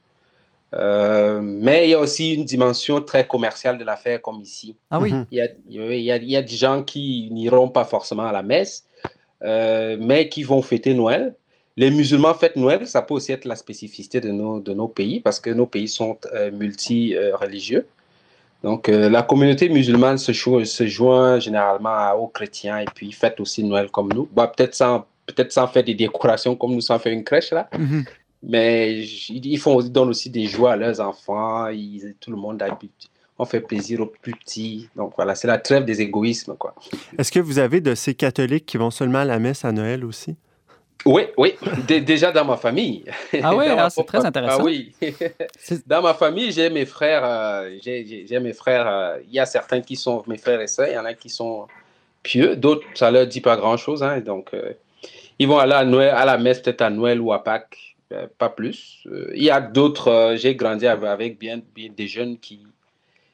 Euh, 0.76 1.40
mais 1.42 1.88
il 1.88 1.92
y 1.92 1.94
a 1.94 2.00
aussi 2.00 2.34
une 2.34 2.46
dimension 2.46 3.02
très 3.02 3.26
commerciale 3.26 3.78
de 3.78 3.84
l'affaire, 3.84 4.22
comme 4.22 4.42
ici. 4.42 4.76
Ah 4.92 5.00
oui. 5.00 5.14
Il 5.32 5.38
y 5.38 5.42
a, 5.42 5.48
il 5.70 6.02
y 6.02 6.12
a, 6.12 6.18
il 6.18 6.30
y 6.30 6.36
a 6.36 6.42
des 6.42 6.56
gens 6.56 6.84
qui 6.84 7.30
n'iront 7.32 7.70
pas 7.70 7.86
forcément 7.86 8.26
à 8.26 8.32
la 8.32 8.44
messe, 8.44 8.86
euh, 9.44 9.98
mais 10.00 10.30
qui 10.30 10.44
vont 10.44 10.62
fêter 10.62 10.94
Noël. 10.94 11.36
Les 11.78 11.92
musulmans 11.92 12.34
fêtent 12.34 12.56
Noël, 12.56 12.88
ça 12.88 13.02
peut 13.02 13.14
aussi 13.14 13.32
être 13.32 13.46
la 13.46 13.56
spécificité 13.56 14.22
de 14.22 14.32
nos, 14.32 14.60
de 14.60 14.74
nos 14.74 14.88
pays, 14.88 15.20
parce 15.20 15.40
que 15.40 15.50
nos 15.50 15.66
pays 15.66 15.88
sont 15.88 16.18
euh, 16.34 16.52
multi-religieux. 16.52 17.86
Donc, 18.64 18.88
la 18.88 19.22
communauté 19.22 19.70
musulmane 19.70 20.18
se, 20.18 20.34
se 20.34 20.88
joint 20.88 21.40
généralement 21.40 22.14
aux 22.14 22.28
chrétiens 22.28 22.80
et 22.80 22.86
puis 22.96 23.12
fête 23.12 23.40
aussi 23.40 23.64
Noël 23.64 23.92
comme 23.92 24.12
nous. 24.12 24.28
Bah, 24.34 24.48
peut-être 24.48 24.74
sans, 24.74 25.06
peut 25.34 25.48
sans 25.50 25.68
faire 25.68 25.84
des 25.84 25.94
décorations 25.94 26.56
comme 26.56 26.74
nous 26.74 26.82
sans 26.82 27.00
faire 27.00 27.14
une 27.14 27.24
crèche 27.24 27.52
là. 27.52 27.70
Mhm. 27.78 28.06
Mais 28.48 29.02
ils, 29.02 29.58
font, 29.58 29.82
ils 29.82 29.92
donnent 29.92 30.10
aussi 30.10 30.30
des 30.30 30.46
joies 30.46 30.74
à 30.74 30.76
leurs 30.76 31.00
enfants. 31.00 31.68
Ils, 31.68 32.16
tout 32.20 32.32
le 32.32 32.38
monde 32.38 32.62
habite. 32.62 33.10
On 33.38 33.46
fait 33.46 33.60
plaisir 33.60 34.02
aux 34.02 34.06
plus 34.06 34.34
petits. 34.34 34.90
Donc 34.96 35.14
voilà, 35.16 35.36
c'est 35.36 35.48
la 35.48 35.58
trêve 35.58 35.84
des 35.84 36.02
égoïsmes. 36.02 36.56
quoi. 36.56 36.76
Est-ce 37.18 37.32
que 37.32 37.40
vous 37.40 37.60
avez 37.60 37.82
de 37.82 37.96
ces 37.96 38.14
catholiques 38.14 38.66
qui 38.66 38.78
vont 38.78 38.92
seulement 38.92 39.20
à 39.20 39.26
la 39.26 39.40
messe 39.40 39.66
à 39.66 39.72
Noël 39.72 40.06
aussi? 40.06 40.36
Oui, 41.06 41.28
oui, 41.38 41.54
déjà 41.88 42.32
dans 42.32 42.46
ma 42.46 42.58
famille. 42.58 43.04
Ah 43.44 43.56
oui, 43.56 43.66
ah, 43.78 43.90
c'est 43.92 44.06
très 44.06 44.26
intéressant. 44.26 44.62
Ah 44.62 44.64
oui. 44.64 44.92
dans 45.86 46.02
ma 46.02 46.16
famille, 46.16 46.52
j'ai 46.52 46.70
mes 46.72 46.86
frères, 46.86 47.22
euh, 47.24 47.78
j'ai 47.84 48.40
mes 48.40 48.54
frères, 48.54 48.88
euh, 48.88 49.18
il 49.28 49.34
y 49.34 49.40
a 49.40 49.46
certains 49.46 49.82
qui 49.82 49.98
sont 49.98 50.24
mes 50.26 50.38
frères 50.38 50.62
et 50.62 50.68
sœurs, 50.68 50.88
il 50.88 50.94
y 50.94 50.98
en 50.98 51.06
a 51.06 51.14
qui 51.14 51.30
sont 51.30 51.68
pieux, 52.24 52.56
d'autres, 52.56 52.86
ça 52.96 53.12
leur 53.12 53.28
dit 53.28 53.42
pas 53.42 53.56
grand-chose, 53.56 54.02
hein, 54.02 54.20
donc 54.20 54.50
euh, 54.56 54.74
ils 55.38 55.48
vont 55.48 55.60
aller 55.60 55.74
à, 55.74 55.86
Noël, 55.86 56.10
à 56.10 56.26
la 56.26 56.40
messe 56.40 56.60
peut-être 56.60 56.82
à 56.82 56.90
Noël 56.90 57.22
ou 57.22 57.32
à 57.34 57.44
Pâques, 57.44 57.95
pas 58.38 58.50
plus. 58.50 59.06
Euh, 59.08 59.32
il 59.36 59.44
y 59.44 59.50
a 59.50 59.62
d'autres, 59.62 60.10
euh, 60.10 60.36
j'ai 60.38 60.56
grandi 60.56 60.88
avec 60.88 61.40
bien, 61.40 61.62
des 61.76 62.08
jeunes 62.08 62.38
qui 62.38 62.66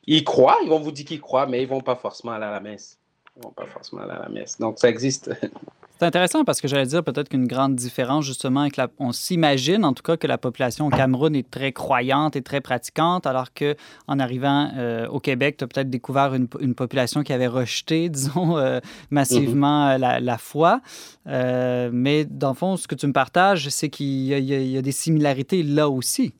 y 0.08 0.24
croient, 0.24 0.58
ils 0.64 0.70
vont 0.70 0.80
vous 0.80 0.92
dire 0.92 1.06
qu'ils 1.06 1.22
croient, 1.22 1.46
mais 1.46 1.62
ils 1.62 1.68
vont 1.68 1.82
pas 1.82 1.96
forcément 1.96 2.34
aller 2.34 2.46
à 2.46 2.52
la 2.52 2.60
messe. 2.60 2.98
Ils 3.38 3.44
vont 3.44 3.52
pas 3.52 3.68
forcément 3.68 4.02
aller 4.04 4.14
à 4.14 4.20
la 4.20 4.30
messe. 4.30 4.60
Donc 4.60 4.80
ça 4.80 4.90
existe. 4.90 5.32
C'est 6.02 6.08
intéressant 6.08 6.44
parce 6.44 6.62
que 6.62 6.68
j'allais 6.68 6.88
dire 6.88 7.04
peut-être 7.04 7.30
qu'une 7.30 7.46
grande 7.46 7.76
différence, 7.76 8.26
justement, 8.26 8.62
avec 8.62 8.76
la... 8.76 8.88
on 8.98 9.12
s'imagine 9.12 9.86
en 9.86 9.94
tout 9.94 10.02
cas 10.02 10.18
que 10.18 10.26
la 10.26 10.40
population 10.40 10.88
au 10.88 10.90
Cameroun 10.90 11.36
est 11.36 11.48
très 11.48 11.74
croyante 11.74 12.36
et 12.36 12.42
très 12.42 12.60
pratiquante, 12.60 13.28
alors 13.28 13.54
que 13.54 13.76
en 14.08 14.18
arrivant 14.18 14.72
euh, 14.76 15.06
au 15.10 15.20
Québec, 15.20 15.58
tu 15.58 15.64
as 15.64 15.68
peut-être 15.68 15.92
découvert 15.92 16.34
une, 16.34 16.48
une, 16.60 16.74
population 16.74 17.22
qui 17.22 17.34
avait 17.34 17.46
rejeté, 17.46 18.10
disons, 18.10 18.58
euh, 18.58 18.80
massivement 19.12 19.90
mm-hmm. 19.90 20.00
la, 20.00 20.20
la, 20.20 20.38
foi. 20.40 20.82
Euh, 21.28 21.92
mais 21.94 22.26
dans 22.26 22.50
le 22.50 22.56
fond, 22.56 22.78
ce 22.78 22.88
que 22.88 22.96
tu 22.96 23.06
me 23.06 23.14
partages, 23.14 23.70
c'est 23.70 23.90
qu'il 23.90 24.08
y, 24.08 24.72
y, 24.72 24.78
a 24.80 24.82
des 24.82 24.92
similarités 24.92 25.62
là 25.62 25.88
aussi. 25.88 26.34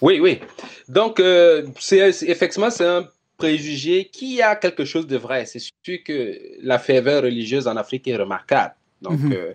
Oui, 0.00 0.18
oui. 0.18 0.40
Donc, 0.88 1.20
effectivement, 1.20 2.70
c'est 2.70 2.88
un 2.88 3.06
préjugé 3.36 4.08
qui 4.10 4.40
a 4.40 4.56
quelque 4.56 4.86
chose 4.86 5.06
de 5.06 5.18
vrai. 5.18 5.44
C'est 5.44 5.58
sûr 5.60 5.98
que 6.06 6.38
la 6.62 6.78
ferveur 6.78 7.24
religieuse 7.24 7.68
en 7.68 7.76
Afrique 7.76 8.08
est 8.08 8.16
remarquable. 8.16 8.72
Donc, 9.04 9.20
mhm. 9.20 9.32
euh, 9.32 9.52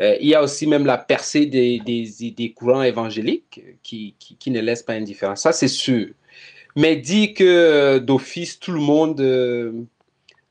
euh, 0.00 0.16
il 0.20 0.28
y 0.28 0.34
a 0.34 0.42
aussi 0.42 0.66
même 0.66 0.86
la 0.86 0.98
percée 0.98 1.46
des, 1.46 1.78
des, 1.80 2.32
des 2.32 2.52
courants 2.52 2.82
évangéliques 2.82 3.62
qui, 3.82 4.14
qui, 4.18 4.50
ne 4.50 4.60
laissent 4.60 4.82
pas 4.82 4.94
indifférent. 4.94 5.36
Ça, 5.36 5.52
c'est 5.52 5.68
sûr. 5.68 6.08
Mais 6.76 6.96
dit 6.96 7.34
que 7.34 7.44
euh, 7.44 7.98
d'office, 8.00 8.58
tout 8.58 8.72
le 8.72 8.80
monde 8.80 9.20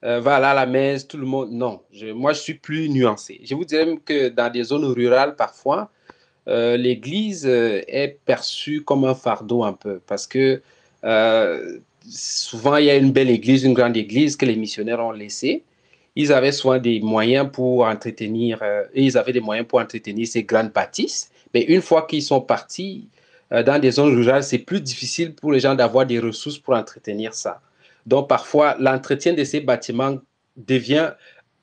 va 0.01 0.35
aller 0.35 0.45
à 0.45 0.53
la 0.53 0.65
messe, 0.65 1.07
tout 1.07 1.17
le 1.17 1.25
monde. 1.25 1.51
Non, 1.51 1.81
moi, 2.15 2.33
je 2.33 2.39
suis 2.39 2.53
plus 2.53 2.89
nuancé. 2.89 3.41
Je 3.43 3.55
vous 3.55 3.65
dirais 3.65 3.85
même 3.85 3.99
que 3.99 4.29
dans 4.29 4.51
des 4.51 4.63
zones 4.63 4.85
rurales, 4.85 5.35
parfois, 5.35 5.91
l'Église 6.47 7.45
est 7.45 8.19
perçue 8.25 8.81
comme 8.81 9.03
un 9.05 9.15
fardeau 9.15 9.63
un 9.63 9.73
peu 9.73 9.99
parce 10.07 10.27
que 10.27 10.61
souvent, 12.07 12.77
il 12.77 12.85
y 12.85 12.89
a 12.89 12.95
une 12.95 13.11
belle 13.11 13.29
église, 13.29 13.63
une 13.63 13.73
grande 13.73 13.97
église 13.97 14.35
que 14.37 14.45
les 14.45 14.55
missionnaires 14.55 14.99
ont 14.99 15.11
laissée 15.11 15.63
ils 16.19 16.33
avaient 16.33 16.51
souvent 16.51 16.77
des 16.77 16.99
moyens 16.99 17.47
pour 17.49 17.85
entretenir, 17.85 18.59
euh, 18.61 18.83
ils 18.93 19.17
avaient 19.17 19.31
des 19.31 19.39
moyens 19.39 19.65
pour 19.65 19.79
entretenir 19.79 20.27
ces 20.27 20.43
grandes 20.43 20.73
bâtisses. 20.73 21.31
Mais 21.53 21.61
une 21.61 21.81
fois 21.81 22.05
qu'ils 22.05 22.23
sont 22.23 22.41
partis 22.41 23.07
euh, 23.53 23.63
dans 23.63 23.79
des 23.79 23.91
zones 23.91 24.13
rurales, 24.13 24.43
c'est 24.43 24.57
plus 24.57 24.81
difficile 24.81 25.33
pour 25.33 25.53
les 25.53 25.61
gens 25.61 25.75
d'avoir 25.75 26.05
des 26.05 26.19
ressources 26.19 26.57
pour 26.57 26.73
entretenir 26.73 27.33
ça. 27.33 27.61
Donc 28.05 28.27
parfois, 28.27 28.75
l'entretien 28.79 29.31
de 29.31 29.45
ces 29.45 29.61
bâtiments 29.61 30.17
devient 30.57 31.11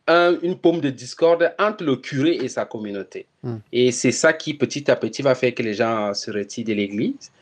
une 0.08 0.56
paume 0.56 0.80
de 0.80 0.88
discorde 0.88 1.52
entre 1.58 1.82
le 1.82 1.96
curé 1.96 2.36
et 2.36 2.48
sa 2.48 2.64
communauté. 2.64 3.26
Hmm. 3.42 3.56
Et 3.72 3.90
c'est 3.90 4.12
ça 4.12 4.32
qui, 4.32 4.54
petit 4.54 4.88
à 4.88 4.94
petit, 4.94 5.20
va 5.20 5.34
faire 5.34 5.52
que 5.52 5.64
les 5.64 5.74
gens 5.74 6.14
se 6.14 6.30
retirent 6.30 6.64
de 6.64 6.72
l'Église. 6.72 7.32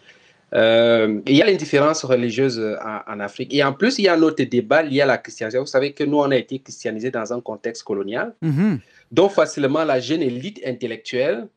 Euh, 0.55 1.21
il 1.27 1.37
y 1.37 1.43
a 1.43 1.47
l'indifférence 1.47 2.05
religieuse 2.05 2.61
euh, 2.61 2.77
en, 3.07 3.19
Afrique. 3.21 3.53
Et 3.53 3.65
en 3.65 3.73
plus, 3.73 3.99
il 3.99 4.05
y 4.05 4.09
a 4.09 4.15
un 4.15 4.23
autre 4.23 4.43
débat 4.45 4.83
lié 4.83 5.01
à 5.01 5.07
la 5.07 5.19
christianisation. 5.19 5.63
Vous 5.63 5.67
savez 5.67 5.93
que 5.93 6.05
nous, 6.05 6.19
on 6.19 6.31
a 6.31 6.37
été 6.37 6.61
christianisés 6.61 7.11
dans 7.11 7.33
un 7.33 7.41
contexte 7.41 7.83
colonial. 7.83 8.35
Mm-hmm. 8.43 8.79
Donc, 9.11 9.33
facilement, 9.33 9.85
la 9.85 9.99
jeune 9.99 10.23
élite 10.23 10.61
intellectuelle 10.65 11.49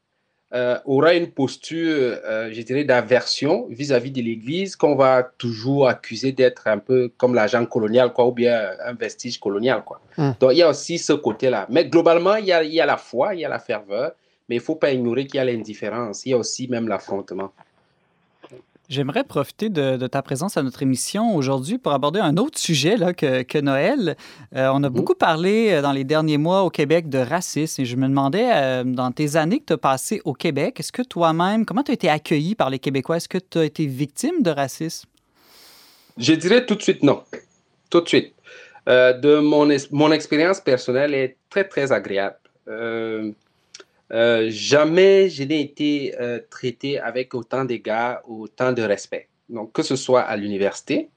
euh, 0.54 0.80
aura 0.86 1.14
une 1.14 1.28
posture, 1.28 2.18
je 2.52 2.62
dirais, 2.62 2.86
d'aversion 2.86 3.68
vis-à-vis 3.70 4.12
de 4.12 4.22
l'Église 4.22 4.76
qu'on 4.76 4.96
va 4.96 5.22
toujours 5.38 5.90
accuser 5.90 6.32
d'être 6.32 6.68
un 6.68 6.80
peu 6.80 7.12
comme 7.18 7.36
l'agent 7.36 7.66
colonial, 7.66 8.14
quoi, 8.14 8.28
ou 8.28 8.32
bien 8.32 8.70
un 8.84 8.94
vestige 8.94 9.40
colonial. 9.40 9.84
Quoi. 9.84 10.02
Mm. 10.18 10.32
Donc, 10.40 10.52
il 10.54 10.58
y 10.58 10.64
a 10.64 10.70
aussi 10.70 10.98
ce 10.98 11.14
côté-là. 11.14 11.68
Mais 11.70 11.86
globalement, 11.86 12.36
il 12.38 12.46
y, 12.46 12.52
a, 12.52 12.64
il 12.64 12.74
y 12.74 12.82
a 12.82 12.86
la 12.88 12.98
foi, 12.98 13.36
il 13.36 13.42
y 13.42 13.46
a 13.46 13.50
la 13.50 13.60
ferveur, 13.60 14.14
mais 14.50 14.56
il 14.56 14.60
ne 14.60 14.64
faut 14.64 14.76
pas 14.76 14.92
ignorer 14.92 15.28
qu'il 15.28 15.36
y 15.36 15.40
a 15.40 15.46
l'indifférence. 15.46 16.26
Il 16.26 16.30
y 16.30 16.34
a 16.34 16.38
aussi 16.38 16.68
même 16.68 16.88
l'affrontement. 16.88 17.52
J'aimerais 18.89 19.26
profiter 19.26 19.67
de, 19.67 20.08
ta 20.08 20.21
présence 20.21 20.56
à 20.56 20.63
notre 20.63 20.82
émission 20.82 21.36
aujourd'hui 21.36 21.78
pour 21.78 21.91
aborder 21.91 22.21
un 22.21 22.38
autre 22.38 22.58
sujet 22.58 22.95
là, 22.95 23.13
que, 23.13 23.60
Noël. 23.60 24.15
Euh, 24.56 24.69
on 24.73 24.82
a 24.82 24.89
beaucoup 24.89 25.13
parlé 25.13 25.71
euh, 25.71 25.82
dans 25.82 25.91
les 25.91 26.06
derniers 26.06 26.38
mois 26.38 26.63
au 26.63 26.69
Québec 26.69 27.10
de 27.10 27.17
racisme 27.17 27.82
et 27.82 27.86
je 27.86 27.97
me 27.97 28.08
demandais, 28.08 28.50
euh, 28.54 28.86
dans 28.86 29.12
tes 29.12 29.36
années 29.36 29.60
que 29.60 29.65
tu 29.65 29.73
as 29.73 29.78
passées 29.78 30.21
au 30.23 30.32
Québec, 30.32 30.80
est-ce 30.80 30.93
que 30.93 31.02
toi-même, 31.02 31.65
comment 31.65 31.84
tu 31.84 31.91
as 31.91 31.95
été 31.95 32.08
accueilli 32.08 32.56
par 32.56 32.69
les 32.69 32.80
Québécois? 32.80 33.17
Est-ce 33.17 33.28
que 33.28 33.39
tu 33.39 33.58
as 33.58 33.65
été 33.65 33.86
victime 33.86 34.41
de 34.41 34.52
racisme? 34.52 35.10
Je 36.17 36.34
dirais 36.34 36.65
tout 36.65 36.76
de 36.76 36.82
suite 36.82 37.04
non. 37.04 37.23
Tout 37.89 38.00
de 38.00 38.08
suite. 38.08 38.34
de 38.88 39.39
mon, 39.39 39.67
mon 39.91 40.12
expérience 40.13 40.62
personnelle 40.62 41.13
est 41.13 41.36
très, 41.50 41.65
très 41.65 41.91
agréable. 41.91 42.38
Euh, 44.13 44.48
jamais 44.50 45.30
je 45.30 45.43
n'ai 45.43 45.62
été 45.62 46.15
euh, 46.20 46.39
traité 46.50 47.00
avec 47.00 47.34
autant 47.34 47.65
d'égards, 47.65 48.22
autant 48.28 48.72
de 48.72 48.82
respect. 48.82 49.28
Donc, 49.50 49.74
que 49.74 49.84
ce 49.84 49.96
soit 49.96 50.22
à 50.22 50.38
l'université, 50.38 51.10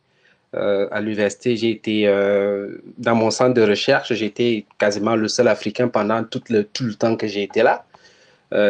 euh, 0.57 0.89
à 0.91 1.01
l'université, 1.01 1.57
j'ai 1.57 1.71
été 1.71 2.07
dans 2.99 3.15
mon 3.15 3.31
centre 3.31 3.55
de 3.55 3.63
recherche, 3.63 4.11
été 4.11 4.67
quasiment 4.79 5.15
le 5.15 5.29
seul 5.29 5.49
Africain 5.49 5.89
pendant 5.89 6.25
tout 6.25 6.43
le, 6.49 6.65
tout 6.65 6.85
le 6.85 6.95
temps 6.95 7.17
que 7.17 7.29
j'ai 7.29 7.43
été 7.45 7.63
là. 7.63 7.85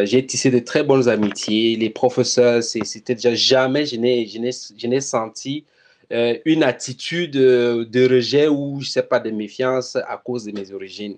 j'ai 0.05 0.25
tissé 0.27 0.51
de 0.51 0.59
très 0.59 0.83
bonnes 0.83 1.09
amitiés. 1.09 1.77
Les 1.77 1.91
professeurs, 1.91 2.63
c'était 2.63 3.15
déjà 3.15 3.35
jamais 3.35 3.87
je 3.87 3.97
n'ai 3.97 5.01
senti 5.01 5.65
une 6.11 6.63
attitude 6.63 7.33
de 7.33 8.09
rejet 8.09 8.49
ou, 8.49 8.81
je 8.81 8.91
sais 8.91 9.03
pas, 9.03 9.21
de 9.21 9.31
méfiance 9.31 9.97
à 9.97 10.21
cause 10.23 10.45
de 10.45 10.53
mes 10.53 10.73
origines. 10.73 11.17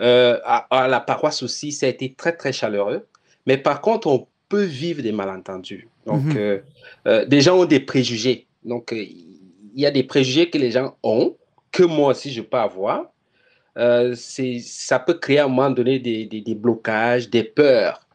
Euh, 0.00 0.38
à, 0.44 0.88
la 0.88 1.00
paroisse 1.00 1.42
aussi, 1.42 1.72
ça 1.72 1.86
a 1.86 1.88
été 1.88 2.14
très, 2.14 2.32
très 2.32 2.52
chaleureux. 2.52 3.06
Mais 3.46 3.58
par 3.58 3.80
contre, 3.80 4.06
on 4.06 4.26
peut 4.48 4.64
vivre 4.64 5.02
des 5.02 5.12
malentendus. 5.12 5.88
Donc, 6.06 6.24
mhm. 6.24 6.36
euh, 6.36 6.58
euh, 7.06 7.24
des 7.26 7.40
gens 7.40 7.58
ont 7.58 7.64
des 7.64 7.80
préjugés. 7.80 8.46
Donc, 8.64 8.92
il 8.92 9.80
y 9.80 9.86
a 9.86 9.90
des 9.90 10.02
préjugés 10.02 10.50
que 10.50 10.58
les 10.58 10.70
gens 10.70 10.96
ont, 11.02 11.36
que 11.70 11.82
moi 11.82 12.10
aussi 12.10 12.32
je 12.32 12.42
peux 12.42 12.58
avoir. 12.58 13.10
ça 13.76 14.98
peut 14.98 15.14
créer 15.14 15.38
à 15.38 15.44
un 15.44 15.48
moment 15.48 15.70
donné 15.70 15.98
des, 15.98 16.26
des, 16.26 16.54
blocages, 16.54 17.28
des 17.28 17.44
peurs. 17.44 18.06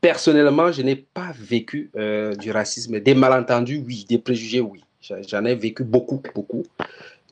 personnellement, 0.00 0.72
je 0.72 0.82
n'ai 0.82 0.96
pas 0.96 1.32
vécu 1.38 1.90
du 2.38 2.50
racisme. 2.50 3.00
Des 3.00 3.14
malentendus, 3.14 3.82
oui. 3.86 4.04
Des 4.08 4.18
préjugés, 4.18 4.60
oui. 4.60 4.82
J'en 5.28 5.44
ai 5.44 5.54
vécu 5.54 5.84
beaucoup, 5.84 6.22
beaucoup. 6.34 6.64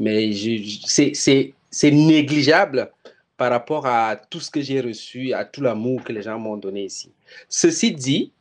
Mais 0.01 0.33
c'est 0.33 1.91
négligeable 1.91 2.91
par 3.39 3.51
rapport 3.51 3.87
à 3.87 4.17
tout 4.17 4.41
ce 4.41 4.51
que 4.51 4.61
j'ai 4.61 4.81
reçu, 4.81 5.33
à 5.33 5.45
tout 5.47 5.63
l'amour 5.63 6.03
que 6.05 6.13
les 6.13 6.23
gens 6.23 6.39
m'ont 6.39 6.57
donné 6.57 6.85
ici. 6.85 7.11
Ceci 7.49 7.93
dit, 7.93 8.33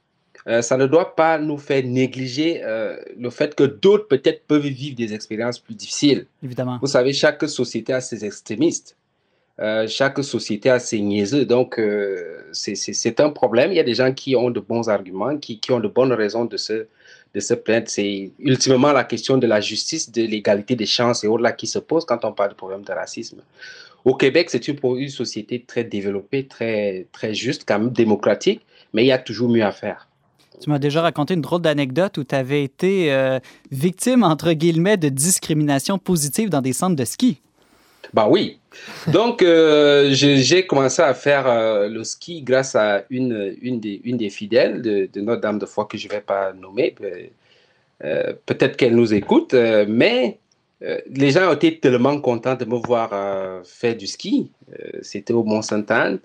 euh, 0.48 0.62
ça 0.62 0.76
ne 0.76 0.88
doit 0.88 1.16
pas 1.16 1.38
nous 1.38 1.58
faire 1.58 1.84
négliger 1.84 2.64
euh, 2.64 2.98
le 3.18 3.30
fait 3.30 3.54
que 3.54 3.64
d'autres 3.64 4.08
peut-être 4.08 4.44
peuvent 4.46 4.66
vivre 4.66 4.96
des 4.96 5.14
expériences 5.14 5.60
plus 5.60 5.76
difficiles. 5.76 6.26
Évidemment. 6.44 6.80
Vous 6.82 6.88
savez, 6.88 7.14
chaque 7.14 7.48
société 7.48 7.94
a 7.94 8.02
ses 8.02 8.26
extrémistes. 8.26 8.98
Euh, 9.60 9.88
chaque 9.88 10.24
société 10.24 10.70
a 10.70 10.80
ses 10.80 11.00
niaiseux. 11.00 11.46
Donc, 11.46 11.80
c'est 12.52 13.20
un 13.20 13.30
problème. 13.30 13.72
Il 13.72 13.76
y 13.76 13.80
a 13.80 13.84
des 13.84 13.96
gens 13.96 14.14
qui 14.14 14.36
ont 14.36 14.50
de 14.50 14.60
bons 14.60 14.90
arguments, 14.90 15.38
qui, 15.38 15.60
qui 15.60 15.72
ont 15.72 15.80
de 15.80 15.88
bonnes 15.88 16.14
raisons 16.14 16.46
de 16.46 16.58
se, 16.58 16.88
de 17.34 17.40
se 17.40 17.54
plaindre. 17.54 17.88
C'est 17.88 18.32
ultimement 18.40 18.94
la 18.94 19.04
question 19.04 19.38
de 19.38 19.48
la 19.48 19.62
justice, 19.62 20.12
de 20.12 20.24
l'égalité 20.24 20.76
des 20.76 20.86
chances 20.86 21.24
et 21.24 21.28
autres 21.28 21.56
qui 21.56 21.68
se 21.68 21.80
pose 21.80 22.06
quand 22.06 22.24
on 22.26 22.32
parle 22.32 22.52
de 22.52 22.56
problème 22.56 22.84
de 22.84 22.94
racisme. 22.94 23.42
Au 24.06 24.16
Québec, 24.16 24.50
c'est 24.50 24.68
une, 24.68 24.78
une, 24.98 25.10
société 25.10 25.64
très 25.68 25.84
développée, 25.84 26.48
très, 26.48 27.08
très 27.12 27.34
juste, 27.34 27.64
quand 27.68 27.80
même 27.80 27.90
démocratique, 27.90 28.62
mais 28.94 29.04
il 29.04 29.08
y 29.08 29.12
a 29.12 29.18
toujours 29.18 29.50
mieux 29.50 29.64
à 29.64 29.72
faire. 29.72 30.08
Tu 30.62 30.70
m'as 30.70 30.80
déjà 30.80 31.02
raconté 31.02 31.36
une 31.36 31.42
drôle 31.42 31.62
d'anecdote 31.62 32.18
où 32.18 32.24
tu 32.24 32.34
avais 32.34 32.64
été 32.64 33.14
euh, 33.14 33.40
victime, 33.72 34.24
entre 34.24 34.54
guillemets, 34.54 34.98
de 34.98 35.10
discrimination 35.10 36.00
positive 36.00 36.50
dans 36.50 36.62
des 36.62 36.74
centres 36.74 36.96
de 36.96 37.06
ski. 37.06 37.42
Bah 38.14 38.28
oui. 38.30 38.60
Donc, 39.08 39.42
euh, 39.42 40.10
j'ai 40.12 40.66
commencé 40.66 41.02
à 41.02 41.14
faire 41.14 41.48
euh, 41.48 41.88
le 41.90 42.04
ski 42.04 42.42
grâce 42.42 42.76
à 42.76 43.04
une, 43.10 43.56
une, 43.62 43.80
des, 43.80 44.02
une 44.04 44.18
des 44.18 44.30
fidèles 44.30 44.82
de, 44.82 45.10
de 45.12 45.22
Notre-Dame 45.22 45.60
de 45.60 45.66
Foi 45.66 45.86
que 45.86 45.98
je 45.98 46.08
ne 46.08 46.14
vais 46.14 46.22
pas 46.22 46.54
nommer. 46.54 46.96
Peut-être 48.00 48.78
qu'elle 48.78 48.96
nous 48.96 49.14
écoute, 49.14 49.54
mais 49.54 50.40
euh, 50.84 51.00
les 51.08 51.32
gens 51.32 51.52
été 51.52 51.80
tellement 51.80 52.20
contents 52.22 52.56
de 52.56 52.66
me 52.66 52.76
voir 52.76 53.10
euh, 53.12 53.64
faire 53.64 53.96
du 53.96 54.08
ski. 54.08 54.52
Euh, 54.72 55.00
c'était 55.02 55.34
au 55.34 55.44
Mont-Sainte-Anne. 55.44 56.20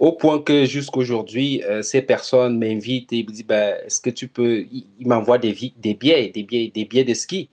au 0.00 0.12
point 0.12 0.40
que 0.40 0.64
jusqu'aujourd'hui, 0.64 1.62
ces 1.82 2.02
personnes 2.02 2.58
m'invitent 2.58 3.12
et 3.12 3.22
me 3.24 3.30
disent 3.30 3.46
ben, 3.46 3.76
Est-ce 3.84 4.00
que 4.00 4.10
tu 4.10 4.28
peux. 4.28 4.64
Ils 4.70 5.06
m'envoient 5.06 5.38
des, 5.38 5.54
des 5.76 5.94
billets, 5.94 6.28
des 6.30 6.44
billets, 6.44 6.70
des 6.74 6.84
billets 6.84 7.04
de 7.04 7.14
ski. 7.14 7.50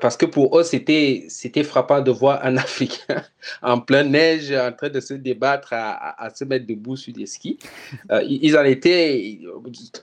Parce 0.00 0.16
que 0.16 0.24
pour 0.24 0.58
eux, 0.58 0.62
c'était, 0.62 1.26
c'était 1.28 1.64
frappant 1.64 2.00
de 2.00 2.10
voir 2.10 2.42
un 2.44 2.56
Africain 2.66 3.22
en 3.60 3.78
pleine 3.78 4.12
neige 4.12 4.50
en 4.52 4.72
train 4.72 4.88
de 4.88 5.00
se 5.00 5.12
débattre 5.14 5.68
à, 5.72 6.30
se 6.34 6.44
mettre 6.44 6.66
debout 6.66 6.96
sur 6.96 7.12
des 7.12 7.26
skis. 7.26 7.58
ils 8.26 8.56
en 8.56 8.64
étaient. 8.64 9.38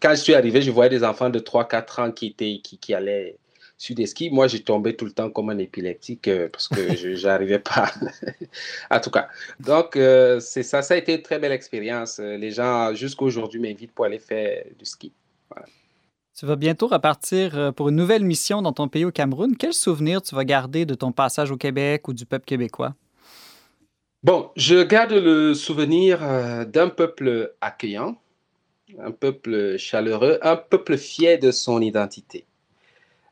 Quand 0.01 0.11
je 0.11 0.21
suis 0.21 0.35
arrivé, 0.35 0.61
je 0.61 0.69
voyais 0.69 0.91
des 0.91 1.03
enfants 1.03 1.31
de 1.31 1.39
3-4 1.39 2.01
ans 2.01 2.11
qui, 2.11 2.27
étaient, 2.27 2.59
qui, 2.63 2.77
qui 2.77 2.93
allaient 2.93 3.35
sur 3.79 3.95
des 3.95 4.07
skis, 4.07 4.29
moi, 4.29 4.47
j'ai 4.47 4.59
tombé 4.59 4.93
tout 4.97 5.05
le 5.05 5.11
temps 5.11 5.29
comme 5.29 5.49
un 5.49 5.57
épileptique 5.57 6.27
euh, 6.27 6.49
parce 6.49 6.67
que 6.67 6.97
je 6.97 7.25
n'arrivais 7.25 7.59
pas. 7.59 7.89
en 8.91 8.99
tout 8.99 9.09
cas, 9.09 9.29
donc, 9.61 9.95
euh, 9.95 10.41
c'est 10.41 10.63
ça. 10.63 10.81
Ça 10.81 10.95
a 10.95 10.97
été 10.97 11.15
une 11.15 11.21
très 11.21 11.39
belle 11.39 11.53
expérience. 11.53 12.19
Euh, 12.19 12.35
les 12.35 12.51
gens, 12.51 12.93
jusqu'à 12.93 13.23
aujourd'hui, 13.23 13.61
m'invitent 13.61 13.93
pour 13.93 14.03
aller 14.03 14.19
faire 14.19 14.65
du 14.77 14.85
ski. 14.85 15.13
Tu 16.37 16.45
vas 16.45 16.57
bientôt 16.57 16.87
repartir 16.87 17.73
pour 17.75 17.89
une 17.89 17.95
nouvelle 17.95 18.23
mission 18.23 18.61
dans 18.61 18.71
ton 18.71 18.87
pays 18.87 19.03
au 19.03 19.11
Cameroun. 19.11 19.57
Quel 19.57 19.73
souvenir 19.73 20.21
tu 20.21 20.35
vas 20.35 20.45
garder 20.45 20.85
de 20.85 20.93
ton 20.93 21.11
passage 21.11 21.51
au 21.51 21.57
Québec 21.57 22.07
ou 22.07 22.13
du 22.13 22.25
peuple 22.25 22.45
québécois? 22.45 22.95
Bon, 24.23 24.49
je 24.55 24.83
garde 24.83 25.11
le 25.11 25.53
souvenir 25.53 26.19
d'un 26.65 26.87
peuple 26.87 27.55
accueillant, 27.59 28.15
un 28.99 29.11
peuple 29.11 29.77
chaleureux, 29.77 30.39
un 30.41 30.55
peuple 30.55 30.97
fier 30.97 31.39
de 31.39 31.51
son 31.51 31.81
identité. 31.81 32.45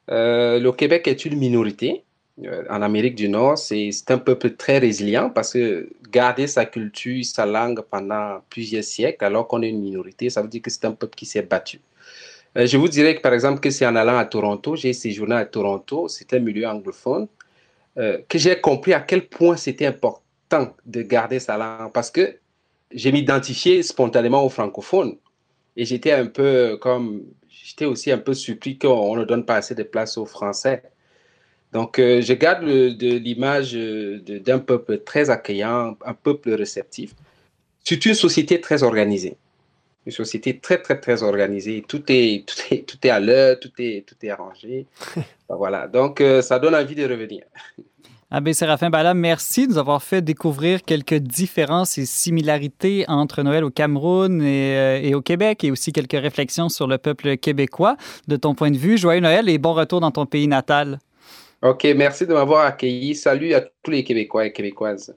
Euh, 0.10 0.60
le 0.60 0.72
Québec 0.72 1.08
est 1.08 1.26
une 1.26 1.38
minorité. 1.38 2.04
Euh, 2.44 2.64
en 2.70 2.82
Amérique 2.82 3.16
du 3.16 3.30
Nord, 3.30 3.58
c'est 3.58 3.92
un 4.10 4.20
peuple 4.20 4.52
très 4.52 4.78
résilient 4.78 5.30
parce 5.30 5.54
que 5.54 5.90
garder 6.12 6.48
sa 6.48 6.66
culture, 6.66 7.26
sa 7.26 7.46
langue 7.46 7.82
pendant 7.82 8.40
plusieurs 8.50 8.84
siècles, 8.84 9.26
alors 9.26 9.48
qu'on 9.48 9.62
est 9.64 9.70
une 9.70 9.82
minorité, 9.82 10.30
ça 10.30 10.42
veut 10.42 10.48
dire 10.48 10.62
que 10.62 10.70
c'est 10.70 10.86
un 10.86 10.92
peuple 10.92 11.16
qui 11.16 11.26
s'est 11.26 11.42
battu. 11.42 11.82
je 12.56 12.78
vous 12.78 12.88
dirais 12.88 13.16
que, 13.16 13.22
par 13.22 13.34
exemple, 13.34 13.60
que 13.60 13.72
c'est 13.72 13.86
en 13.86 13.96
allant 13.96 14.18
à 14.18 14.26
Toronto, 14.26 14.76
j'ai 14.76 14.94
séjourné 14.94 15.36
à 15.36 15.46
Toronto, 15.46 16.08
c'est 16.08 16.32
un 16.34 16.40
milieu 16.40 16.68
anglophone, 16.68 17.28
que 17.96 18.38
j'ai 18.38 18.62
compris 18.62 18.94
à 18.94 19.02
quel 19.02 19.28
point 19.28 19.58
c'était 19.58 19.88
important 19.88 20.74
de 20.86 21.02
garder 21.02 21.40
sa 21.40 21.58
langue 21.58 21.92
parce 21.92 22.12
que 22.12 22.38
j'ai 22.92 23.12
m'identifié 23.12 23.84
spontanément 23.84 24.46
aux 24.46 24.50
francophones 24.50 25.18
et 25.76 25.86
j'étais 25.86 26.12
un 26.12 26.28
peu 26.28 26.78
comme, 26.82 27.24
j'étais 27.68 27.86
aussi 27.86 28.12
un 28.12 28.18
peu 28.18 28.34
surpris 28.34 28.78
qu'on 28.78 29.18
ne 29.18 29.26
donne 29.26 29.46
pas 29.46 29.56
assez 29.56 29.76
de 29.76 29.84
place 29.84 30.18
aux 30.18 30.26
Français. 30.26 30.84
Donc, 31.74 32.00
euh, 32.00 32.22
je 32.22 32.34
garde 32.34 32.64
de 32.64 33.18
l'image 33.18 33.74
d'un 33.74 34.60
peuple 34.60 35.00
très 35.00 35.30
accueillant, 35.30 35.98
un 36.06 36.14
peuple 36.14 36.54
réceptif. 36.54 37.14
C'est 37.84 38.06
une 38.06 38.14
société 38.14 38.62
très 38.62 38.84
organisée. 38.84 39.36
Une 40.06 40.14
société 40.14 40.58
très, 40.60 40.82
très, 40.82 40.98
très 40.98 41.24
organisée. 41.24 41.84
Tout 41.86 42.04
est, 42.08 42.48
tout 42.48 42.74
est, 42.74 42.88
tout 42.88 42.98
est 43.04 43.10
à 43.10 43.20
l'heure, 43.20 43.60
tout 43.60 43.74
est, 43.80 44.08
tout 44.08 44.16
est 44.22 44.30
arrangé. 44.30 44.86
voilà. 45.50 45.90
Donc, 45.90 46.22
euh, 46.22 46.42
ça 46.42 46.60
donne 46.60 46.74
envie 46.74 46.96
de 46.96 47.04
revenir. 47.04 47.44
Abbé 48.30 48.54
Séraphin 48.54 48.90
Bala, 48.90 49.14
merci 49.14 49.68
de 49.68 49.72
nous 49.72 49.78
avoir 49.78 50.04
fait 50.04 50.22
découvrir 50.22 50.84
quelques 50.84 51.14
différences 51.14 51.98
et 51.98 52.06
similarités 52.06 53.06
entre 53.08 53.42
Noël 53.42 53.64
au 53.64 53.70
Cameroun 53.70 54.42
et, 54.42 54.76
euh, 54.76 55.18
au 55.18 55.22
Québec 55.22 55.64
et 55.64 55.72
aussi 55.72 55.94
quelques 55.94 56.20
réflexions 56.20 56.68
sur 56.68 56.88
le 56.88 56.98
peuple 56.98 57.38
québécois. 57.38 57.96
De 58.28 58.36
ton 58.36 58.54
point 58.54 58.70
de 58.70 58.78
vue, 58.78 58.98
joyeux 58.98 59.22
Noël 59.22 59.48
et 59.48 59.58
bon 59.58 59.74
retour 59.74 60.02
dans 60.02 60.12
ton 60.12 60.26
pays 60.26 60.50
natal. 60.50 61.00
OK, 61.62 61.88
merci 61.96 62.28
de 62.28 62.34
m'avoir 62.34 62.66
accueilli. 62.66 63.16
Salut 63.16 63.54
à 63.54 63.62
tous 63.62 63.92
les 63.92 64.04
Québécois 64.04 64.46
et 64.46 64.52
Québécoises. 64.52 65.16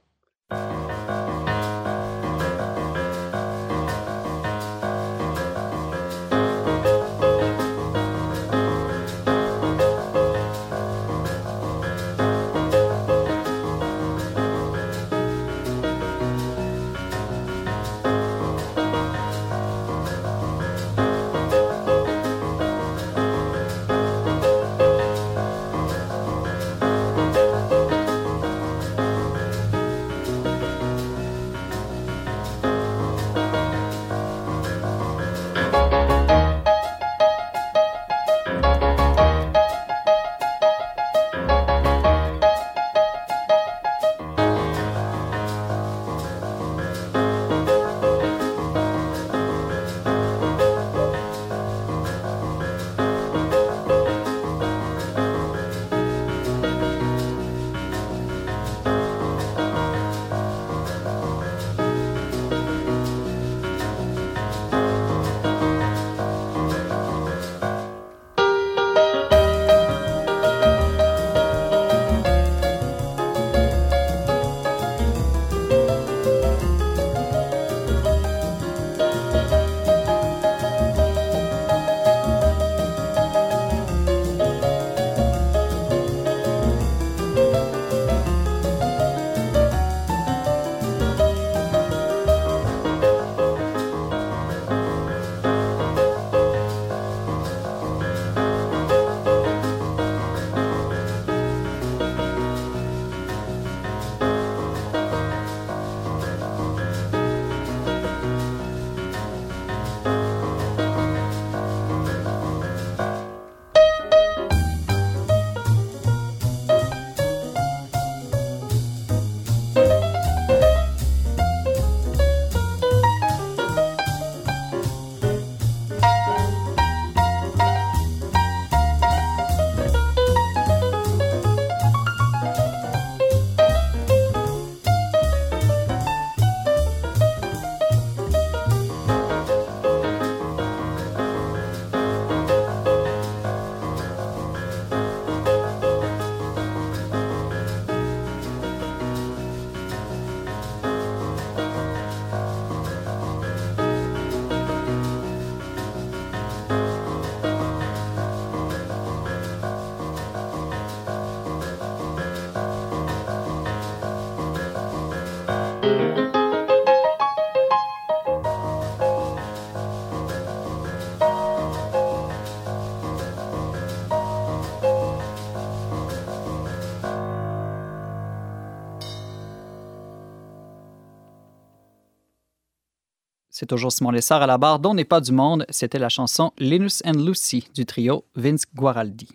C'est 183.60 183.66
toujours 183.66 183.92
Simon 183.92 184.10
Lessard 184.10 184.40
à 184.40 184.46
la 184.46 184.56
barre 184.56 184.78
dont 184.78 184.94
n'est 184.94 185.04
pas 185.04 185.20
du 185.20 185.32
monde. 185.32 185.66
C'était 185.68 185.98
la 185.98 186.08
chanson 186.08 186.50
Linus 186.56 187.02
and 187.04 187.22
Lucy 187.22 187.68
du 187.74 187.84
trio 187.84 188.24
Vince 188.34 188.64
Guaraldi. 188.74 189.28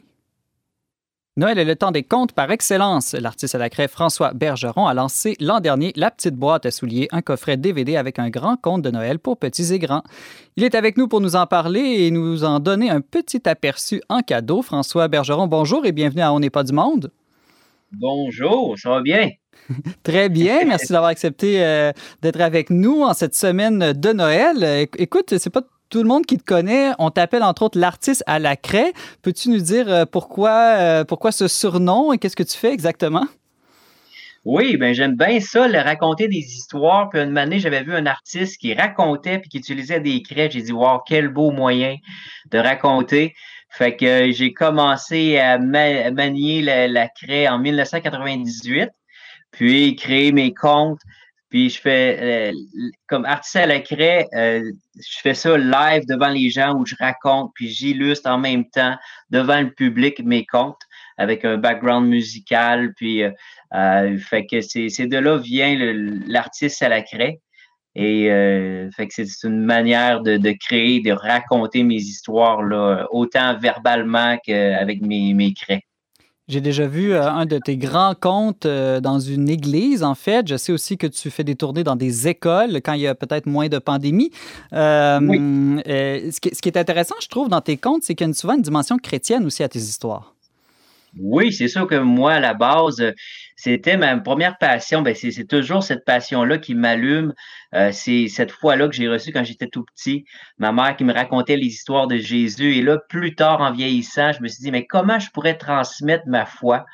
Noël 1.38 1.59
est 1.59 1.63
le 1.63 1.76
temps 1.76 1.91
des 1.91 2.01
contes 2.01 2.32
par 2.32 2.49
excellence. 2.49 3.13
L'artiste 3.13 3.53
à 3.53 3.59
la 3.59 3.69
craie 3.69 3.88
François 3.88 4.34
Bergeron 4.34 4.88
a 4.88 4.95
lancé 4.95 5.38
l'an 5.39 5.59
dernier 5.59 5.93
La 5.95 6.09
petite 6.09 6.34
boîte 6.34 6.65
à 6.65 6.71
souliers, 6.71 7.07
un 7.11 7.21
coffret 7.21 7.55
DVD 7.55 7.97
avec 7.97 8.17
un 8.17 8.32
grand 8.32 8.57
conte 8.59 8.82
de 8.82 8.89
Noël 8.89 9.19
pour 9.19 9.38
petits 9.38 9.71
et 9.71 9.78
grands. 9.78 10.01
Il 10.55 10.63
est 10.63 10.73
avec 10.73 10.97
nous 10.97 11.07
pour 11.07 11.21
nous 11.21 11.36
en 11.36 11.45
parler 11.45 11.82
et 11.82 12.09
nous 12.09 12.43
en 12.43 12.59
donner 12.59 12.89
un 12.89 13.01
petit 13.01 13.47
aperçu 13.47 14.01
en 14.09 14.21
cadeau. 14.21 14.63
François 14.63 15.07
Bergeron, 15.07 15.45
bonjour 15.45 15.86
et 15.86 15.91
bienvenue 15.91 16.23
à 16.23 16.34
On 16.34 16.39
n'est 16.39 16.49
pas 16.49 16.63
du 16.63 16.73
monde. 16.73 17.11
Bonjour, 17.98 18.78
ça 18.78 18.89
va 18.89 19.02
bien? 19.02 19.30
Très 20.04 20.28
bien, 20.28 20.66
merci 20.66 20.91
d'avoir 20.91 21.12
accepté 21.12 21.64
euh, 21.64 21.93
d'être 22.22 22.41
avec 22.41 22.70
nous 22.70 23.04
en 23.04 23.14
cette 23.14 23.36
semaine 23.36 23.93
de 23.93 24.12
Noël. 24.12 24.88
Écoute, 24.98 25.38
c'est 25.38 25.50
pas 25.50 25.62
tout 25.89 26.04
le 26.04 26.10
monde 26.10 26.26
qui 26.26 26.38
te 26.38 26.43
connaît. 26.43 26.91
On 27.00 27.10
t'appelle 27.10 27.41
entre 27.41 27.64
autres 27.64 27.80
l'artiste 27.80 28.22
à 28.28 28.38
la 28.39 28.58
craie. 28.58 28.91
Peux-tu 29.22 29.50
nous 29.50 29.62
dire 29.62 29.88
euh, 29.88 30.06
pourquoi, 30.06 30.76
euh, 30.78 31.04
pourquoi 31.06 31.32
ce 31.32 31.48
surnom 31.48 32.12
et 32.12 32.18
qu'est-ce 32.18 32.36
que 32.36 32.43
tu 32.43 32.58
fais 32.58 32.74
exactement? 32.74 33.28
Oui, 34.43 34.76
ben 34.76 34.93
j'aime 34.93 35.16
bien 35.16 35.39
ça, 35.39 35.68
le 35.70 35.80
raconter 35.80 36.28
des 36.28 36.38
histoires. 36.38 37.10
Puis 37.10 37.22
une 37.22 37.38
année, 37.38 37.60
j'avais 37.60 37.84
vu 37.84 37.96
un 37.96 38.06
artiste 38.06 38.60
qui 38.60 38.74
racontait 38.74 39.39
puis 39.39 39.50
qui 39.50 39.58
utilisait 39.58 40.02
des 40.02 40.22
craies. 40.22 40.50
J'ai 40.52 40.62
dit, 40.62 40.74
wow, 40.74 41.00
quel 41.08 41.30
beau 41.30 41.52
moyen 41.52 41.96
de 42.52 42.58
raconter. 42.58 43.34
Fait 43.78 43.95
que 43.95 44.32
j'ai 44.32 44.53
commencé 44.53 45.38
à 45.38 45.57
manier 45.57 46.61
la, 46.61 47.07
craie 47.09 47.47
en 47.47 47.59
1998, 47.59 48.89
puis 49.51 49.95
créer 49.95 50.32
mes 50.32 50.53
comptes. 50.53 51.01
Puis 51.49 51.69
je 51.69 51.80
fais, 51.80 52.17
euh, 52.21 52.53
comme 53.07 53.23
artiste 53.26 53.55
à 53.55 53.65
la 53.65 53.80
craie, 53.80 54.28
euh, 54.34 54.71
je 54.95 55.19
fais 55.21 55.34
ça 55.34 55.57
live 55.57 56.05
devant 56.07 56.30
les 56.30 56.49
gens 56.49 56.76
où 56.76 56.86
je 56.86 56.95
raconte, 56.99 57.51
puis 57.53 57.69
j'illustre 57.69 58.30
en 58.30 58.38
même 58.38 58.65
temps 58.69 58.97
devant 59.30 59.61
le 59.61 59.71
public 59.71 60.19
mes 60.23 60.45
contes 60.45 60.82
avec 61.17 61.45
un 61.45 61.57
background 61.57 62.07
musical. 62.07 62.93
Puis, 62.95 63.23
euh, 63.23 63.32
euh, 63.73 64.17
fait 64.17 64.45
que 64.45 64.61
c'est 64.61 65.07
de 65.07 65.17
là 65.17 65.38
vient 65.38 65.76
l'artiste 66.28 66.82
à 66.82 66.89
la 66.89 67.01
craie. 67.01 67.39
Et 67.96 68.30
euh, 68.30 68.89
fait 68.91 69.08
que 69.08 69.14
c'est 69.14 69.48
une 69.48 69.64
manière 69.64 70.22
de, 70.22 70.38
de, 70.38 70.52
créer, 70.52 71.00
de 71.00 71.12
raconter 71.12 71.84
mes 71.84 71.96
histoires, 71.96 72.62
là, 72.62 73.08
autant 73.12 73.58
verbalement 73.58 74.38
qu'avec 74.46 75.02
mes, 75.02 75.34
mes 75.34 75.54
craies. 75.54 75.84
J'ai 76.48 76.62
déjà 76.62 76.86
vu 76.86 77.16
un 77.16 77.48
de 77.48 77.58
tes 77.58 77.76
grands 77.76 78.14
contes 78.14 78.68
dans 78.68 79.20
une 79.20 79.50
église, 79.50 80.04
en 80.04 80.14
fait. 80.14 80.48
Je 80.48 80.58
sais 80.58 80.72
aussi 80.72 80.96
que 80.96 81.08
tu 81.08 81.32
fais 81.32 81.43
des 81.43 81.56
tournées 81.56 81.84
dans 81.84 81.96
des 81.96 82.28
écoles 82.28 82.82
quand 82.84 82.93
il 82.93 83.02
y 83.02 83.08
a 83.08 83.16
peut-être 83.16 83.48
moins 83.48 83.68
de 83.68 83.80
pandémie. 83.80 84.30
ce, 84.72 86.39
qui, 86.39 86.54
ce, 86.54 86.62
qui, 86.62 86.70
est 86.70 86.78
intéressant, 86.78 87.16
je 87.20 87.30
trouve, 87.30 87.50
dans 87.50 87.62
tes 87.62 87.78
contes, 87.78 88.04
c'est 88.04 88.14
qu'il 88.14 88.28
y 88.28 88.30
a 88.30 88.34
souvent 88.34 88.54
une 88.54 88.62
dimension 88.62 88.98
chrétienne 88.98 89.43
aussi 89.46 89.64
à 89.64 89.70
tes 89.70 89.80
histoires. 89.80 90.36
Oui, 91.18 91.52
c'est 91.54 91.68
sûr 91.68 91.88
que 91.88 91.96
moi, 91.96 92.34
à 92.34 92.39
la 92.39 92.54
base, 92.54 93.02
c'était 93.56 93.97
ma 93.97 94.18
première 94.20 94.58
passion. 94.58 95.01
Ben, 95.01 95.16
c'est 95.16 95.47
toujours 95.47 95.84
cette 95.84 96.03
passion-là 96.06 96.58
qui 96.58 96.76
m'allume. 96.76 97.34
Euh, 97.74 97.91
c'est 97.91 98.28
cette 98.28 98.51
fois-là 98.51 98.88
que 98.88 98.95
j'ai 98.95 99.08
reçu 99.08 99.32
quand 99.32 99.43
j'étais 99.43 99.68
tout 99.68 99.86
petit. 99.86 100.26
Ma 100.58 100.72
mère 100.72 100.95
qui 100.97 101.06
me 101.06 101.14
racontait 101.14 101.56
les 101.56 101.68
histoires 101.68 102.08
de 102.08 102.18
Jésus. 102.18 102.76
Et 102.76 102.82
là, 102.82 102.97
plus 103.10 103.36
tard, 103.36 103.62
en 103.62 103.72
vieillissant, 103.72 104.34
je 104.34 104.41
me 104.41 104.47
suis 104.47 104.62
dit, 104.62 104.72
mais 104.72 104.86
comment 104.86 105.20
je 105.20 105.30
pourrais 105.32 105.58
transmettre 105.58 106.26
ma 106.28 106.45
foi? 106.45 106.86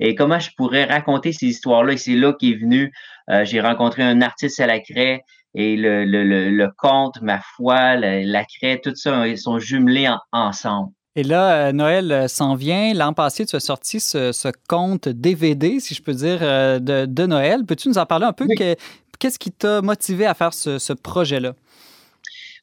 Et 0.00 0.14
comment 0.14 0.40
je 0.40 0.50
pourrais 0.56 0.84
raconter 0.84 1.32
ces 1.32 1.46
histoires-là? 1.46 1.92
Et 1.92 1.96
c'est 1.96 2.16
là 2.16 2.32
qu'est 2.32 2.54
venu. 2.54 2.92
Euh, 3.30 3.44
j'ai 3.44 3.60
rencontré 3.60 4.02
un 4.02 4.20
artiste 4.22 4.58
à 4.58 4.66
la 4.66 4.80
craie 4.80 5.22
et 5.54 5.76
le, 5.76 6.04
le, 6.04 6.24
le, 6.24 6.70
conte, 6.76 7.20
ma 7.22 7.40
foi, 7.40 7.96
la, 7.96 8.44
craie, 8.44 8.80
tout 8.82 8.94
ça, 8.94 9.26
ils 9.26 9.38
sont 9.38 9.58
jumelés 9.58 10.08
ensemble. 10.32 10.92
Et 11.16 11.24
là, 11.24 11.68
euh, 11.68 11.72
Noël 11.72 12.12
euh, 12.12 12.28
s'en 12.28 12.54
vient. 12.54 12.94
L'an 12.94 13.12
passé, 13.12 13.44
tu 13.44 13.56
as 13.56 13.60
sorti 13.60 13.98
ce, 13.98 14.30
ce, 14.30 14.48
compte 14.68 15.08
DVD, 15.08 15.80
si 15.80 15.94
je 15.94 16.02
peux 16.02 16.12
dire, 16.12 16.38
euh, 16.42 16.78
de, 16.78 17.04
de 17.06 17.26
Noël. 17.26 17.64
Peux-tu 17.66 17.88
nous 17.88 17.98
en 17.98 18.06
parler 18.06 18.26
un 18.26 18.32
peu? 18.32 18.46
Qu'est-ce 19.18 19.38
qui 19.38 19.50
t'a 19.50 19.82
motivé 19.82 20.24
à 20.26 20.34
faire 20.34 20.54
ce, 20.54 20.78
ce 20.78 20.92
projet-là? 20.92 21.54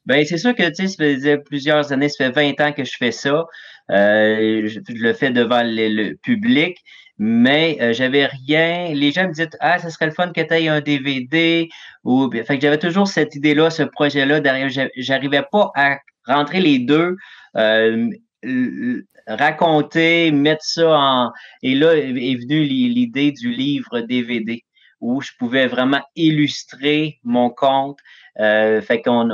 Bien, 0.06 0.24
c'est 0.24 0.38
sûr 0.38 0.54
que, 0.54 0.66
tu 0.70 0.88
sais, 0.88 0.88
ça 0.88 1.04
faisait 1.04 1.38
plusieurs 1.38 1.92
années, 1.92 2.08
ça 2.08 2.24
fait 2.24 2.54
20 2.54 2.60
ans 2.66 2.72
que 2.72 2.84
je 2.84 2.96
fais 2.98 3.12
ça. 3.12 3.44
je, 3.90 4.80
le 4.88 5.12
fais 5.12 5.30
devant 5.30 5.62
le, 5.62 6.14
public, 6.14 6.78
mais 7.18 7.92
j'avais 7.92 8.26
rien. 8.26 8.94
Les 8.94 9.12
gens 9.12 9.24
me 9.24 9.34
disaient, 9.34 9.50
ah, 9.60 9.78
ça 9.78 9.90
serait 9.90 10.06
le 10.06 10.12
fun 10.12 10.32
que 10.32 10.40
tu 10.40 10.54
aies 10.54 10.68
un 10.68 10.80
DVD. 10.80 11.68
Ou, 12.04 12.30
fait 12.32 12.56
que 12.56 12.62
j'avais 12.62 12.78
toujours 12.78 13.06
cette 13.06 13.34
idée-là, 13.34 13.68
ce 13.68 13.82
projet-là 13.82 14.40
derrière. 14.40 14.88
J'arrivais 14.96 15.44
pas 15.52 15.70
à 15.76 15.98
rentrer 16.26 16.60
les 16.60 16.78
deux 16.78 17.16
raconter, 19.26 20.30
mettre 20.30 20.64
ça 20.64 20.90
en. 20.90 21.32
Et 21.62 21.74
là 21.74 21.96
est 21.96 22.36
venue 22.36 22.62
l'idée 22.62 23.32
du 23.32 23.50
livre 23.50 24.00
DVD 24.00 24.62
où 25.00 25.20
je 25.20 25.30
pouvais 25.38 25.66
vraiment 25.66 26.02
illustrer 26.16 27.18
mon 27.22 27.50
conte. 27.50 27.98
Euh, 28.40 28.80
fait 28.80 29.02
qu'on 29.02 29.28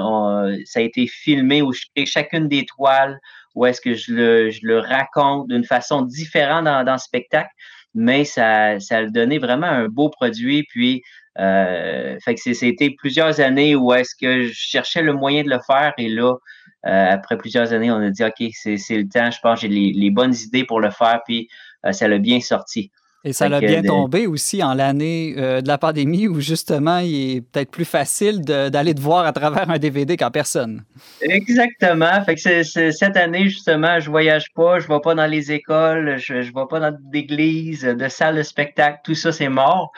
ça 0.65 0.81
a 0.81 0.83
été 0.83 1.07
filmé 1.07 1.63
où 1.63 1.73
je 1.73 1.83
crée 1.95 2.07
chacune 2.07 2.49
des 2.49 2.65
toiles, 2.65 3.19
où 3.55 3.67
est-ce 3.67 3.81
que 3.81 3.95
je 3.95 4.13
le, 4.13 4.79
raconte 4.79 5.49
d'une 5.49 5.65
façon 5.65 6.03
différente 6.03 6.65
dans, 6.65 6.93
le 6.93 6.99
spectacle, 6.99 7.51
mais 7.95 8.25
ça, 8.25 8.81
ça 8.81 8.99
a 8.99 9.07
donné 9.07 9.39
vraiment 9.39 9.67
un 9.67 9.89
beau 9.89 10.09
produit. 10.09 10.65
Puis, 10.71 11.03
euh, 11.39 12.19
fait 12.25 12.35
que 12.35 12.55
c'était 12.55 12.91
plusieurs 12.91 13.41
années 13.41 13.75
où 13.75 13.93
est-ce 13.93 14.15
que 14.21 14.45
je 14.45 14.53
cherchais 14.53 15.03
le 15.03 15.13
moyen 15.13 15.45
de 15.45 15.51
le 15.51 15.61
faire 15.67 15.93
et 15.99 16.09
là, 16.09 16.37
après 16.85 17.37
plusieurs 17.37 17.72
années, 17.72 17.91
on 17.91 17.97
a 17.97 18.11
dit, 18.11 18.24
OK, 18.24 18.51
c'est 18.53 18.76
le 18.91 19.09
temps, 19.09 19.30
je 19.30 19.41
pense 19.41 19.61
j'ai 19.61 19.68
les, 19.68 20.11
bonnes 20.11 20.35
idées 20.35 20.64
pour 20.64 20.80
le 20.80 20.91
faire, 20.91 21.20
puis 21.24 21.49
euh, 21.87 21.93
ça 21.93 22.09
l'a 22.09 22.18
bien 22.18 22.41
sorti. 22.41 22.91
Et 23.26 23.32
ça 23.32 23.49
l'a 23.49 23.59
bien 23.59 23.82
tombé 23.82 24.26
aussi 24.26 24.62
en 24.62 24.74
l'année 24.74 25.35
euh, 25.39 25.62
de 25.62 25.68
la 25.68 25.78
pandémie 25.78 26.28
où 26.28 26.41
justement 26.41 26.99
il 26.99 27.37
est 27.37 27.41
peut-être 27.41 27.70
plus 27.70 27.87
facile 27.87 28.43
d'aller 28.43 28.95
te 28.95 29.01
voir 29.01 29.24
à 29.24 29.32
travers 29.32 29.70
un 29.70 29.78
DVD 29.78 30.18
qu'en 30.18 30.30
personne. 30.30 30.85
Exactement. 31.22 32.22
Fait 32.26 32.35
que 32.35 32.62
cette 32.62 33.16
année, 33.16 33.49
justement, 33.49 33.99
je 33.99 34.11
voyage 34.11 34.53
pas, 34.55 34.78
je 34.78 34.87
vais 34.89 35.01
pas 35.03 35.14
dans 35.14 35.24
les 35.24 35.53
écoles, 35.53 36.18
je, 36.18 36.43
je 36.43 36.53
vais 36.53 36.66
pas 36.68 36.80
dans 36.80 36.95
d'églises, 37.01 37.85
de 37.85 38.09
salles 38.09 38.37
de 38.37 38.43
spectacle, 38.43 38.99
tout 39.05 39.14
ça, 39.14 39.32
c'est 39.32 39.49
mort. 39.49 39.91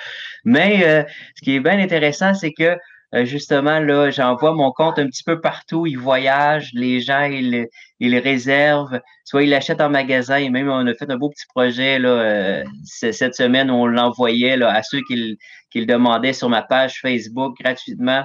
Mais 0.45 1.05
ce 1.35 1.43
qui 1.43 1.57
est 1.57 1.61
bien 1.61 1.81
intéressant, 1.81 2.33
c'est 2.33 2.53
que 2.53 2.79
euh, 3.15 3.25
justement, 3.25 3.79
là, 3.79 4.11
j'envoie 4.11 4.53
mon 4.53 4.73
compte 4.73 4.99
un 4.99 5.07
petit 5.07 5.23
peu 5.23 5.41
partout. 5.41 5.87
Ils 5.87 5.99
voyagent, 5.99 6.71
les 6.75 7.01
gens, 7.01 7.25
ils, 7.25 7.67
ils 8.01 8.19
réservent, 8.19 9.01
soit 9.25 9.45
ils 9.45 9.51
l'achètent 9.51 9.81
en 9.81 9.91
magasin, 9.91 10.37
et 10.37 10.51
même 10.51 10.69
on 10.69 10.87
a 10.87 10.95
fait 10.95 11.11
un 11.11 11.17
beau 11.17 11.31
petit 11.31 11.47
projet 11.55 11.99
là, 11.99 12.09
euh, 12.09 12.65
cette 12.85 13.35
semaine 13.35 13.71
on 13.71 13.87
l'envoyait 13.87 14.61
à 14.63 14.83
ceux 14.83 15.01
qui, 15.09 15.39
qui, 15.77 15.81
le 15.81 15.87
demandaient 15.87 16.33
sur 16.33 16.49
ma 16.49 16.63
page 16.63 17.01
Facebook 17.01 17.57
gratuitement. 17.61 18.25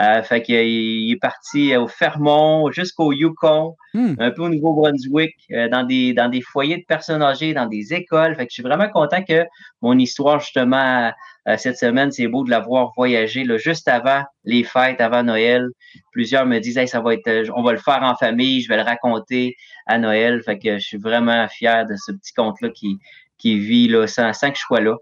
Euh, 0.00 0.22
fait 0.22 0.42
qu'il 0.42 1.10
est 1.10 1.20
parti 1.20 1.76
au 1.76 1.88
Fermont 1.88 2.70
jusqu'au 2.70 3.12
Yukon, 3.12 3.74
hmm. 3.94 4.14
un 4.18 4.30
peu 4.30 4.42
au 4.42 4.48
Nouveau-Brunswick, 4.48 5.34
dans, 5.50 5.84
des, 5.84 6.12
dans 6.12 6.28
des 6.28 6.40
foyers 6.40 6.78
de 6.78 6.84
personnes 6.84 7.22
âgées, 7.22 7.52
dans 7.52 7.66
des 7.66 7.92
écoles. 7.92 8.36
Fait 8.36 8.46
que 8.46 8.50
je 8.50 8.54
suis 8.54 8.62
vraiment 8.62 8.88
content 8.88 9.22
que 9.24 9.44
mon 9.82 9.98
histoire, 9.98 10.40
justement, 10.40 11.12
euh, 11.48 11.56
cette 11.56 11.78
semaine, 11.78 12.10
c'est 12.12 12.26
beau 12.26 12.44
de 12.44 12.50
l'avoir 12.50 12.92
voyagé 12.94 13.44
là, 13.44 13.56
juste 13.56 13.88
avant 13.88 14.22
les 14.44 14.64
fêtes, 14.64 15.00
avant 15.00 15.22
Noël. 15.22 15.68
Plusieurs 16.12 16.44
me 16.44 16.58
disent 16.58 16.84
ça 16.86 17.00
va 17.00 17.14
être, 17.14 17.26
euh, 17.26 17.44
on 17.56 17.62
va 17.62 17.72
le 17.72 17.78
faire 17.78 18.02
en 18.02 18.14
famille, 18.16 18.60
je 18.60 18.68
vais 18.68 18.76
le 18.76 18.82
raconter 18.82 19.56
à 19.86 19.98
Noël. 19.98 20.42
Fait 20.42 20.58
que 20.58 20.78
je 20.78 20.84
suis 20.84 20.98
vraiment 20.98 21.48
fier 21.48 21.86
de 21.86 21.94
ce 21.96 22.12
petit 22.12 22.34
conte-là 22.34 22.68
qui, 22.68 22.98
qui 23.38 23.58
vit 23.58 23.88
là, 23.88 24.06
sans, 24.06 24.32
que 24.32 24.56
je 24.56 24.60
sois 24.60 24.80
là. 24.80 24.96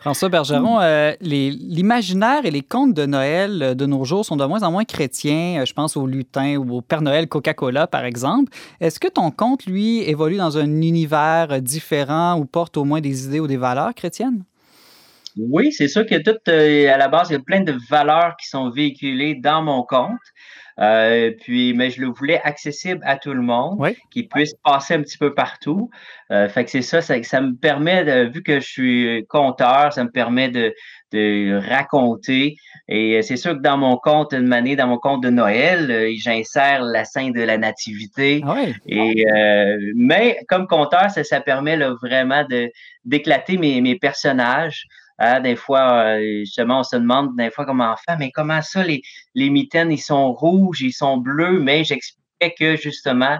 François 0.00 0.28
Bergeron, 0.28 0.80
euh, 0.80 1.12
l'imaginaire 1.20 2.44
et 2.44 2.50
les 2.50 2.62
contes 2.62 2.94
de 2.94 3.06
Noël 3.06 3.74
de 3.74 3.86
nos 3.86 4.04
jours 4.04 4.24
sont 4.24 4.36
de 4.36 4.44
moins 4.44 4.62
en 4.62 4.70
moins 4.70 4.84
chrétiens. 4.84 5.64
Je 5.64 5.72
pense 5.72 5.96
au 5.96 6.06
lutin 6.06 6.56
ou 6.56 6.76
au 6.76 6.80
Père 6.80 7.02
Noël 7.02 7.26
Coca-Cola, 7.26 7.86
par 7.86 8.04
exemple. 8.04 8.52
Est-ce 8.80 9.00
que 9.00 9.08
ton 9.08 9.30
conte, 9.30 9.66
lui, 9.66 10.00
évolue 10.08 10.36
dans 10.36 10.58
un 10.58 10.82
univers 10.82 11.60
différent 11.60 12.38
ou 12.38 12.44
porte 12.44 12.76
au 12.76 12.84
moins 12.84 13.00
des 13.00 13.26
idées 13.26 13.40
ou 13.40 13.46
des 13.46 13.56
valeurs 13.56 13.94
chrétiennes? 13.94 14.44
Oui, 15.36 15.72
c'est 15.72 15.88
sûr 15.88 16.04
que 16.06 16.16
tout, 16.16 16.38
euh, 16.48 16.92
à 16.92 16.96
la 16.96 17.08
base, 17.08 17.30
il 17.30 17.34
y 17.34 17.36
a 17.36 17.40
plein 17.40 17.60
de 17.60 17.74
valeurs 17.88 18.36
qui 18.36 18.48
sont 18.48 18.70
véhiculées 18.70 19.34
dans 19.34 19.62
mon 19.62 19.82
compte. 19.82 20.18
Euh, 20.80 21.32
puis, 21.40 21.74
mais 21.74 21.90
je 21.90 22.00
le 22.00 22.08
voulais 22.08 22.40
accessible 22.42 23.00
à 23.04 23.16
tout 23.16 23.34
le 23.34 23.42
monde, 23.42 23.78
qui 24.10 24.22
puisse 24.22 24.54
passer 24.64 24.94
un 24.94 25.02
petit 25.02 25.18
peu 25.18 25.34
partout. 25.34 25.90
Euh, 26.30 26.48
fait 26.48 26.64
que 26.64 26.70
c'est 26.70 26.82
ça, 26.82 27.00
ça, 27.00 27.22
ça, 27.22 27.40
me 27.40 27.54
permet, 27.54 28.26
vu 28.28 28.42
que 28.42 28.60
je 28.60 28.66
suis 28.66 29.26
conteur, 29.28 29.92
ça 29.92 30.04
me 30.04 30.10
permet 30.10 30.48
de, 30.48 30.74
de 31.12 31.60
raconter. 31.68 32.56
Et 32.88 33.20
c'est 33.22 33.36
sûr 33.36 33.52
que 33.56 33.62
dans 33.62 33.76
mon 33.76 33.96
compte, 33.96 34.32
une 34.32 34.52
année, 34.52 34.74
dans 34.74 34.86
mon 34.86 34.98
compte 34.98 35.22
de 35.22 35.30
Noël, 35.30 36.08
j'insère 36.16 36.82
la 36.82 37.04
scène 37.04 37.32
de 37.32 37.42
la 37.42 37.58
nativité. 37.58 38.42
Ah 38.46 38.56
et, 38.86 39.24
mais 39.94 40.38
comme 40.48 40.66
conteur, 40.66 41.10
ça, 41.10 41.22
ça 41.24 41.40
permet 41.40 41.76
là, 41.76 41.94
vraiment 42.02 42.44
de 42.48 42.70
d'éclater 43.04 43.56
mes, 43.56 43.80
mes 43.80 43.96
personnages. 43.96 44.84
Hein, 45.20 45.40
des 45.40 45.54
fois, 45.54 46.16
euh, 46.16 46.40
justement, 46.40 46.80
on 46.80 46.82
se 46.82 46.96
demande 46.96 47.36
des 47.36 47.50
fois 47.50 47.66
comme 47.66 47.82
enfant, 47.82 48.16
mais 48.18 48.30
comment 48.30 48.62
ça, 48.62 48.82
les, 48.82 49.02
les 49.34 49.50
mitaines, 49.50 49.92
ils 49.92 49.98
sont 49.98 50.32
rouges, 50.32 50.80
ils 50.80 50.92
sont 50.92 51.18
bleus, 51.18 51.60
mais 51.60 51.84
j'expliquais 51.84 52.54
que 52.58 52.76
justement, 52.76 53.38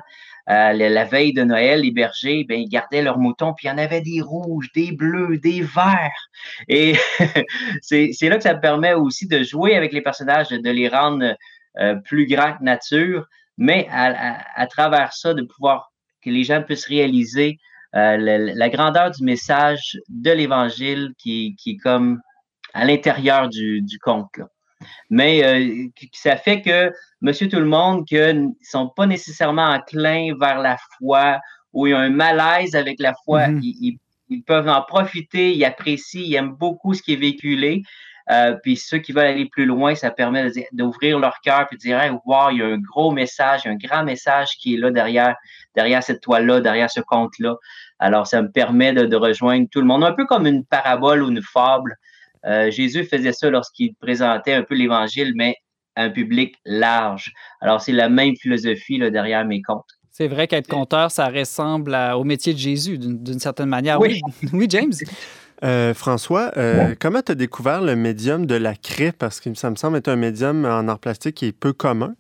euh, 0.51 0.72
la, 0.72 1.05
veille 1.05 1.33
de 1.33 1.43
Noël, 1.43 1.83
les 1.83 1.91
bergers, 1.91 2.45
ben, 2.49 2.61
ils 2.61 2.68
gardaient 2.68 3.03
leurs 3.03 3.18
moutons, 3.18 3.55
puis 3.55 3.66
il 3.66 3.70
y 3.70 3.72
en 3.72 3.78
avait 3.78 4.01
des 4.01 4.20
rouges, 4.20 4.70
des 4.74 4.93
bleus, 4.93 5.39
des 5.39 5.62
verts. 5.62 6.28
Et 6.68 6.95
c'est 7.83 8.28
là 8.28 8.37
que 8.37 8.43
ça 8.43 8.55
me 8.55 8.61
permet 8.61 8.95
aussi 8.95 9.26
de 9.26 9.43
jouer 9.43 9.76
avec 9.76 9.93
les 9.93 10.03
personnages, 10.03 10.49
de, 10.49 10.70
les 10.70 10.89
rendre 10.89 11.37
euh, 11.78 11.95
plus 12.05 12.26
grands 12.26 12.57
que 12.59 12.64
nature, 12.64 13.26
mais 13.59 13.87
à, 13.91 14.66
travers 14.66 15.12
ça, 15.12 15.35
de 15.35 15.43
pouvoir 15.43 15.93
que 16.22 16.31
les 16.31 16.45
gens 16.45 16.62
puissent 16.62 16.87
réaliser 16.87 17.59
euh, 17.97 18.16
la, 18.55 18.68
grandeur 18.68 19.11
du 19.11 19.24
message 19.24 19.99
de 20.09 20.30
l'Évangile 20.30 21.12
qui, 21.18 21.57
qui 21.59 21.72
est 21.72 21.76
comme 21.76 22.20
à 22.72 22.84
l'intérieur 22.84 23.49
du, 23.49 23.82
du 23.82 23.99
conte. 23.99 24.41
Mais 25.11 25.45
euh, 25.45 25.88
ça 26.12 26.36
fait 26.36 26.62
que 26.62 26.93
Monsieur 27.20 27.49
Tout-le-Monde, 27.49 28.07
ne 28.11 28.49
sont 28.62 28.88
pas 28.88 29.07
nécessairement 29.07 29.66
enclins 29.66 30.34
vers 30.38 30.61
la 30.61 30.76
foi 30.99 31.41
ou 31.72 31.86
il 31.86 31.91
y 31.91 31.93
a 31.93 31.99
un 31.99 32.11
malaise 32.11 32.74
avec 32.74 32.99
la 33.01 33.14
foi, 33.24 33.47
mm-hmm. 33.47 33.61
ils, 33.62 33.99
ils 34.30 34.43
peuvent 34.43 34.68
en 34.68 34.82
profiter, 34.82 35.55
ils 35.55 35.64
apprécient, 35.64 36.22
ils 36.24 36.34
aiment 36.34 36.55
beaucoup 36.55 36.95
ce 36.95 37.03
qui 37.03 37.12
est 37.12 37.16
véhiculé. 37.16 37.82
Euh, 38.31 38.55
puis 38.62 38.77
ceux 38.77 38.99
qui 38.99 39.12
veulent 39.12 39.27
aller 39.27 39.47
plus 39.47 39.66
loin, 39.66 39.95
ça 39.95 40.11
permet 40.11 40.51
d'ouvrir 40.73 41.18
leur 41.18 41.41
cœur 41.41 41.66
et 41.71 41.75
de 41.75 41.81
dire 41.81 42.01
hey, 42.01 42.11
wow, 42.25 42.51
il 42.51 42.59
y 42.59 42.62
a 42.62 42.66
un 42.66 42.79
gros 42.79 43.11
message, 43.11 43.66
un 43.66 43.77
grand 43.77 44.05
message 44.05 44.57
qui 44.59 44.75
est 44.75 44.77
là 44.77 44.91
derrière, 44.91 45.37
derrière 45.75 46.03
cette 46.03 46.21
toile-là, 46.21 46.61
derrière 46.61 46.91
ce 46.91 47.01
conte-là. 47.01 47.57
Alors, 47.99 48.27
ça 48.27 48.43
me 48.43 48.51
permet 48.51 48.93
de, 48.93 49.16
rejoindre 49.16 49.68
tout 49.71 49.81
le 49.81 49.87
monde, 49.87 50.05
un 50.05 50.12
peu 50.12 50.27
comme 50.27 50.47
une 50.47 50.64
parabole 50.64 51.23
ou 51.23 51.31
une 51.31 51.43
fable. 51.43 51.97
Euh, 52.47 52.71
Jésus 52.71 53.05
faisait 53.05 53.33
ça 53.33 53.51
lorsqu'il 53.51 53.95
présentait 53.95 54.55
un 54.55 54.62
peu 54.62 54.75
l'Évangile, 54.75 55.33
mais 55.35 55.57
à 55.97 56.05
un 56.05 56.11
public 56.11 56.55
large. 56.64 57.33
Alors, 57.61 57.81
c'est 57.81 57.93
la 57.93 58.09
même 58.09 58.37
philosophie 58.37 58.99
là, 58.99 59.11
derrière 59.11 59.45
mes 59.45 59.61
contes. 59.61 59.85
C'est 60.11 60.29
vrai 60.29 60.47
qu'être 60.47 60.68
conteur, 60.68 61.11
ça 61.11 61.29
ressemble 61.29 61.97
au 62.14 62.25
métier 62.25 62.53
de 62.53 62.59
Jésus 62.59 62.99
d'une 62.99 63.39
certaine 63.39 63.68
manière. 63.68 64.01
Oui, 64.01 64.21
oui 64.53 64.66
James? 64.71 64.93
Euh, 65.63 65.93
François, 65.95 66.53
euh, 66.57 66.95
comment 66.99 67.23
tu 67.23 67.33
as 67.33 67.35
découvert 67.35 67.83
le 67.83 67.97
médium 67.97 68.47
de 68.47 68.55
la 68.55 68.75
craie? 68.75 69.13
Parce 69.13 69.41
que 69.41 69.53
ça 69.55 69.71
me 69.71 69.77
semble 69.77 69.99
être 69.99 70.09
un 70.09 70.17
médium 70.17 70.65
en 70.65 70.89
art 70.89 70.99
plastique 70.99 71.37
qui 71.37 71.47
est 71.47 71.53
peu 71.53 71.73
commun. 71.73 72.15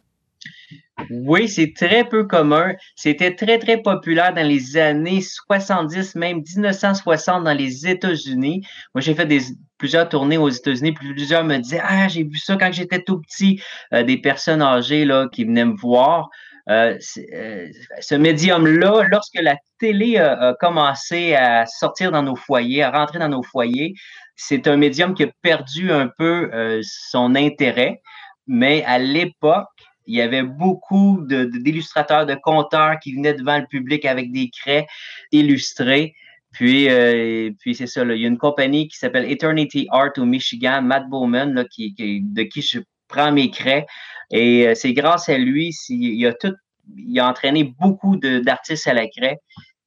Oui, 1.08 1.48
c'est 1.48 1.72
très 1.74 2.04
peu 2.04 2.24
commun. 2.24 2.74
C'était 2.94 3.34
très, 3.34 3.58
très 3.58 3.80
populaire 3.80 4.34
dans 4.34 4.46
les 4.46 4.76
années 4.76 5.22
70, 5.22 6.14
même 6.14 6.38
1960 6.38 7.44
dans 7.44 7.56
les 7.56 7.86
États-Unis. 7.86 8.62
Moi, 8.94 9.00
j'ai 9.00 9.14
fait 9.14 9.24
des, 9.26 9.40
plusieurs 9.78 10.08
tournées 10.08 10.36
aux 10.36 10.50
États-Unis, 10.50 10.92
plusieurs 10.92 11.44
me 11.44 11.56
disaient 11.56 11.80
Ah, 11.82 12.08
j'ai 12.08 12.24
vu 12.24 12.36
ça 12.36 12.56
quand 12.56 12.70
j'étais 12.72 13.02
tout 13.02 13.20
petit. 13.20 13.62
Euh, 13.94 14.02
des 14.02 14.18
personnes 14.18 14.62
âgées 14.62 15.04
là, 15.06 15.28
qui 15.32 15.44
venaient 15.44 15.64
me 15.64 15.76
voir. 15.76 16.28
Euh, 16.70 16.96
euh, 17.32 17.68
ce 18.00 18.14
médium-là, 18.14 19.02
lorsque 19.10 19.40
la 19.40 19.56
télé 19.78 20.18
a, 20.18 20.54
commencé 20.60 21.34
à 21.34 21.66
sortir 21.66 22.12
dans 22.12 22.22
nos 22.22 22.36
foyers, 22.36 22.82
à 22.82 22.90
rentrer 22.90 23.18
dans 23.18 23.28
nos 23.28 23.42
foyers, 23.42 23.94
c'est 24.36 24.68
un 24.68 24.76
médium 24.76 25.14
qui 25.14 25.24
a 25.24 25.30
perdu 25.42 25.90
un 25.90 26.08
peu 26.08 26.50
son 26.82 27.34
intérêt. 27.34 28.00
Mais 28.46 28.82
à 28.84 28.98
l'époque, 28.98 29.68
il 30.06 30.16
y 30.16 30.20
avait 30.20 30.42
beaucoup 30.42 31.20
d'illustrateurs, 31.22 32.26
de, 32.26 32.34
conteurs 32.34 32.98
qui 32.98 33.14
venaient 33.14 33.34
devant 33.34 33.58
le 33.58 33.66
public 33.66 34.04
avec 34.04 34.32
des 34.32 34.50
craies 34.50 34.86
illustrées. 35.30 36.14
Puis, 36.52 36.88
euh, 36.88 37.50
c'est 37.72 37.86
ça, 37.86 38.02
il 38.02 38.20
y 38.20 38.24
a 38.24 38.28
une 38.28 38.38
compagnie 38.38 38.88
qui 38.88 38.96
s'appelle 38.96 39.30
Eternity 39.30 39.86
Art 39.90 40.10
au 40.16 40.24
Michigan, 40.24 40.82
Matt 40.82 41.08
Bowman, 41.08 41.64
qui, 41.70 41.94
de 41.96 42.42
qui 42.42 42.62
je 42.62 42.80
prends 43.10 43.32
mes 43.32 43.50
craies. 43.50 43.86
Et 44.30 44.68
euh, 44.68 44.74
c'est 44.74 44.92
grâce 44.92 45.28
à 45.28 45.36
lui, 45.38 45.74
il 45.88 46.26
a, 46.26 46.32
tout, 46.34 46.54
il 46.96 47.18
a 47.18 47.28
entraîné 47.28 47.74
beaucoup 47.78 48.16
d'artistes 48.16 48.86
à 48.86 48.94
la 48.94 49.06
craie. 49.08 49.38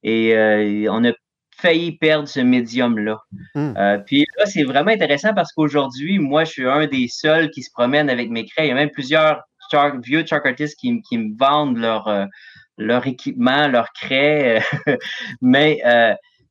Et 0.02 0.36
euh, 0.36 0.86
on 0.90 1.04
a 1.04 1.12
failli 1.56 1.92
perdre 1.92 2.28
ce 2.28 2.40
médium-là. 2.40 3.18
Hmm. 3.54 3.74
puis 4.04 4.26
là, 4.36 4.44
c'est 4.44 4.64
vraiment 4.64 4.90
intéressant 4.90 5.32
parce 5.34 5.52
qu'aujourd'hui, 5.52 6.18
moi, 6.18 6.44
je 6.44 6.50
suis 6.50 6.68
un 6.68 6.86
des 6.86 7.08
seuls 7.08 7.50
qui 7.50 7.62
se 7.62 7.70
promène 7.72 8.10
avec 8.10 8.28
mes 8.28 8.44
craies. 8.44 8.66
Il 8.66 8.68
y 8.68 8.72
a 8.72 8.74
même 8.74 8.90
plusieurs 8.90 9.42
vieux 10.02 10.24
chalk 10.26 10.46
artists 10.46 10.78
qui, 10.78 10.92
me 10.92 11.38
vendent 11.38 11.78
leur, 11.78 12.06
euh, 12.08 12.26
leur 12.76 13.06
équipement, 13.06 13.68
leur 13.68 13.92
craie. 13.92 14.62
mais 15.40 15.80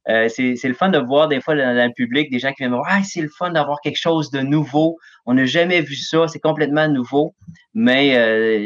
euh, 0.09 0.27
euh, 0.27 0.55
c'est 0.55 0.67
le 0.67 0.73
fun 0.73 0.89
de 0.89 0.99
voir 0.99 1.27
des 1.27 1.39
fois 1.41 1.55
dans, 1.55 1.87
le 1.87 1.93
public 1.93 2.29
des 2.29 2.39
gens 2.39 2.49
qui 2.49 2.63
viennent 2.63 2.71
voir 2.71 2.87
ah, 2.89 3.03
c'est 3.03 3.21
le 3.21 3.29
fun 3.29 3.51
d'avoir 3.51 3.79
quelque 3.81 3.99
chose 3.99 4.31
de 4.31 4.39
nouveau. 4.39 4.97
On 5.25 5.33
n'a 5.33 5.45
jamais 5.45 5.81
vu 5.81 5.95
ça, 5.95 6.27
c'est 6.27 6.39
complètement 6.39 6.87
nouveau. 6.87 7.33
Mais 7.73 8.13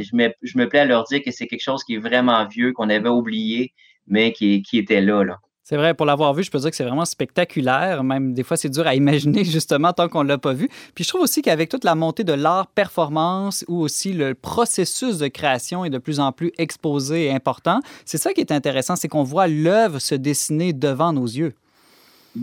je, 0.04 0.16
me, 0.16 0.30
je 0.42 0.58
me 0.58 0.68
plais 0.68 0.80
à 0.80 0.86
leur 0.86 1.04
dire 1.06 1.22
que 1.24 1.32
c'est 1.32 1.48
quelque 1.48 1.64
chose 1.64 1.84
qui 1.84 1.96
est 1.96 2.00
vraiment 2.00 2.46
vieux, 2.48 2.74
qu'on 2.74 2.90
avait 2.90 3.10
oublié, 3.10 3.74
mais 4.08 4.32
qui, 4.34 4.62
qui 4.64 4.78
était 4.78 5.02
là. 5.02 5.24
là. 5.24 5.40
C'est 5.70 5.76
vrai, 5.76 5.94
pour 5.94 6.06
l'avoir 6.06 6.34
vu, 6.34 6.44
je 6.44 6.50
peux 6.50 6.60
dire 6.60 6.70
que 6.70 6.78
c'est 6.78 6.86
vraiment 6.86 7.04
spectaculaire. 7.04 8.02
Même 8.02 8.34
des 8.34 8.44
fois, 8.44 8.56
c'est 8.56 8.70
dur 8.70 8.88
à 8.88 8.96
imaginer, 8.96 9.44
justement, 9.44 9.92
tant 9.92 10.08
qu'on 10.08 10.24
ne 10.24 10.30
l'a 10.30 10.38
pas 10.38 10.54
vu. 10.54 10.70
Puis 10.96 11.04
je 11.04 11.10
trouve 11.10 11.20
aussi 11.20 11.42
qu'avec 11.42 11.68
toute 11.68 11.84
la 11.84 11.94
montée 11.94 12.24
de 12.24 12.32
l'art 12.32 12.68
performance, 12.68 13.66
ou 13.68 13.82
aussi 13.82 14.14
le 14.14 14.34
processus 14.34 15.18
de 15.18 15.28
création 15.28 15.84
est 15.84 15.90
de 15.90 15.98
plus 15.98 16.22
en 16.22 16.32
plus 16.32 16.54
exposé 16.58 17.26
et 17.26 17.34
important, 17.34 17.82
c'est 18.06 18.18
ça 18.18 18.32
qui 18.32 18.40
est 18.40 18.54
intéressant, 18.54 18.96
c'est 18.96 19.10
qu'on 19.10 19.24
voit 19.24 19.50
l'œuvre 19.50 20.00
se 20.00 20.16
dessiner 20.16 20.72
devant 20.72 21.12
nos 21.12 21.26
yeux. 21.26 21.54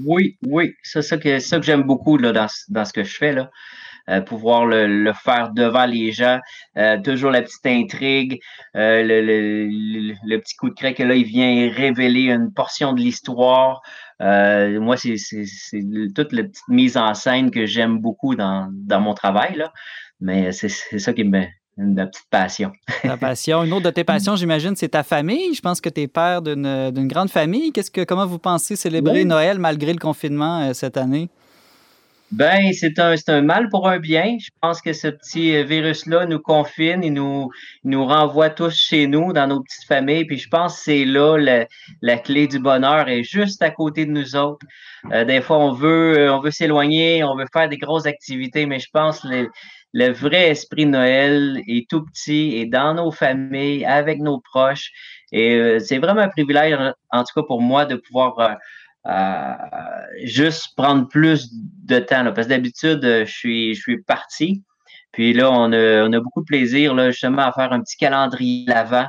Oui, 0.05 0.37
oui, 0.47 0.75
c'est 0.83 1.01
ça 1.01 1.17
que, 1.17 1.57
que 1.57 1.63
j'aime 1.63 1.85
beaucoup 1.85 2.19
là, 2.19 2.31
dans, 2.31 2.49
dans, 2.69 2.85
ce 2.85 2.93
que 2.93 3.05
je 3.05 3.17
fais. 3.17 3.35
Euh, 4.11 4.21
pouvoir 4.21 4.67
le, 4.67 5.13
faire 5.15 5.51
devant 5.53 5.87
les 5.87 6.13
gens. 6.13 6.39
Euh, 6.77 7.01
toujours 7.01 7.31
la 7.31 7.41
petite 7.41 7.65
intrigue, 7.65 8.39
euh, 8.77 9.03
le, 9.03 10.37
petit 10.39 10.57
coup 10.57 10.69
de 10.69 10.75
craie 10.75 10.93
que 10.93 11.03
là, 11.03 11.15
il 11.15 11.25
vient 11.25 11.71
révéler 11.73 12.31
une 12.31 12.53
portion 12.53 12.93
de 12.93 13.01
l'histoire. 13.01 13.81
moi, 14.21 14.97
c'est 14.99 15.17
toute 16.15 16.33
la 16.33 16.43
petite 16.43 16.69
mise 16.69 16.99
en 16.99 17.15
scène 17.15 17.51
que 17.51 17.65
j'aime 17.65 17.99
beaucoup 17.99 18.35
dans, 18.35 18.71
mon 19.01 19.15
travail. 19.15 19.57
Là. 19.57 19.73
Mais 20.21 20.53
c'est 20.53 20.69
ça 20.69 21.15
qui 21.15 21.25
me, 21.25 21.43
une 21.79 21.95
petite 21.95 22.27
passion. 22.31 22.73
Ta 23.03 23.17
passion. 23.17 23.65
Une 23.65 23.73
autre 23.73 23.87
de 23.87 23.91
tes 23.91 24.05
passions, 24.05 24.37
j'imagine, 24.37 24.77
c'est 24.77 24.91
ta 24.91 25.03
famille. 25.03 25.55
Je 25.55 25.63
pense 25.63 25.81
que 25.81 25.89
tu 25.89 26.03
es 26.03 26.09
père 26.09 26.43
d'une 26.43 27.09
grande 27.09 27.31
famille. 27.31 27.73
Que, 27.73 28.05
comment 28.05 28.27
vous 28.27 28.39
pensez 28.39 28.77
célébrer 28.77 29.25
Noël 29.25 29.59
malgré 29.59 29.95
le 29.95 29.99
confinement 29.99 30.75
cette 30.75 30.99
année? 30.99 31.31
Ben, 32.37 32.73
c'est 32.73 32.99
un, 32.99 33.15
un 33.29 33.43
mal 33.43 33.69
pour 33.69 33.89
un 33.89 34.01
bien. 34.01 34.39
Je 34.41 34.51
pense 34.61 34.81
que 34.81 34.93
ce 34.93 35.07
petit 35.07 35.55
euh, 35.55 35.63
virus-là 35.63 36.27
nous 36.27 36.41
confine, 36.41 37.05
et 37.05 37.11
nous, 37.11 37.49
nous 37.85 38.05
renvoie 38.05 38.51
tous 38.51 38.75
chez 38.75 39.07
nous, 39.07 39.33
dans 39.33 39.47
nos 39.47 39.63
petites 39.63 39.87
familles. 39.87 40.25
Puis 40.25 40.39
je 40.39 40.49
pense 40.49 40.79
que 40.79 40.83
c'est 40.83 41.05
là 41.05 41.37
la, 42.03 42.17
clé 42.19 42.49
du 42.49 42.59
bonheur 42.59 43.09
est 43.09 43.23
juste 43.23 43.63
à 43.63 43.71
côté 43.71 44.05
de 44.05 44.11
nous 44.11 44.35
autres. 44.35 44.67
Euh, 45.13 45.25
des 45.25 45.41
fois, 45.41 45.59
on 45.59 45.75
veut, 45.75 46.19
euh, 46.19 46.35
on 46.35 46.41
veut 46.41 46.51
s'éloigner, 46.51 47.23
on 47.23 47.37
veut 47.37 47.47
faire 47.53 47.69
des 47.69 47.79
grosses 47.79 48.07
activités, 48.07 48.67
mais 48.67 48.81
je 48.81 48.89
pense 48.93 49.21
que 49.21 49.29
le, 49.29 49.51
le 49.93 50.09
vrai 50.09 50.49
esprit 50.49 50.87
de 50.87 50.91
Noël 50.91 51.63
est 51.69 51.89
tout 51.89 52.05
petit 52.05 52.57
et 52.57 52.67
dans 52.67 52.95
nos 52.95 53.13
familles, 53.13 53.85
avec 53.85 54.19
nos 54.19 54.41
proches. 54.41 54.91
Et 55.31 55.79
c'est 55.81 55.99
vraiment 55.99 56.21
un 56.23 56.29
privilège, 56.29 56.77
en 57.11 57.25
tout 57.25 57.41
cas 57.41 57.47
pour 57.47 57.61
moi, 57.61 57.87
de 57.87 57.97
pouvoir 57.97 58.57
juste 60.25 60.75
prendre 60.77 61.09
plus 61.09 61.51
de 61.53 61.99
temps. 61.99 62.25
parce 62.33 62.47
que 62.47 62.53
d'habitude, 62.53 63.01
je 63.03 63.31
suis, 63.31 63.75
je 63.75 63.81
suis 63.81 64.03
parti. 64.03 64.63
Puis 65.13 65.33
là, 65.33 65.51
on 65.51 65.73
a, 65.73 66.09
on 66.09 66.13
a 66.13 66.21
beaucoup 66.21 66.41
de 66.41 66.47
plaisir 66.47 66.95
là, 66.95 67.11
justement 67.11 67.43
à 67.43 67.53
faire 67.53 67.73
un 67.73 67.81
petit 67.81 67.97
calendrier 67.97 68.65
l'avant 68.67 69.07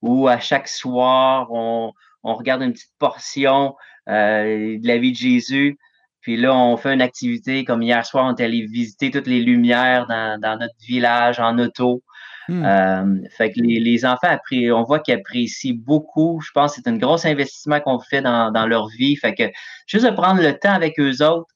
où 0.00 0.28
à 0.28 0.40
chaque 0.40 0.68
soir, 0.68 1.48
on, 1.50 1.92
on 2.22 2.34
regarde 2.34 2.62
une 2.62 2.72
petite 2.72 2.94
portion 2.98 3.76
euh, 4.08 4.78
de 4.78 4.86
la 4.86 4.98
vie 4.98 5.12
de 5.12 5.16
Jésus. 5.16 5.78
Puis 6.20 6.36
là, 6.36 6.54
on 6.54 6.76
fait 6.76 6.94
une 6.94 7.02
activité 7.02 7.64
comme 7.64 7.82
hier 7.82 8.04
soir, 8.06 8.26
on 8.26 8.34
est 8.34 8.44
allé 8.44 8.66
visiter 8.66 9.10
toutes 9.10 9.26
les 9.26 9.40
lumières 9.40 10.06
dans, 10.06 10.40
dans 10.40 10.58
notre 10.58 10.74
village 10.86 11.40
en 11.40 11.58
auto. 11.58 12.02
Hmm. 12.48 12.64
Euh, 12.64 13.28
fait 13.30 13.52
que 13.52 13.60
les, 13.60 14.04
enfants, 14.04 14.36
on 14.52 14.82
voit 14.82 14.98
qu'ils 15.00 15.14
apprécient 15.14 15.76
beaucoup. 15.76 16.40
Je 16.44 16.50
pense 16.52 16.74
que 16.74 16.82
c'est 16.82 16.90
un 16.90 16.96
gros 16.96 17.26
investissement 17.26 17.80
qu'on 17.80 18.00
fait 18.00 18.22
dans, 18.22 18.66
leur 18.66 18.88
vie. 18.88 19.16
Fait 19.16 19.34
que 19.34 19.44
juste 19.86 20.04
de 20.04 20.10
prendre 20.10 20.42
le 20.42 20.58
temps 20.58 20.72
avec 20.72 20.98
eux 20.98 21.22
autres 21.22 21.48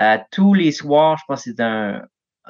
euh, 0.00 0.18
tous 0.30 0.54
les 0.54 0.72
soirs, 0.72 1.16
je 1.18 1.24
pense 1.28 1.44
que 1.44 1.50
c'est 1.50 1.62
un 1.62 2.02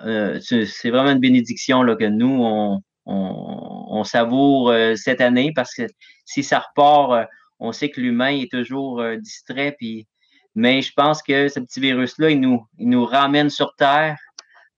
euh, 0.05 0.41
c'est 0.41 0.91
vraiment 0.91 1.13
une 1.13 1.21
bénédiction 1.21 1.85
là, 1.85 1.95
que 1.95 2.05
nous, 2.05 2.43
on, 2.43 2.81
on, 3.07 4.03
savoure 4.03 4.75
cette 4.97 5.21
année 5.21 5.53
parce 5.55 5.73
que 5.73 5.83
si 6.25 6.43
ça 6.43 6.59
repart, 6.59 7.29
on 7.61 7.71
sait 7.71 7.91
que 7.91 8.01
l'humain 8.01 8.31
est 8.31 8.51
toujours 8.51 9.01
distrait. 9.19 9.77
Puis, 9.79 10.09
mais 10.57 10.83
je 10.83 10.93
pense 10.97 11.23
que 11.23 11.47
ce 11.47 11.61
petit 11.61 11.79
virus-là, 11.79 12.31
il 12.31 12.41
nous, 12.41 12.67
il 12.77 12.89
nous 12.89 13.05
ramène 13.05 13.51
sur 13.51 13.77
Terre 13.77 14.19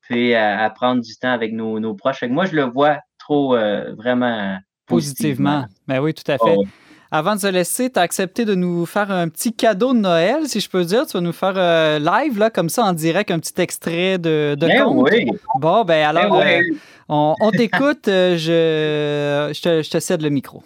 puis 0.08 0.34
à, 0.34 0.70
prendre 0.70 1.02
du 1.02 1.16
temps 1.16 1.32
avec 1.32 1.52
nos, 1.52 1.80
nos 1.80 1.94
proches. 1.94 2.18
Fait 2.18 2.28
que 2.28 2.32
moi, 2.32 2.46
je 2.46 2.54
le 2.54 2.64
vois 2.64 2.98
trop 3.18 3.56
euh, 3.56 3.94
vraiment 3.96 4.58
positivement. 4.86 5.66
Ben 5.88 6.00
oui, 6.00 6.14
tout 6.14 6.30
à 6.30 6.38
fait. 6.38 6.56
Avant 7.10 7.36
de 7.36 7.40
se 7.40 7.46
laisser, 7.46 7.90
tu 7.90 7.98
as 7.98 8.02
accepté 8.02 8.44
de 8.44 8.54
nous 8.54 8.84
faire 8.84 9.10
un 9.10 9.28
petit 9.28 9.52
cadeau 9.52 9.94
de 9.94 9.98
Noël, 9.98 10.46
si 10.48 10.60
je 10.60 10.68
peux 10.68 10.84
dire. 10.84 11.06
Tu 11.06 11.12
vas 11.12 11.20
nous 11.20 11.32
faire 11.32 11.54
euh, 11.56 11.98
live, 11.98 12.38
là, 12.38 12.50
comme 12.50 12.68
ça, 12.68 12.84
en 12.84 12.92
direct, 12.92 13.30
un 13.30 13.38
petit 13.38 13.60
extrait 13.60 14.18
de, 14.18 14.56
de 14.58 14.66
ben 14.66 14.84
conte. 14.84 15.08
Oui. 15.12 15.26
Bon, 15.60 15.84
ben 15.84 16.04
alors, 16.04 16.38
ben 16.38 16.62
euh, 16.62 16.76
on, 17.08 17.50
t'écoute. 17.52 18.06
je, 18.06 19.50
je, 19.54 19.90
te, 19.90 20.00
cède 20.00 20.22
le 20.22 20.30
micro. 20.30 20.62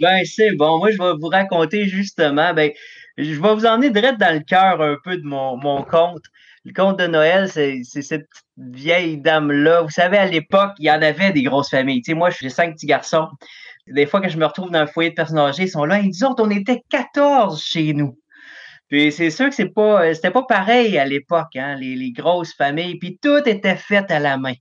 Ben, 0.00 0.22
c'est 0.24 0.52
bon. 0.52 0.78
Moi, 0.78 0.90
je 0.90 0.98
vais 0.98 1.14
vous 1.18 1.28
raconter 1.28 1.86
justement. 1.86 2.52
Ben, 2.52 2.70
je 3.16 3.40
vais 3.40 3.54
vous 3.54 3.66
emmener 3.66 3.90
direct 3.90 4.20
dans 4.20 4.34
le 4.34 4.40
cœur 4.40 4.82
un 4.82 4.96
peu 5.02 5.16
de 5.16 5.24
mon, 5.24 5.56
mon 5.56 5.82
conte. 5.82 6.24
Le 6.64 6.72
conte 6.72 6.98
de 6.98 7.06
Noël, 7.06 7.50
c'est 7.50 7.82
cette 7.84 8.28
vieille 8.56 9.18
dame-là. 9.18 9.82
Vous 9.82 9.90
savez, 9.90 10.16
à 10.16 10.26
l'époque, 10.26 10.72
il 10.78 10.86
y 10.86 10.90
en 10.90 11.02
avait 11.02 11.30
des 11.30 11.42
grosses 11.42 11.68
familles. 11.68 12.00
Tu 12.00 12.12
sais, 12.12 12.14
moi, 12.16 12.30
j'ai 12.30 12.48
cinq 12.48 12.74
petits 12.74 12.86
garçons. 12.86 13.28
Des 13.86 14.06
fois 14.06 14.22
que 14.22 14.30
je 14.30 14.38
me 14.38 14.46
retrouve 14.46 14.70
dans 14.70 14.78
un 14.78 14.86
foyer 14.86 15.10
de 15.10 15.14
personnes 15.14 15.38
âgées, 15.38 15.64
ils 15.64 15.68
sont 15.68 15.84
là, 15.84 15.98
ils 15.98 16.10
disent 16.10 16.24
on 16.24 16.50
était 16.50 16.82
14 16.88 17.62
chez 17.62 17.92
nous. 17.92 18.18
Puis 18.88 19.12
c'est 19.12 19.30
sûr 19.30 19.48
que 19.48 19.54
c'est 19.54 19.74
pas, 19.74 20.14
c'était 20.14 20.30
pas 20.30 20.44
pareil 20.44 20.96
à 20.98 21.04
l'époque, 21.04 21.54
hein, 21.56 21.76
les, 21.76 22.12
grosses 22.12 22.54
familles. 22.54 22.98
Puis 22.98 23.18
tout 23.20 23.46
était 23.46 23.76
fait 23.76 24.10
à 24.10 24.18
la 24.18 24.38
main. 24.38 24.54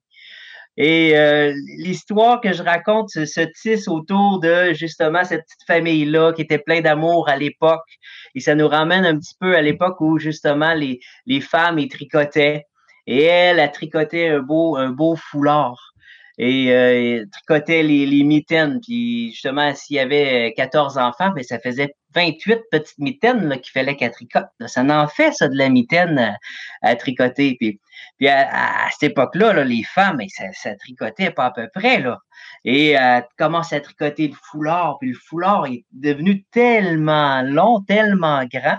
Et 0.78 1.16
euh, 1.18 1.54
l'histoire 1.78 2.42
que 2.42 2.52
je 2.52 2.64
raconte 2.64 3.10
se 3.10 3.42
tisse 3.62 3.88
autour 3.88 4.40
de 4.40 4.74
justement 4.74 5.24
cette 5.24 5.44
petite 5.44 5.68
famille-là 5.68 6.34
qui 6.34 6.42
était 6.42 6.58
plein 6.58 6.82
d'amour 6.82 7.30
à 7.30 7.38
l'époque. 7.38 7.86
Et 8.34 8.40
ça 8.40 8.56
nous 8.56 8.68
ramène 8.68 9.06
un 9.06 9.18
petit 9.18 9.36
peu 9.40 9.56
à 9.56 9.62
l'époque 9.62 10.02
où 10.02 10.18
justement 10.18 10.74
les, 10.74 11.00
femmes 11.42 11.78
y 11.78 11.88
tricotaient. 11.88 12.66
Et 13.06 13.24
elle 13.24 13.60
a 13.60 13.68
tricoté 13.68 14.30
un 14.30 14.40
beau, 14.40 15.16
foulard 15.16 15.94
et 16.40 16.72
euh, 16.72 17.26
tricotait 17.32 17.84
les, 17.84 18.08
les, 18.08 18.24
mitaines. 18.24 18.80
Puis 18.82 19.32
justement, 19.32 19.76
s'il 19.76 19.98
y 19.98 20.00
avait 20.00 20.54
14 20.58 20.98
enfants, 20.98 21.30
mais 21.36 21.42
ben, 21.42 21.44
ça 21.44 21.60
faisait 21.60 21.94
28 22.14 22.62
petites 22.72 22.98
mitaines 22.98 23.60
qu'il 23.62 23.72
fallait 23.72 23.96
qu'elle 23.96 24.12
tricote. 24.12 24.48
Ça 24.66 24.82
en 24.84 25.08
fait, 25.08 25.32
ça, 25.34 25.48
de 25.48 25.58
la 25.58 25.70
mitaine 25.70 26.38
à, 26.82 26.96
tricoter. 26.96 27.56
Puis, 27.60 27.80
à, 28.28 28.88
cette 28.92 29.12
époque-là, 29.12 29.54
là, 29.54 29.64
les 29.64 29.84
femmes, 29.84 30.18
ben, 30.18 30.28
ça, 30.54 30.76
tricotait 30.76 31.32
pas 31.32 31.46
à 31.46 31.52
peu 31.52 31.70
près. 31.74 32.00
Là. 32.00 32.20
Et 32.64 32.92
elle 32.92 33.26
commence 33.38 33.74
à 33.74 33.80
tricoter 33.80 34.28
le 34.28 34.36
foulard. 34.50 34.98
Puis 35.00 35.10
le 35.10 35.18
foulard 35.18 35.66
est 35.66 35.86
devenu 35.92 36.44
tellement 36.52 37.42
long, 37.42 37.82
tellement 37.82 38.46
grand. 38.46 38.78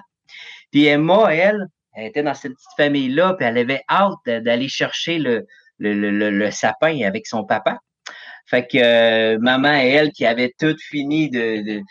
Puis 0.71 0.87
Emma, 0.87 1.33
elle, 1.35 1.69
elle 1.95 2.07
était 2.07 2.23
dans 2.23 2.35
cette 2.35 2.55
petite 2.55 2.77
famille-là, 2.77 3.35
puis 3.35 3.47
elle 3.47 3.59
avait 3.59 3.83
hâte 3.89 4.19
d'aller 4.27 4.69
chercher 4.69 5.19
le, 5.19 6.51
sapin 6.51 7.03
avec 7.07 7.27
son 7.27 7.45
papa. 7.45 7.79
Fait 8.47 8.67
que 8.67 8.79
euh, 8.79 9.39
maman 9.41 9.75
et 9.75 9.89
elle 9.89 10.13
qui 10.13 10.27
avait 10.27 10.53
tout 10.59 10.77
fini 10.79 11.31
de, 11.31 11.83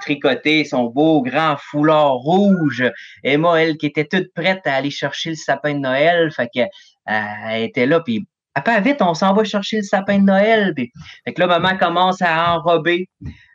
tricoter 0.00 0.64
son 0.64 0.84
beau 0.84 1.22
grand 1.22 1.56
foulard 1.58 2.14
rouge. 2.14 2.84
Et 3.24 3.36
moi, 3.36 3.62
elle 3.62 3.76
qui 3.76 3.86
était 3.86 4.04
toute 4.04 4.32
prête 4.34 4.66
à 4.66 4.74
aller 4.74 4.90
chercher 4.90 5.30
le 5.30 5.36
sapin 5.36 5.74
de 5.74 5.78
Noël. 5.78 6.30
Fait 6.32 6.48
que 6.54 6.60
elle 7.06 7.62
était 7.62 7.86
là, 7.86 8.00
puis 8.00 8.26
Papa, 8.54 8.80
vite, 8.80 9.00
on 9.00 9.14
s'en 9.14 9.32
va 9.32 9.44
chercher 9.44 9.78
le 9.78 9.82
sapin 9.82 10.18
de 10.18 10.24
Noël. 10.24 10.74
Fait 10.76 11.32
que 11.32 11.40
là, 11.40 11.46
maman 11.46 11.76
commence 11.78 12.20
à 12.20 12.54
enrober 12.54 13.08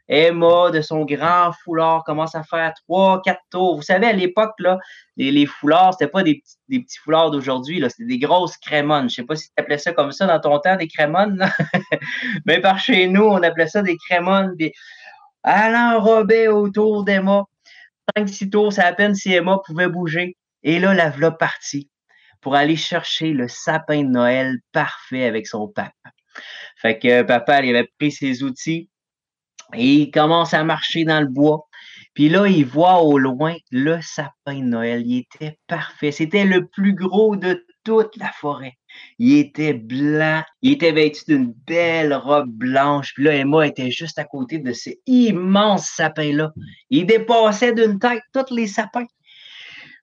Emma, 0.09 0.71
de 0.71 0.81
son 0.81 1.05
grand 1.05 1.51
foulard, 1.63 2.03
commence 2.03 2.35
à 2.35 2.43
faire 2.43 2.73
trois, 2.85 3.21
quatre 3.21 3.41
tours. 3.51 3.75
Vous 3.75 3.81
savez, 3.81 4.07
à 4.07 4.13
l'époque, 4.13 4.53
là, 4.59 4.77
les, 5.17 5.31
les 5.31 5.45
foulards, 5.45 5.93
c'était 5.93 6.09
pas 6.09 6.23
des, 6.23 6.41
des, 6.69 6.79
petits 6.79 6.97
foulards 6.99 7.31
d'aujourd'hui, 7.31 7.79
là, 7.79 7.89
c'était 7.89 8.05
des 8.05 8.19
grosses 8.19 8.57
crémones. 8.57 9.09
Je 9.09 9.15
sais 9.15 9.23
pas 9.23 9.35
si 9.35 9.47
tu 9.47 9.53
appelais 9.57 9.77
ça 9.77 9.91
comme 9.91 10.11
ça 10.11 10.25
dans 10.25 10.39
ton 10.39 10.59
temps, 10.59 10.75
des 10.77 10.87
crémones, 10.87 11.45
Mais 12.45 12.61
par 12.61 12.79
chez 12.79 13.07
nous, 13.07 13.23
on 13.23 13.41
appelait 13.43 13.67
ça 13.67 13.81
des 13.81 13.97
crémones. 13.97 14.55
Puis, 14.57 14.71
elle 15.43 15.75
enrobait 15.75 16.47
autour 16.47 17.03
d'Emma. 17.03 17.43
Cinq, 18.15 18.29
six 18.29 18.49
tours, 18.49 18.71
c'est 18.71 18.83
à 18.83 18.93
peine 18.93 19.15
si 19.15 19.33
Emma 19.33 19.59
pouvait 19.65 19.89
bouger. 19.89 20.37
Et 20.63 20.79
là, 20.79 20.93
la 20.93 21.09
voilà 21.09 21.31
partie 21.31 21.89
pour 22.41 22.55
aller 22.55 22.75
chercher 22.75 23.33
le 23.33 23.47
sapin 23.47 24.03
de 24.03 24.09
Noël 24.09 24.59
parfait 24.71 25.25
avec 25.25 25.47
son 25.47 25.67
papa. 25.67 25.91
Fait 26.77 26.99
que 26.99 27.23
papa, 27.23 27.61
il 27.63 27.75
avait 27.75 27.89
pris 27.99 28.11
ses 28.11 28.43
outils, 28.43 28.89
et 29.73 29.93
il 29.93 30.11
commence 30.11 30.53
à 30.53 30.63
marcher 30.63 31.03
dans 31.03 31.19
le 31.19 31.27
bois. 31.27 31.67
Puis 32.13 32.29
là, 32.29 32.47
il 32.47 32.65
voit 32.65 33.01
au 33.01 33.19
loin 33.19 33.55
le 33.71 33.99
sapin 34.01 34.55
de 34.55 34.63
Noël. 34.63 35.03
Il 35.05 35.19
était 35.19 35.59
parfait. 35.67 36.11
C'était 36.11 36.45
le 36.45 36.65
plus 36.65 36.95
gros 36.95 37.35
de 37.35 37.63
toute 37.83 38.17
la 38.17 38.31
forêt. 38.31 38.73
Il 39.19 39.37
était 39.37 39.73
blanc. 39.73 40.41
Il 40.63 40.73
était 40.73 40.91
vêtu 40.91 41.21
d'une 41.27 41.53
belle 41.67 42.13
robe 42.13 42.49
blanche. 42.49 43.13
Puis 43.13 43.25
là, 43.25 43.35
Emma 43.35 43.67
était 43.67 43.91
juste 43.91 44.17
à 44.17 44.23
côté 44.23 44.57
de 44.57 44.73
ce 44.73 44.89
immense 45.05 45.89
sapin-là. 45.95 46.53
Il 46.89 47.05
dépassait 47.05 47.73
d'une 47.73 47.99
tête 47.99 48.23
tous 48.33 48.53
les 48.53 48.67
sapins. 48.67 49.05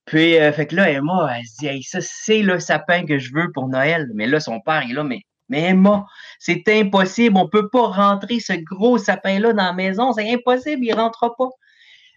Puis, 0.05 0.39
euh, 0.39 0.53
fait 0.53 0.67
que 0.67 0.77
là, 0.77 0.91
Emma, 0.91 1.31
elle 1.37 1.47
se 1.47 1.67
dit, 1.67 1.83
ça, 1.83 1.99
c'est 2.01 2.43
le 2.43 2.61
sapin 2.61 3.07
que 3.07 3.19
je 3.19 3.35
veux 3.35 3.51
pour 3.53 3.69
Noël. 3.69 4.09
Mais 4.15 4.27
là, 4.27 4.39
son 4.39 4.61
père 4.61 4.83
est 4.89 4.93
là, 4.93 5.03
mais 5.03 5.23
mais 5.49 5.63
Emma, 5.63 6.07
c'est 6.39 6.63
impossible. 6.69 7.37
On 7.37 7.45
ne 7.45 7.49
peut 7.49 7.69
pas 7.69 7.89
rentrer 7.89 8.41
ce 8.41 8.55
gros 8.55 8.99
sapin-là 8.99 9.53
dans 9.53 9.65
la 9.65 9.73
maison. 9.73 10.13
C'est 10.13 10.33
impossible, 10.33 10.85
il 10.85 10.91
ne 10.91 10.97
rentrera 10.97 11.35
pas. 11.37 11.51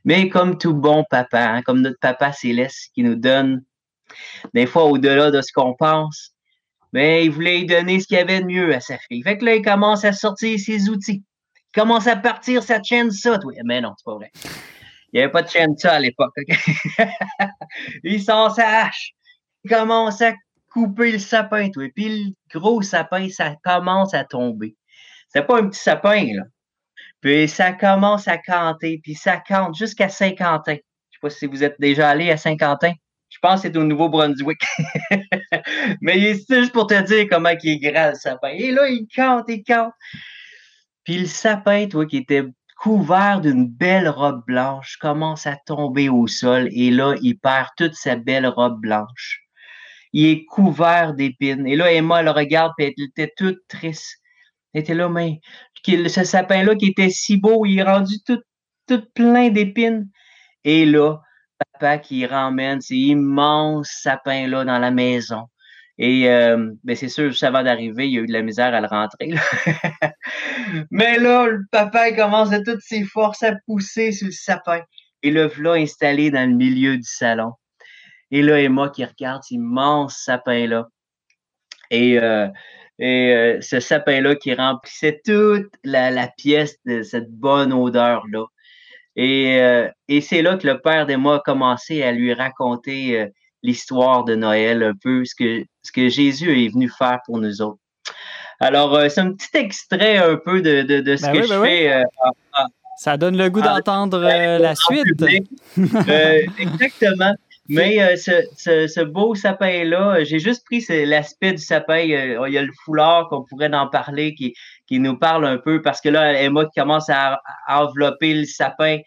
Mais 0.05 0.29
comme 0.29 0.57
tout 0.57 0.73
bon 0.73 1.03
papa, 1.09 1.41
hein, 1.41 1.61
comme 1.61 1.81
notre 1.81 1.99
papa 1.99 2.31
céleste 2.31 2.91
qui 2.93 3.03
nous 3.03 3.15
donne 3.15 3.63
des 4.53 4.65
fois 4.65 4.85
au-delà 4.85 5.31
de 5.31 5.41
ce 5.41 5.51
qu'on 5.51 5.73
pense, 5.73 6.33
mais 6.93 7.19
ben, 7.19 7.25
il 7.25 7.31
voulait 7.31 7.63
donner 7.65 7.99
ce 7.99 8.07
qu'il 8.07 8.17
y 8.17 8.21
avait 8.21 8.39
de 8.39 8.45
mieux 8.45 8.73
à 8.73 8.79
sa 8.79 8.97
fille. 8.97 9.21
Fait 9.21 9.37
que 9.37 9.43
là, 9.43 9.55
il 9.55 9.61
commence 9.61 10.05
à 10.05 10.13
sortir 10.13 10.57
ses 10.57 10.89
outils. 10.89 11.23
Il 11.57 11.81
commence 11.81 12.07
à 12.07 12.15
partir 12.15 12.63
sa 12.63 12.81
chaîne 12.81 13.11
ça. 13.11 13.37
Oui, 13.43 13.55
mais 13.65 13.81
non, 13.81 13.93
c'est 13.97 14.05
pas 14.05 14.15
vrai. 14.15 14.31
Il 15.11 15.17
n'y 15.17 15.19
avait 15.21 15.31
pas 15.31 15.41
de 15.41 15.49
chaîne 15.49 15.77
ça 15.77 15.93
à 15.93 15.99
l'époque. 15.99 16.33
il 18.03 18.23
sort 18.23 18.55
sa 18.55 18.85
hache. 18.85 19.11
Il 19.63 19.69
commence 19.69 20.21
à 20.21 20.33
couper 20.77 21.11
le 21.11 21.19
sapin, 21.19 21.69
toi. 21.71 21.85
Puis 21.95 22.25
le 22.25 22.59
gros 22.59 22.83
sapin, 22.83 23.27
ça 23.29 23.55
commence 23.63 24.13
à 24.13 24.23
tomber. 24.23 24.75
C'est 25.29 25.41
pas 25.41 25.59
un 25.59 25.69
petit 25.69 25.79
sapin, 25.79 26.35
là. 26.35 26.43
Puis 27.19 27.47
ça 27.47 27.73
commence 27.73 28.27
à 28.27 28.37
canter, 28.37 28.99
puis 29.01 29.15
ça 29.15 29.37
cante 29.37 29.75
jusqu'à 29.75 30.07
Saint-Quentin. 30.07 30.75
Je 30.75 31.15
sais 31.15 31.19
pas 31.19 31.29
si 31.31 31.47
vous 31.47 31.63
êtes 31.63 31.77
déjà 31.79 32.09
allé 32.09 32.29
à 32.29 32.37
Saint-Quentin. 32.37 32.91
Je 33.29 33.39
pense 33.41 33.61
que 33.61 33.67
c'est 33.67 33.77
au 33.77 33.83
Nouveau-Brunswick. 33.83 34.61
Mais 36.01 36.35
c'est 36.35 36.59
juste 36.59 36.73
pour 36.73 36.85
te 36.85 37.01
dire 37.01 37.25
comment 37.29 37.49
il 37.63 37.71
est 37.71 37.91
grand, 37.91 38.09
le 38.09 38.15
sapin. 38.15 38.49
Et 38.49 38.71
là, 38.71 38.87
il 38.87 39.07
cante, 39.13 39.45
il 39.47 39.63
cante. 39.63 39.93
Puis 41.03 41.17
le 41.17 41.25
sapin, 41.25 41.87
toi, 41.87 42.05
qui 42.05 42.17
était 42.17 42.43
couvert 42.79 43.41
d'une 43.41 43.67
belle 43.67 44.07
robe 44.09 44.43
blanche, 44.45 44.97
commence 44.97 45.47
à 45.47 45.57
tomber 45.65 46.07
au 46.07 46.27
sol. 46.27 46.69
Et 46.71 46.91
là, 46.91 47.15
il 47.23 47.39
perd 47.39 47.69
toute 47.77 47.95
sa 47.95 48.15
belle 48.15 48.45
robe 48.45 48.79
blanche 48.79 49.46
il 50.13 50.25
est 50.27 50.45
couvert 50.45 51.13
d'épines. 51.13 51.67
Et 51.67 51.75
là, 51.75 51.91
Emma 51.91 52.21
le 52.21 52.31
regarde, 52.31 52.73
puis 52.77 52.87
elle 52.87 53.05
était 53.05 53.33
toute 53.35 53.59
triste. 53.67 54.17
Elle 54.73 54.81
était 54.81 54.93
là, 54.93 55.09
mais 55.09 55.39
ce 55.85 56.23
sapin-là 56.23 56.75
qui 56.75 56.87
était 56.87 57.09
si 57.09 57.37
beau, 57.37 57.65
il 57.65 57.79
est 57.79 57.83
rendu 57.83 58.15
tout, 58.25 58.41
plein 59.13 59.49
d'épines. 59.49 60.09
Et 60.63 60.85
là, 60.85 61.17
papa 61.73 61.97
qui 61.97 62.25
ramène 62.25 62.81
ces 62.81 62.95
immenses 62.95 63.89
sapins-là 64.01 64.65
dans 64.65 64.79
la 64.79 64.91
maison. 64.91 65.45
Et 65.99 66.29
euh, 66.29 66.71
ben 66.83 66.95
c'est 66.95 67.09
sûr, 67.09 67.31
juste 67.31 67.43
avant 67.43 67.63
d'arriver, 67.63 68.07
il 68.07 68.13
y 68.13 68.17
a 68.19 68.21
eu 68.21 68.27
de 68.27 68.33
la 68.33 68.43
misère 68.43 68.73
à 68.73 68.81
le 68.81 68.87
rentrer. 68.87 69.33
Mais 70.91 71.17
là, 71.17 71.47
le 71.47 71.61
papa 71.71 72.11
commence 72.11 72.51
de 72.51 72.59
toutes 72.63 72.81
ses 72.81 73.03
forces 73.03 73.41
à 73.41 73.53
pousser 73.65 74.11
sur 74.11 74.27
le 74.27 74.31
sapin. 74.31 74.81
Et 75.23 75.31
le 75.31 75.47
voilà 75.47 75.81
installé 75.81 76.29
dans 76.29 76.47
le 76.47 76.55
milieu 76.55 76.97
du 76.97 77.03
salon. 77.03 77.53
Et 78.31 78.41
là, 78.41 78.59
Emma 78.61 78.89
qui 78.89 79.05
regarde 79.05 79.43
cet 79.43 79.51
immense 79.51 80.17
sapin-là. 80.17 80.87
Et, 81.91 82.19
euh, 82.19 82.47
et 82.99 83.33
euh, 83.33 83.61
ce 83.61 83.79
sapin-là 83.79 84.35
qui 84.35 84.53
remplissait 84.53 85.21
toute 85.23 85.71
la, 85.83 86.27
pièce 86.37 86.77
de 86.85 87.03
cette 87.03 87.31
bonne 87.31 87.71
odeur-là. 87.71 88.45
Et, 89.15 89.61
euh, 89.61 89.89
et 90.07 90.21
c'est 90.21 90.41
là 90.41 90.57
que 90.57 90.67
le 90.67 90.79
père 90.79 91.05
d'Emma 91.05 91.35
a 91.35 91.39
commencé 91.39 92.03
à 92.03 92.11
lui 92.11 92.33
raconter 92.33 93.31
l'histoire 93.63 94.25
de 94.25 94.35
Noël, 94.35 94.83
un 94.83 94.93
peu 94.93 95.25
ce 95.25 95.33
que, 95.33 95.63
ce 95.81 95.91
que 95.91 96.09
Jésus 96.09 96.65
est 96.65 96.69
venu 96.69 96.89
faire 96.89 97.19
pour 97.25 97.39
nous 97.39 97.61
autres. 97.61 97.79
Alors, 98.59 98.99
c'est 99.09 99.21
un 99.21 99.33
petit 99.33 99.55
extrait 99.55 100.17
un 100.17 100.35
peu 100.35 100.61
de, 100.61 100.81
de, 100.81 101.15
ce 101.15 101.23
ben 101.23 101.33
que 101.33 101.43
je 101.43 101.49
ben 101.49 101.63
fais. 101.63 102.03
Ça 102.97 103.15
donne 103.15 103.37
le 103.37 103.49
goût 103.49 103.61
d'entendre 103.61 104.19
la 104.19 104.75
suite. 104.75 105.23
exactement. 106.59 107.35
Mais 107.69 108.01
euh, 108.01 108.15
ce, 108.15 108.87
ce, 108.87 109.01
beau 109.01 109.35
sapin-là, 109.35 110.23
j'ai 110.23 110.39
juste 110.39 110.65
pris 110.65 110.85
l'aspect 110.89 111.51
du 111.51 111.61
sapin. 111.61 111.99
Il 111.99 112.09
y 112.09 112.57
a 112.57 112.61
le 112.61 112.71
foulard 112.83 113.27
qu'on 113.29 113.43
pourrait 113.43 113.73
en 113.73 113.87
parler, 113.87 114.33
qui, 114.33 114.53
qui 114.87 114.99
nous 114.99 115.17
parle 115.17 115.45
un 115.45 115.57
peu, 115.57 115.81
parce 115.81 115.99
que 115.99 116.09
là, 116.09 116.41
Emma 116.41 116.65
qui 116.65 116.79
commence 116.79 117.09
à, 117.09 117.41
envelopper 117.67 118.33
le 118.33 118.45
sapin 118.45 118.99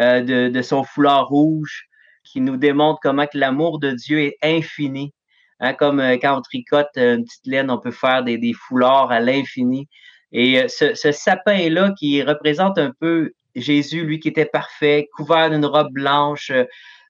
euh, 0.00 0.20
de, 0.20 0.48
de, 0.48 0.62
son 0.62 0.82
foulard 0.82 1.28
rouge, 1.28 1.86
qui 2.24 2.40
nous 2.40 2.56
démontre 2.56 2.98
comment 3.02 3.26
que 3.26 3.38
l'amour 3.38 3.78
de 3.78 3.92
Dieu 3.92 4.20
est 4.20 4.36
infini. 4.42 5.12
Hein, 5.60 5.74
comme 5.74 6.00
euh, 6.00 6.16
quand 6.20 6.36
on 6.36 6.40
tricote 6.40 6.88
une 6.96 7.24
petite 7.24 7.46
laine, 7.46 7.70
on 7.70 7.78
peut 7.78 7.92
faire 7.92 8.24
des, 8.24 8.36
des 8.36 8.52
foulards 8.52 9.12
à 9.12 9.20
l'infini. 9.20 9.88
Et 10.32 10.66
ce, 10.68 10.94
ce 10.94 11.12
sapin-là 11.12 11.92
qui 11.96 12.22
représente 12.22 12.78
un 12.78 12.90
peu 12.98 13.32
Jésus, 13.54 14.04
lui 14.04 14.18
qui 14.18 14.28
était 14.28 14.46
parfait, 14.46 15.08
couvert 15.14 15.50
d'une 15.50 15.66
robe 15.66 15.92
blanche, 15.92 16.50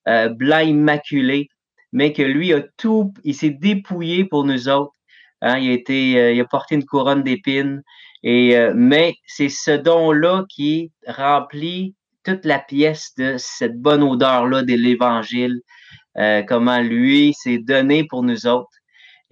euh, 0.09 0.29
blanc 0.29 0.59
immaculé, 0.59 1.49
mais 1.93 2.13
que 2.13 2.23
lui 2.23 2.53
a 2.53 2.63
tout, 2.77 3.15
il 3.23 3.35
s'est 3.35 3.51
dépouillé 3.51 4.25
pour 4.25 4.45
nous 4.45 4.69
autres. 4.69 4.95
Hein, 5.43 5.59
il, 5.59 5.71
a 5.71 5.73
été, 5.75 6.19
euh, 6.21 6.33
il 6.33 6.41
a 6.41 6.45
porté 6.45 6.75
une 6.75 6.85
couronne 6.85 7.23
d'épines. 7.23 7.83
Et, 8.25 8.57
euh, 8.57 8.73
mais 8.75 9.15
c'est 9.27 9.49
ce 9.49 9.71
don-là 9.71 10.45
qui 10.49 10.91
remplit 11.07 11.95
toute 12.25 12.45
la 12.45 12.59
pièce 12.59 13.13
de 13.17 13.37
cette 13.39 13.81
bonne 13.81 14.03
odeur-là 14.03 14.63
de 14.63 14.75
l'Évangile, 14.75 15.61
comment 16.47 16.81
lui 16.81 17.35
s'est 17.35 17.59
donné 17.59 18.05
pour 18.05 18.23
nous 18.23 18.47
autres 18.47 18.71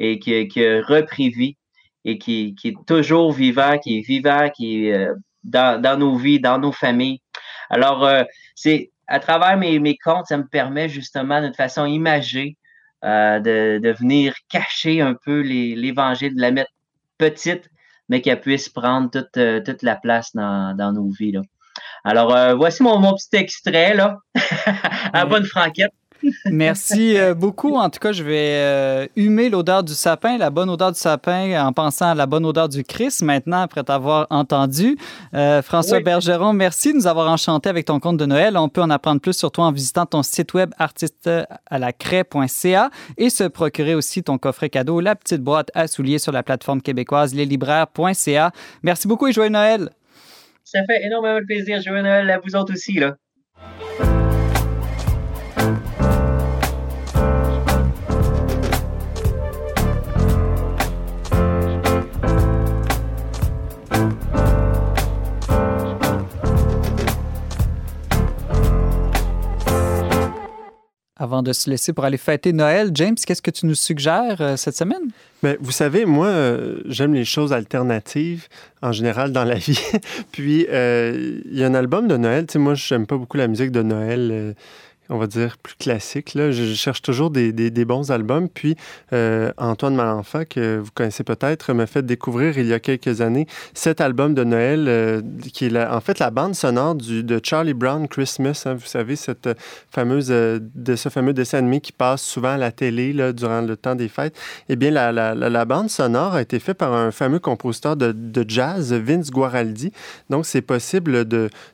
et 0.00 0.18
qui, 0.18 0.34
a 0.34 0.82
repris 0.82 1.28
vie 1.28 1.56
et 2.04 2.18
qui, 2.18 2.56
est 2.64 2.86
toujours 2.88 3.32
vivant, 3.32 3.78
qui 3.78 3.98
est 3.98 4.00
vivant, 4.00 4.50
qui 4.50 4.88
est 4.88 5.06
dans 5.44 6.00
nos 6.00 6.16
vies, 6.16 6.40
dans 6.40 6.58
nos 6.58 6.72
familles. 6.72 7.20
Alors, 7.68 8.10
c'est 8.56 8.90
à 9.10 9.18
travers 9.18 9.56
mes, 9.58 9.78
mes 9.80 9.98
comptes, 9.98 10.26
ça 10.26 10.38
me 10.38 10.46
permet 10.46 10.88
justement 10.88 11.42
d'une 11.42 11.54
façon 11.54 11.84
imagée 11.84 12.56
euh, 13.04 13.40
de, 13.40 13.80
de, 13.82 13.92
venir 13.92 14.34
cacher 14.48 15.00
un 15.00 15.14
peu 15.14 15.40
l'Évangile, 15.40 16.34
de 16.36 16.40
la 16.40 16.52
mettre 16.52 16.70
petite, 17.18 17.68
mais 18.08 18.20
qu'elle 18.22 18.40
puisse 18.40 18.68
prendre 18.68 19.10
toute, 19.10 19.36
euh, 19.36 19.60
toute 19.60 19.82
la 19.82 19.96
place 19.96 20.34
dans, 20.34 20.76
dans 20.76 20.92
nos 20.92 21.10
vies. 21.10 21.32
Là. 21.32 21.42
Alors, 22.04 22.34
euh, 22.34 22.54
voici 22.54 22.84
mon, 22.84 22.98
mon, 22.98 23.14
petit 23.14 23.36
extrait, 23.36 23.94
là, 23.94 24.18
à 25.12 25.26
bonne 25.26 25.44
franquette. 25.44 25.92
Merci 26.46 27.18
euh, 27.18 27.34
beaucoup. 27.34 27.76
En 27.76 27.90
tout 27.90 28.00
cas, 28.00 28.12
je 28.12 28.22
vais 28.22 28.54
euh, 28.54 29.06
humer 29.16 29.50
l'odeur 29.50 29.82
du 29.82 29.94
sapin, 29.94 30.38
la 30.38 30.50
bonne 30.50 30.70
odeur 30.70 30.92
du 30.92 30.98
sapin, 30.98 31.60
en 31.64 31.72
pensant 31.72 32.10
à 32.10 32.14
la 32.14 32.26
bonne 32.26 32.44
odeur 32.44 32.68
du 32.68 32.84
Christ 32.84 33.22
maintenant, 33.22 33.62
après 33.62 33.82
t'avoir 33.82 34.26
entendu. 34.30 34.96
Euh, 35.34 35.62
François 35.62 35.96
oui. 35.98 36.04
Bergeron, 36.04 36.52
merci 36.52 36.92
de 36.92 36.98
nous 36.98 37.06
avoir 37.06 37.30
enchanté 37.30 37.68
avec 37.68 37.86
ton 37.86 38.00
compte 38.00 38.16
de 38.16 38.26
Noël. 38.26 38.56
On 38.56 38.68
peut 38.68 38.82
en 38.82 38.90
apprendre 38.90 39.20
plus 39.20 39.36
sur 39.36 39.50
toi 39.50 39.66
en 39.66 39.72
visitant 39.72 40.06
ton 40.06 40.22
site 40.22 40.54
web 40.54 40.70
artistealacraie.ca 40.78 42.90
et 43.18 43.30
se 43.30 43.44
procurer 43.44 43.94
aussi 43.94 44.22
ton 44.22 44.38
coffret 44.38 44.70
cadeau, 44.70 45.00
la 45.00 45.16
petite 45.16 45.42
boîte 45.42 45.70
à 45.74 45.86
souliers 45.86 46.18
sur 46.18 46.32
la 46.32 46.42
plateforme 46.42 46.82
québécoise 46.82 47.34
leslibraires.ca. 47.34 48.52
Merci 48.82 49.08
beaucoup 49.08 49.26
et 49.26 49.32
joyeux 49.32 49.50
Noël. 49.50 49.90
Ça 50.64 50.84
fait 50.84 51.04
énormément 51.04 51.40
de 51.40 51.44
plaisir. 51.44 51.82
Joyeux 51.82 52.02
Noël 52.02 52.30
à 52.30 52.38
vous 52.38 52.54
autres 52.54 52.74
aussi. 52.74 52.94
Là. 52.94 53.16
Avant 71.20 71.42
de 71.42 71.52
se 71.52 71.68
laisser 71.68 71.92
pour 71.92 72.06
aller 72.06 72.16
fêter 72.16 72.54
Noël, 72.54 72.92
James, 72.94 73.14
qu'est-ce 73.14 73.42
que 73.42 73.50
tu 73.50 73.66
nous 73.66 73.74
suggères 73.74 74.40
euh, 74.40 74.56
cette 74.56 74.74
semaine? 74.74 75.10
Bien, 75.42 75.54
vous 75.60 75.70
savez, 75.70 76.06
moi, 76.06 76.28
euh, 76.28 76.80
j'aime 76.86 77.12
les 77.12 77.26
choses 77.26 77.52
alternatives 77.52 78.48
en 78.80 78.92
général 78.92 79.30
dans 79.30 79.44
la 79.44 79.56
vie. 79.56 79.78
Puis, 80.32 80.66
euh, 80.70 81.42
il 81.44 81.58
y 81.58 81.62
a 81.62 81.66
un 81.66 81.74
album 81.74 82.08
de 82.08 82.16
Noël. 82.16 82.46
Tu 82.46 82.54
sais, 82.54 82.58
moi, 82.58 82.72
j'aime 82.72 83.06
pas 83.06 83.18
beaucoup 83.18 83.36
la 83.36 83.48
musique 83.48 83.70
de 83.70 83.82
Noël 83.82 84.54
on 85.10 85.18
va 85.18 85.26
dire, 85.26 85.58
plus 85.58 85.74
classique. 85.74 86.34
Là. 86.34 86.52
Je 86.52 86.72
cherche 86.74 87.02
toujours 87.02 87.30
des, 87.30 87.52
des, 87.52 87.84
bons 87.84 88.10
albums. 88.12 88.48
Puis 88.48 88.76
euh, 89.12 89.52
Antoine 89.58 89.94
Malenfant, 89.94 90.44
que 90.48 90.78
vous 90.78 90.90
connaissez 90.94 91.24
peut-être, 91.24 91.72
m'a 91.74 91.86
fait 91.86 92.06
découvrir 92.06 92.58
il 92.58 92.66
y 92.66 92.72
a 92.72 92.78
quelques 92.78 93.20
années 93.20 93.46
cet 93.74 94.00
album 94.00 94.34
de 94.34 94.44
Noël, 94.44 94.86
euh, 94.88 95.20
qui 95.52 95.66
est 95.66 95.76
en 95.76 96.00
fait 96.00 96.18
la 96.20 96.30
bande 96.30 96.54
sonore 96.54 96.94
de 96.94 97.40
Charlie 97.42 97.74
Brown 97.74 98.06
Christmas. 98.06 98.62
Hein, 98.66 98.74
vous 98.74 98.86
savez, 98.86 99.16
cette 99.16 99.48
fameuse, 99.90 100.28
de 100.28 100.96
ce 100.96 101.08
fameux 101.08 101.32
dessin 101.32 101.58
animé 101.58 101.80
qui 101.80 101.92
passe 101.92 102.22
souvent 102.22 102.50
à 102.50 102.56
la 102.56 102.70
télé 102.70 103.12
durant 103.32 103.62
le 103.62 103.76
temps 103.76 103.96
des 103.96 104.08
fêtes. 104.08 104.36
Eh 104.68 104.76
bien, 104.76 104.92
la, 104.92 105.10
la, 105.10 105.34
la, 105.34 105.64
bande 105.64 105.90
sonore 105.90 106.34
a 106.34 106.42
été 106.42 106.60
faite 106.60 106.78
par 106.78 106.92
un 106.92 107.10
fameux 107.10 107.40
compositeur 107.40 107.96
de, 107.96 108.12
de 108.12 108.44
jazz, 108.46 108.92
Vince 108.92 109.30
Guaraldi. 109.30 109.92
Donc, 110.30 110.46
c'est 110.46 110.62
possible 110.62 111.26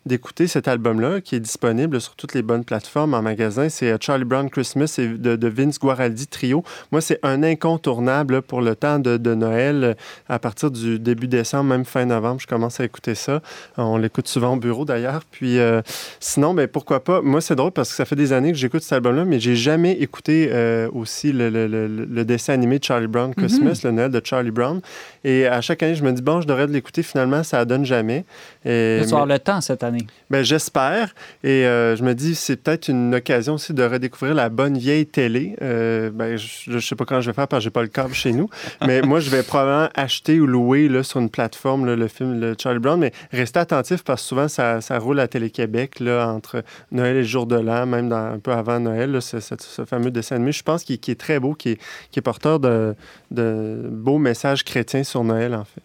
d'écouter 0.07 0.47
cet 0.47 0.68
album-là, 0.68 1.20
qui 1.20 1.34
est 1.34 1.41
disponible 1.41 2.01
sur 2.01 2.16
toutes 2.16 2.34
les 2.34 2.43
bonnes 2.43 2.64
plateformes 2.64 3.14
magasin, 3.27 3.68
c'est 3.68 3.91
Charlie 4.01 4.24
Brown 4.24 4.49
Christmas 4.49 4.97
et 4.99 5.09
de, 5.09 5.35
de, 5.37 5.49
Vince 5.49 5.79
Guaraldi 5.79 6.27
Trio. 6.27 6.62
Moi, 6.93 7.01
c'est 7.01 7.18
un 7.22 7.43
incontournable 7.43 8.41
pour 8.43 8.61
le 8.61 8.74
temps 8.77 8.99
de, 8.99 9.16
de, 9.16 9.35
Noël. 9.35 9.97
À 10.29 10.39
partir 10.39 10.70
du 10.70 10.99
début 10.99 11.27
décembre, 11.27 11.70
même 11.70 11.85
fin 11.85 12.05
novembre, 12.05 12.41
je 12.41 12.47
commence 12.47 12.79
à 12.81 12.85
écouter 12.85 13.14
ça. 13.14 13.43
On 13.77 13.97
l'écoute 13.97 14.29
souvent 14.29 14.55
au 14.55 14.57
bureau 14.57 14.85
d'ailleurs. 14.85 15.22
Puis 15.31 15.59
euh, 15.59 15.83
sinon, 16.20 16.55
ben, 16.55 16.68
pourquoi 16.68 17.03
pas? 17.03 17.20
Moi, 17.20 17.41
c'est 17.41 17.57
drôle 17.57 17.72
parce 17.72 17.91
que 17.91 17.97
ça 17.97 18.05
fait 18.05 18.16
des 18.16 18.33
années 18.33 18.53
que 18.53 18.59
j'écoute 18.59 18.83
cet 18.83 18.93
album-là, 18.93 19.24
mais 19.24 19.41
j'ai 19.41 19.57
jamais 19.57 19.93
écouté 19.93 20.49
euh, 20.53 20.89
aussi 20.93 21.33
le, 21.33 21.51
le, 21.51 21.66
le, 21.66 21.89
le, 21.89 22.24
dessin 22.24 22.53
animé 22.53 22.79
de 22.79 22.85
Charlie 22.85 23.09
Brown 23.09 23.35
Christmas, 23.35 23.70
mm 23.70 23.74
-hmm. 23.74 23.87
le 23.87 23.91
Noël 23.93 24.11
de 24.11 24.20
Charlie 24.24 24.53
Brown. 24.59 24.81
Et 25.24 25.47
à 25.47 25.61
chaque 25.61 25.83
année, 25.83 25.97
je 25.97 26.05
me 26.05 26.12
dis, 26.12 26.22
bon, 26.22 26.41
je 26.41 26.47
devrais 26.47 26.68
l'écouter. 26.68 27.03
Finalement, 27.03 27.43
ça 27.43 27.64
donne 27.64 27.85
jamais. 27.85 28.24
Et, 28.64 29.03
tu 29.09 29.14
mais, 29.14 29.35
le 29.35 29.39
temps 29.39 29.61
cette 29.61 29.83
année. 29.83 30.07
Ben, 30.31 30.43
J'espère. 30.45 31.14
Et 31.43 31.66
euh, 31.66 31.97
je 31.97 32.03
me 32.03 32.14
dis, 32.14 32.35
c'est 32.35 32.57
peut-être 32.57 32.89
une 32.89 33.15
occasion 33.16 33.54
aussi 33.54 33.74
de 33.74 33.82
redécouvrir 33.82 34.34
la 34.34 34.48
bonne 34.48 34.78
vieille 34.78 35.06
télé. 35.06 35.56
Euh, 35.62 36.10
ben, 36.10 36.36
je 36.36 36.72
ne 36.72 36.80
sais 36.80 36.94
pas 36.94 37.04
quand 37.04 37.20
je 37.20 37.30
vais 37.30 37.34
faire 37.34 37.48
parce 37.48 37.60
que 37.60 37.64
j'ai 37.64 37.70
pas 37.70 37.82
le 37.82 37.88
câble 37.88 38.14
chez 38.14 38.32
nous. 38.32 38.48
mais 38.86 39.02
moi, 39.02 39.20
je 39.20 39.30
vais 39.30 39.42
probablement 39.42 39.88
acheter 39.94 40.40
ou 40.40 40.46
louer 40.46 40.88
là, 40.88 41.02
sur 41.02 41.20
une 41.20 41.30
plateforme 41.30 41.86
là, 41.86 41.96
le 41.96 42.08
film 42.08 42.38
le 42.40 42.54
Charlie 42.58 42.78
Brown. 42.78 42.98
Mais 42.98 43.12
restez 43.32 43.58
attentif 43.58 44.02
parce 44.04 44.22
que 44.22 44.28
souvent, 44.28 44.48
ça, 44.48 44.80
ça 44.80 44.98
roule 44.98 45.20
à 45.20 45.28
Télé-Québec 45.28 46.00
là, 46.00 46.28
entre 46.28 46.62
Noël 46.92 47.16
et 47.16 47.20
le 47.20 47.26
jour 47.26 47.46
de 47.46 47.56
l'an, 47.56 47.86
même 47.86 48.08
dans, 48.08 48.16
un 48.16 48.38
peu 48.38 48.52
avant 48.52 48.80
Noël, 48.80 49.10
là, 49.12 49.20
ce, 49.20 49.40
ce, 49.40 49.54
ce, 49.58 49.84
fameux 49.84 50.10
dessin 50.10 50.36
animé. 50.36 50.52
Je 50.52 50.62
pense 50.62 50.84
qu'il 50.84 50.98
qu 50.98 51.10
est 51.10 51.20
très 51.20 51.40
beau, 51.40 51.54
qui 51.54 51.70
est, 51.70 51.80
qui 52.10 52.18
est 52.18 52.22
porteur 52.22 52.60
de, 52.60 52.94
de 53.30 53.82
beaux 53.90 54.18
messages 54.18 54.64
chrétiens 54.64 55.04
sur 55.04 55.24
Noël, 55.24 55.54
en 55.54 55.64
fait 55.64 55.82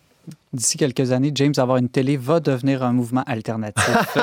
d'ici 0.54 0.78
quelques 0.78 1.12
années, 1.12 1.32
James, 1.36 1.54
avoir 1.58 1.78
une 1.78 1.90
télé 1.90 2.18
va 2.18 2.40
devenir 2.40 2.84
un 2.84 2.94
mouvement 2.94 3.24
alternatif. 3.26 4.18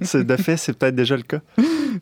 de 0.14 0.36
fait, 0.36 0.56
c'est 0.56 0.72
peut-être 0.76 0.94
déjà 0.94 1.16
le 1.16 1.22
cas. 1.22 1.40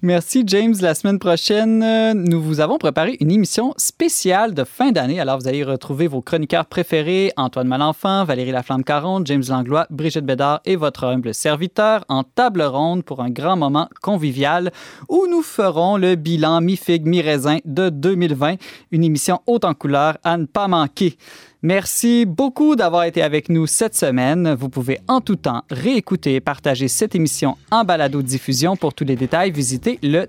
Merci, 0.02 0.44
James. 0.46 0.74
La 0.80 0.94
semaine 0.94 1.18
prochaine, 1.18 2.14
nous 2.14 2.40
vous 2.40 2.60
avons 2.60 2.78
préparé 2.78 3.16
une 3.20 3.30
émission 3.30 3.74
spéciale 3.76 4.54
de 4.54 4.64
fin 4.64 4.92
d'année. 4.92 5.20
Alors, 5.20 5.38
vous 5.38 5.48
allez 5.48 5.64
retrouver 5.64 6.06
vos 6.06 6.22
chroniqueurs 6.22 6.66
préférés, 6.66 7.32
Antoine 7.36 7.68
Malenfant, 7.68 8.24
Valérie 8.24 8.52
Laflamme-Caron, 8.52 9.22
James 9.24 9.42
Langlois, 9.48 9.86
Brigitte 9.90 10.24
Bédard 10.24 10.60
et 10.64 10.76
votre 10.76 11.04
humble 11.04 11.34
serviteur 11.34 12.04
en 12.08 12.22
table 12.22 12.62
ronde 12.62 13.04
pour 13.04 13.20
un 13.20 13.30
grand 13.30 13.56
moment 13.56 13.88
convivial 14.00 14.70
où 15.08 15.26
nous 15.28 15.42
ferons 15.42 15.96
le 15.96 16.14
bilan 16.14 16.60
mi-figue, 16.60 17.06
mi-raisin 17.06 17.58
de 17.64 17.88
2020. 17.88 18.56
Une 18.92 19.04
émission 19.04 19.40
haute 19.46 19.64
en 19.64 19.74
couleur 19.74 20.18
à 20.24 20.36
ne 20.36 20.46
pas 20.46 20.68
manquer. 20.68 21.16
Merci 21.62 22.24
beaucoup 22.24 22.74
d'avoir 22.74 23.04
été 23.04 23.20
avec 23.20 23.50
nous 23.50 23.66
cette 23.66 23.94
semaine. 23.94 24.54
Vous 24.54 24.70
pouvez 24.70 24.98
en 25.08 25.20
tout 25.20 25.36
temps 25.36 25.62
réécouter 25.70 26.36
et 26.36 26.40
partager 26.40 26.88
cette 26.88 27.14
émission 27.14 27.58
en 27.70 27.84
balado-diffusion. 27.84 28.76
Pour 28.76 28.94
tous 28.94 29.04
les 29.04 29.14
détails, 29.14 29.50
visitez 29.50 29.98
le 30.02 30.26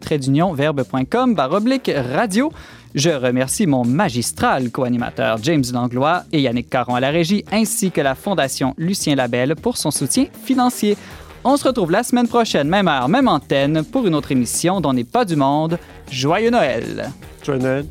verbe.com 0.54 1.34
baroblique 1.34 1.90
radio. 1.96 2.52
Je 2.96 3.12
remercie 3.12 3.66
mon 3.66 3.86
magistral 3.86 4.72
co-animateur 4.72 5.38
James 5.42 5.64
Langlois 5.72 6.24
et 6.34 6.42
Yannick 6.42 6.70
Caron 6.70 6.96
à 6.96 7.00
la 7.00 7.12
régie, 7.12 7.46
ainsi 7.50 7.92
que 7.92 8.02
la 8.02 8.16
Fondation 8.16 8.74
Lucien 8.78 9.16
Labelle 9.16 9.56
pour 9.56 9.78
son 9.78 9.92
soutien 9.92 10.26
financier. 10.44 10.98
On 11.46 11.56
se 11.56 11.66
retrouve 11.66 11.92
la 11.92 12.04
semaine 12.04 12.28
prochaine, 12.28 12.68
même 12.68 12.90
heure, 12.90 13.08
même 13.08 13.30
antenne, 13.30 13.86
pour 13.86 14.06
une 14.06 14.16
autre 14.16 14.34
émission 14.34 14.82
dont 14.82 14.92
n'est 14.92 15.06
pas 15.06 15.24
du 15.24 15.38
monde. 15.38 15.80
Joyeux 16.12 16.52
Noël! 16.52 17.10
Joyeux 17.42 17.62
Noël! 17.62 17.86